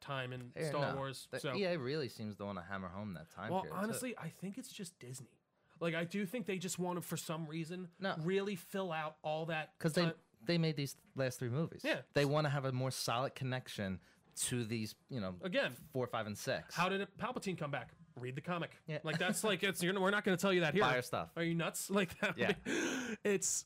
time 0.00 0.32
in 0.32 0.52
Yeah, 0.56 0.68
Star 0.68 0.92
no. 0.92 0.96
Wars 0.98 1.26
The 1.30 1.40
so 1.40 1.54
EA 1.54 1.76
really 1.76 2.08
seems 2.08 2.36
to 2.36 2.44
want 2.44 2.58
to 2.58 2.64
hammer 2.64 2.88
home 2.88 3.14
that 3.14 3.30
time 3.30 3.50
well, 3.50 3.62
period. 3.62 3.78
honestly, 3.78 4.14
I 4.18 4.28
think 4.28 4.58
it's 4.58 4.68
just 4.70 4.98
Disney. 4.98 5.40
Like, 5.80 5.94
I 5.94 6.04
do 6.04 6.24
think 6.26 6.46
they 6.46 6.58
just 6.58 6.78
want 6.78 6.96
to, 6.98 7.02
for 7.02 7.16
some 7.16 7.46
reason, 7.46 7.88
No. 7.98 8.14
really 8.22 8.56
fill 8.56 8.92
out 8.92 9.16
all 9.22 9.46
that. 9.46 9.70
because 9.78 9.94
they 9.94 10.12
they 10.46 10.58
made 10.58 10.76
these 10.76 10.96
last 11.14 11.38
three 11.38 11.48
movies. 11.50 11.82
Yeah. 11.84 11.98
they 12.14 12.24
want 12.24 12.44
to 12.46 12.50
have 12.50 12.64
a 12.64 12.72
more 12.72 12.90
solid 12.90 13.34
connection 13.34 14.00
to 14.46 14.64
these. 14.64 14.94
You 15.10 15.20
know, 15.20 15.34
Again, 15.42 15.72
four, 15.92 16.06
five, 16.06 16.26
and 16.26 16.36
six. 16.36 16.74
how 16.74 16.88
did 16.88 17.00
it, 17.00 17.08
Palpatine 17.18 17.56
come 17.58 17.70
back? 17.70 17.90
Read 18.18 18.34
the 18.34 18.40
comic. 18.40 18.70
Yeah. 18.86 18.98
Like 19.02 19.18
that's 19.18 19.44
like 19.44 19.62
it's. 19.68 19.82
You're, 19.82 19.98
we're 20.00 20.10
not 20.10 20.24
going 20.24 20.36
to 20.36 20.40
tell 20.40 20.52
you 20.52 20.60
that 20.60 20.72
here. 20.74 20.82
Buy 20.82 20.96
our 20.96 21.02
stuff. 21.02 21.30
Are 21.36 21.42
you 21.42 21.54
nuts? 21.54 21.90
Like 21.90 22.18
that? 22.20 22.36
Yeah. 22.38 22.52
It's. 23.24 23.64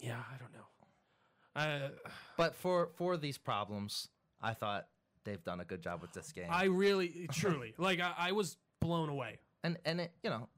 Yeah, 0.00 0.16
I 0.32 0.36
don't 0.38 0.52
know. 0.52 0.60
Uh, 1.86 1.88
But 2.36 2.54
for 2.54 2.90
for 2.96 3.16
these 3.16 3.38
problems, 3.38 4.08
I 4.42 4.52
thought 4.54 4.86
they've 5.24 5.42
done 5.42 5.60
a 5.60 5.64
good 5.64 5.82
job 5.82 6.02
with 6.02 6.12
this 6.12 6.32
game. 6.32 6.46
I 6.50 6.64
really, 6.64 7.26
truly, 7.32 7.74
like 7.78 8.00
I, 8.00 8.12
I 8.16 8.32
was 8.32 8.56
blown 8.80 9.08
away. 9.08 9.38
and 9.64 9.78
and 9.84 10.00
it 10.00 10.12
you 10.22 10.30
know, 10.30 10.48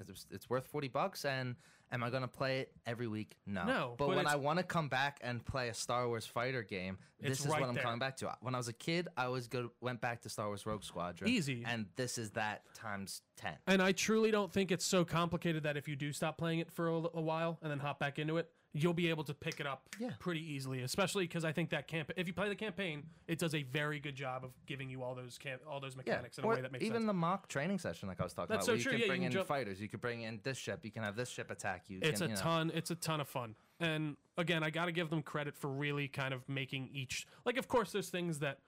it's 0.00 0.26
it's 0.30 0.48
worth 0.50 0.66
forty 0.66 0.88
bucks 0.88 1.24
and 1.24 1.56
Am 1.94 2.02
I 2.02 2.10
gonna 2.10 2.26
play 2.26 2.58
it 2.58 2.72
every 2.86 3.06
week? 3.06 3.36
No. 3.46 3.64
No, 3.64 3.94
But, 3.96 4.08
but 4.08 4.16
when 4.16 4.26
I 4.26 4.34
want 4.34 4.58
to 4.58 4.64
come 4.64 4.88
back 4.88 5.18
and 5.22 5.44
play 5.44 5.68
a 5.68 5.74
Star 5.74 6.08
Wars 6.08 6.26
fighter 6.26 6.64
game, 6.64 6.98
this 7.20 7.38
is 7.40 7.46
right 7.46 7.60
what 7.60 7.68
I'm 7.68 7.74
there. 7.76 7.84
coming 7.84 8.00
back 8.00 8.16
to. 8.16 8.36
When 8.40 8.52
I 8.52 8.58
was 8.58 8.66
a 8.66 8.72
kid, 8.72 9.06
I 9.16 9.26
always 9.26 9.46
go 9.46 9.70
went 9.80 10.00
back 10.00 10.20
to 10.22 10.28
Star 10.28 10.48
Wars 10.48 10.66
Rogue 10.66 10.82
Squadron. 10.82 11.30
Easy. 11.30 11.62
And 11.64 11.86
this 11.94 12.18
is 12.18 12.32
that 12.32 12.62
times 12.74 13.22
ten. 13.36 13.54
And 13.68 13.80
I 13.80 13.92
truly 13.92 14.32
don't 14.32 14.52
think 14.52 14.72
it's 14.72 14.84
so 14.84 15.04
complicated 15.04 15.62
that 15.62 15.76
if 15.76 15.86
you 15.86 15.94
do 15.94 16.12
stop 16.12 16.36
playing 16.36 16.58
it 16.58 16.72
for 16.72 16.88
a, 16.88 16.94
a 17.14 17.20
while 17.20 17.58
and 17.62 17.70
then 17.70 17.78
hop 17.78 18.00
back 18.00 18.18
into 18.18 18.38
it, 18.38 18.50
you'll 18.76 18.92
be 18.92 19.08
able 19.08 19.22
to 19.22 19.32
pick 19.32 19.60
it 19.60 19.68
up 19.68 19.88
Yeah. 20.00 20.10
pretty 20.18 20.40
easily. 20.52 20.82
Especially 20.82 21.22
because 21.28 21.44
I 21.44 21.52
think 21.52 21.70
that 21.70 21.86
camp, 21.86 22.10
if 22.16 22.26
you 22.26 22.32
play 22.32 22.48
the 22.48 22.56
campaign, 22.56 23.04
it 23.28 23.38
does 23.38 23.54
a 23.54 23.62
very 23.62 24.00
good 24.00 24.16
job 24.16 24.44
of 24.44 24.50
giving 24.66 24.90
you 24.90 25.00
all 25.04 25.14
those 25.14 25.38
camp, 25.38 25.62
all 25.70 25.78
those 25.78 25.94
mechanics 25.94 26.38
in 26.38 26.44
a 26.44 26.46
or 26.48 26.56
way 26.56 26.60
that 26.60 26.72
makes 26.72 26.84
even 26.84 26.96
sense. 27.02 27.06
the 27.06 27.12
mock 27.12 27.46
training 27.46 27.78
session, 27.78 28.08
like 28.08 28.20
I 28.20 28.24
was 28.24 28.32
talking 28.32 28.52
That's 28.52 28.66
about, 28.66 28.66
so 28.66 28.72
where 28.72 28.76
you 28.78 28.82
true, 28.82 28.90
can 28.90 28.98
yeah, 28.98 29.04
you 29.04 29.10
bring 29.10 29.20
can 29.20 29.26
in 29.26 29.32
jump- 29.32 29.46
fighters, 29.46 29.80
you 29.80 29.88
could 29.88 30.00
bring 30.00 30.22
in 30.22 30.40
this 30.42 30.58
ship, 30.58 30.80
you 30.82 30.90
can 30.90 31.04
have 31.04 31.14
this 31.14 31.28
ship 31.30 31.52
attack 31.52 31.83
you. 31.88 31.98
it's 32.02 32.20
can, 32.20 32.28
a 32.28 32.30
you 32.30 32.36
know. 32.36 32.40
ton. 32.40 32.72
It's 32.74 32.90
a 32.90 32.94
ton 32.94 33.20
of 33.20 33.28
fun. 33.28 33.54
And 33.80 34.16
again, 34.38 34.62
I 34.62 34.70
got 34.70 34.86
to 34.86 34.92
give 34.92 35.10
them 35.10 35.22
credit 35.22 35.56
for 35.56 35.68
really 35.68 36.08
kind 36.08 36.32
of 36.32 36.48
making 36.48 36.90
each. 36.92 37.26
Like, 37.44 37.56
of 37.56 37.68
course, 37.68 37.92
there's 37.92 38.08
things 38.08 38.38
that 38.40 38.58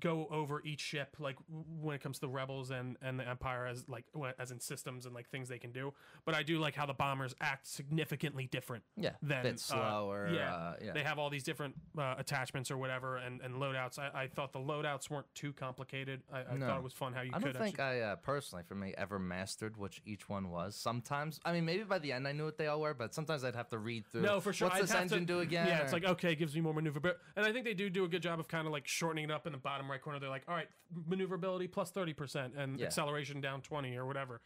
go 0.00 0.26
over 0.30 0.60
each 0.64 0.80
ship 0.80 1.16
like 1.18 1.36
when 1.80 1.94
it 1.96 2.02
comes 2.02 2.16
to 2.16 2.20
the 2.22 2.28
rebels 2.28 2.70
and 2.70 2.96
and 3.00 3.18
the 3.18 3.26
empire 3.28 3.66
as 3.66 3.88
like 3.88 4.04
as 4.38 4.50
in 4.50 4.60
systems 4.60 5.06
and 5.06 5.14
like 5.14 5.28
things 5.30 5.48
they 5.48 5.58
can 5.58 5.72
do 5.72 5.92
but 6.24 6.34
i 6.34 6.42
do 6.42 6.58
like 6.58 6.74
how 6.74 6.84
the 6.84 6.92
bombers 6.92 7.34
act 7.40 7.66
significantly 7.66 8.46
different 8.46 8.82
Yeah, 8.96 9.12
than 9.22 9.42
bit 9.42 9.54
uh, 9.54 9.56
slower. 9.56 10.28
yeah, 10.32 10.54
uh, 10.54 10.74
yeah. 10.84 10.92
they 10.92 11.02
have 11.02 11.18
all 11.18 11.30
these 11.30 11.44
different 11.44 11.74
uh, 11.98 12.14
attachments 12.18 12.70
or 12.70 12.76
whatever 12.76 13.16
and, 13.16 13.40
and 13.40 13.54
loadouts 13.54 13.98
I, 13.98 14.10
I 14.22 14.26
thought 14.26 14.52
the 14.52 14.58
loadouts 14.58 15.08
weren't 15.08 15.32
too 15.34 15.52
complicated 15.52 16.22
i, 16.32 16.40
I 16.40 16.56
No. 16.56 16.66
thought 16.66 16.78
it 16.78 16.84
was 16.84 16.92
fun 16.92 17.12
how 17.14 17.22
you 17.22 17.30
could. 17.32 17.36
I 17.42 17.52
don't 17.52 17.62
think 17.62 17.78
actually, 17.78 18.02
I 18.02 18.12
uh, 18.12 18.16
personally, 18.16 18.64
for 18.66 18.74
me, 18.74 18.94
ever 18.98 19.18
mastered 19.18 19.76
which 19.76 20.02
each 20.04 20.28
one 20.28 20.50
was. 20.50 20.76
Sometimes, 20.76 21.40
I 21.44 21.52
mean, 21.52 21.64
maybe 21.64 21.84
by 21.84 21.98
the 21.98 22.12
end 22.12 22.26
I 22.28 22.32
knew 22.32 22.44
what 22.44 22.58
they 22.58 22.66
all 22.66 22.80
were, 22.80 22.94
but 22.94 23.14
sometimes 23.14 23.44
I'd 23.44 23.56
have 23.56 23.68
to 23.70 23.78
read 23.78 24.04
through. 24.10 24.22
no 24.22 24.40
for 24.40 24.52
sure 24.52 24.68
What's 24.68 24.80
I'd 24.80 24.82
this 24.88 24.94
engine 24.94 25.20
to, 25.20 25.24
do 25.34 25.40
again? 25.40 25.66
yeah 25.68 25.80
it's 25.80 25.92
like 25.92 26.04
okay 26.04 26.32
it 26.32 26.36
gives 26.36 26.54
me 26.54 26.60
more 26.60 26.74
maneuverability 26.74 27.18
and 27.36 27.46
i 27.46 27.52
think 27.52 27.64
they 27.64 27.74
do 27.74 27.88
do 27.88 28.04
a 28.04 28.08
good 28.08 28.22
job 28.22 28.40
of 28.40 28.48
kind 28.48 28.66
of 28.66 28.72
like 28.72 28.86
shortening 28.86 29.24
it 29.24 29.30
up 29.30 29.46
in 29.46 29.52
the 29.52 29.58
bottom 29.58 29.85
right 29.90 30.00
corner 30.02 30.18
they're 30.18 30.28
like 30.28 30.44
all 30.48 30.54
right 30.54 30.68
maneuverability 31.06 31.66
plus 31.66 31.90
30% 31.90 32.56
and 32.56 32.78
Yeah. 32.78 32.86
acceleration 32.86 33.40
down 33.40 33.60
20 33.62 33.96
or 33.96 34.06
whatever 34.06 34.40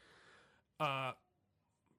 uh 0.79 1.13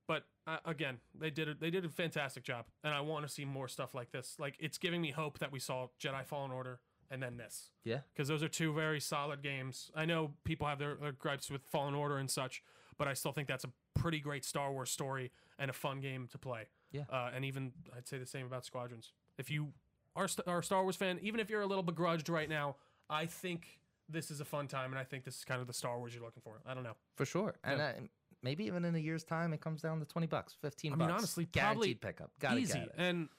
but 0.07 0.25
uh, 0.45 0.57
again, 0.65 0.97
they 1.17 1.29
did 1.29 1.47
a, 1.47 1.53
they 1.53 1.69
did 1.69 1.85
a 1.85 1.89
fantastic 1.89 2.43
job, 2.43 2.65
and 2.83 2.93
I 2.93 2.99
want 2.99 3.25
to 3.25 3.31
see 3.31 3.45
more 3.45 3.67
stuff 3.69 3.93
like 3.95 4.11
this. 4.11 4.35
Like 4.39 4.55
it's 4.59 4.77
giving 4.77 4.99
me 4.99 5.11
hope 5.11 5.39
that 5.39 5.51
we 5.53 5.59
saw 5.59 5.87
Jedi 6.03 6.25
Fallen 6.25 6.51
Order 6.51 6.79
and 7.09 7.21
then 7.23 7.37
this, 7.37 7.69
yeah, 7.85 7.99
because 8.13 8.27
those 8.27 8.43
are 8.43 8.49
two 8.49 8.73
very 8.73 8.99
solid 8.99 9.41
games. 9.41 9.89
I 9.95 10.03
know 10.05 10.31
people 10.43 10.67
have 10.67 10.79
their, 10.79 10.95
their 10.95 11.11
gripes 11.13 11.49
with 11.49 11.61
Fallen 11.63 11.93
Order 11.93 12.17
and 12.17 12.29
such, 12.29 12.61
but 12.97 13.07
I 13.07 13.13
still 13.13 13.31
think 13.31 13.47
that's 13.47 13.63
a 13.63 13.69
pretty 13.95 14.19
great 14.19 14.43
Star 14.43 14.71
Wars 14.73 14.89
story 14.89 15.31
and 15.59 15.69
a 15.69 15.73
fun 15.73 16.01
game 16.01 16.27
to 16.31 16.37
play. 16.37 16.63
Yeah. 16.91 17.03
uh, 17.09 17.29
and 17.33 17.45
even 17.45 17.71
I'd 17.95 18.07
say 18.07 18.17
the 18.17 18.25
same 18.25 18.45
about 18.47 18.65
Squadrons. 18.65 19.13
If 19.37 19.49
you 19.49 19.69
are, 20.15 20.27
st- 20.27 20.47
are 20.47 20.59
a 20.59 20.63
Star 20.63 20.81
Wars 20.83 20.95
fan, 20.97 21.19
even 21.21 21.39
if 21.39 21.49
you're 21.49 21.61
a 21.61 21.67
little 21.67 21.83
begrudged 21.83 22.27
right 22.27 22.49
now, 22.49 22.75
I 23.11 23.25
think 23.27 23.79
this 24.09 24.31
is 24.31 24.39
a 24.41 24.45
fun 24.45 24.67
time, 24.67 24.91
and 24.91 24.99
I 24.99 25.03
think 25.03 25.23
this 25.25 25.37
is 25.37 25.45
kind 25.45 25.61
of 25.61 25.67
the 25.67 25.73
Star 25.73 25.97
Wars 25.99 26.13
you're 26.15 26.23
looking 26.23 26.41
for. 26.41 26.61
I 26.65 26.73
don't 26.73 26.83
know. 26.83 26.95
for 27.15 27.25
sure. 27.25 27.55
And 27.63 27.77
Yeah. 27.79 27.93
uh, 27.97 28.01
maybe 28.41 28.65
even 28.65 28.83
in 28.85 28.95
a 28.95 28.99
year's 28.99 29.23
time, 29.23 29.53
it 29.53 29.61
comes 29.61 29.81
down 29.81 29.99
to 29.99 30.05
twenty 30.05 30.27
bucks, 30.27 30.53
fifteen. 30.61 30.93
I 30.93 30.95
mean, 30.95 31.07
bucks. 31.09 31.19
honestly, 31.19 31.45
probably 31.45 31.93
pickup. 31.93 32.31
Gotta 32.39 32.57
easy. 32.57 32.79
get 32.79 32.87
it. 32.87 32.95
And 32.97 33.29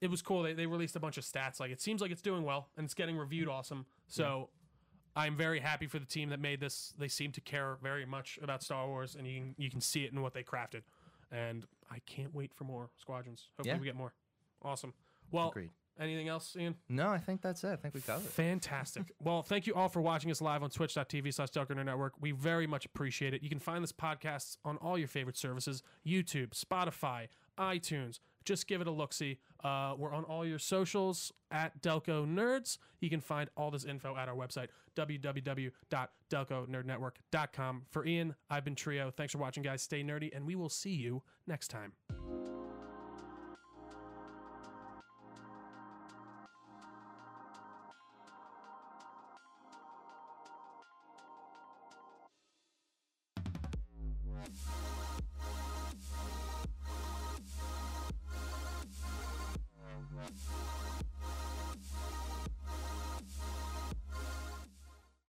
it 0.00 0.10
was 0.10 0.22
cool. 0.22 0.42
They, 0.42 0.54
they 0.54 0.66
released 0.66 0.96
a 0.96 1.00
bunch 1.00 1.18
of 1.18 1.24
stats. 1.24 1.60
Like 1.60 1.70
it 1.70 1.80
seems 1.80 2.00
like 2.00 2.10
it's 2.10 2.22
doing 2.22 2.42
well 2.42 2.68
and 2.76 2.84
it's 2.84 2.94
getting 2.94 3.16
reviewed 3.16 3.48
awesome. 3.48 3.84
So 4.06 4.48
I'm 5.16 5.36
very 5.36 5.60
happy 5.60 5.86
for 5.86 5.98
the 5.98 6.06
team 6.06 6.28
that 6.30 6.40
made 6.40 6.60
this. 6.60 6.94
They 6.98 7.08
seem 7.08 7.32
to 7.32 7.40
care 7.40 7.76
very 7.82 8.06
much 8.06 8.38
about 8.42 8.62
Star 8.62 8.86
Wars, 8.86 9.14
and 9.16 9.26
you 9.26 9.40
can 9.40 9.54
you 9.58 9.70
can 9.70 9.80
see 9.80 10.04
it 10.04 10.12
in 10.12 10.22
what 10.22 10.34
they 10.34 10.42
crafted. 10.42 10.82
And 11.30 11.66
I 11.90 11.98
can't 12.06 12.34
wait 12.34 12.52
for 12.54 12.64
more 12.64 12.90
squadrons. 12.96 13.48
Hopefully, 13.56 13.74
Yeah. 13.74 13.80
we 13.80 13.84
get 13.86 13.96
more. 13.96 14.14
Awesome. 14.62 14.94
Well, 15.30 15.50
Agreed. 15.50 15.70
anything 15.98 16.28
else, 16.28 16.56
Ian? 16.58 16.74
No, 16.88 17.08
I 17.08 17.18
think 17.18 17.42
that's 17.42 17.64
it. 17.64 17.72
I 17.72 17.76
think 17.76 17.94
we 17.94 18.00
covered. 18.00 18.26
it. 18.26 18.32
Fantastic. 18.32 19.12
well, 19.22 19.42
thank 19.42 19.66
you 19.66 19.74
all 19.74 19.88
for 19.88 20.00
watching 20.00 20.30
us 20.30 20.40
live 20.40 20.62
on 20.62 20.70
twitch.tv 20.70 21.34
slash 21.34 21.50
Delco 21.50 21.84
Network. 21.84 22.14
We 22.20 22.32
very 22.32 22.66
much 22.66 22.86
appreciate 22.86 23.34
it. 23.34 23.42
You 23.42 23.48
can 23.48 23.58
find 23.58 23.82
this 23.82 23.92
podcast 23.92 24.56
on 24.64 24.76
all 24.78 24.98
your 24.98 25.08
favorite 25.08 25.36
services 25.36 25.82
YouTube, 26.06 26.50
Spotify, 26.50 27.28
iTunes. 27.58 28.20
Just 28.44 28.66
give 28.66 28.80
it 28.80 28.86
a 28.86 28.90
look 28.90 29.12
see. 29.12 29.38
Uh, 29.62 29.94
we're 29.98 30.12
on 30.14 30.24
all 30.24 30.46
your 30.46 30.58
socials 30.58 31.32
at 31.50 31.82
Delco 31.82 32.26
Nerds. 32.26 32.78
You 33.00 33.10
can 33.10 33.20
find 33.20 33.50
all 33.56 33.70
this 33.70 33.84
info 33.84 34.16
at 34.16 34.28
our 34.28 34.34
website, 34.34 34.68
www.delconerdnetwork.com. 34.96 37.82
For 37.90 38.06
Ian, 38.06 38.34
I've 38.48 38.64
been 38.64 38.74
Trio. 38.74 39.10
Thanks 39.10 39.32
for 39.32 39.38
watching, 39.38 39.62
guys. 39.62 39.82
Stay 39.82 40.02
nerdy, 40.02 40.34
and 40.34 40.46
we 40.46 40.54
will 40.54 40.70
see 40.70 40.94
you 40.94 41.22
next 41.46 41.68
time. 41.68 41.92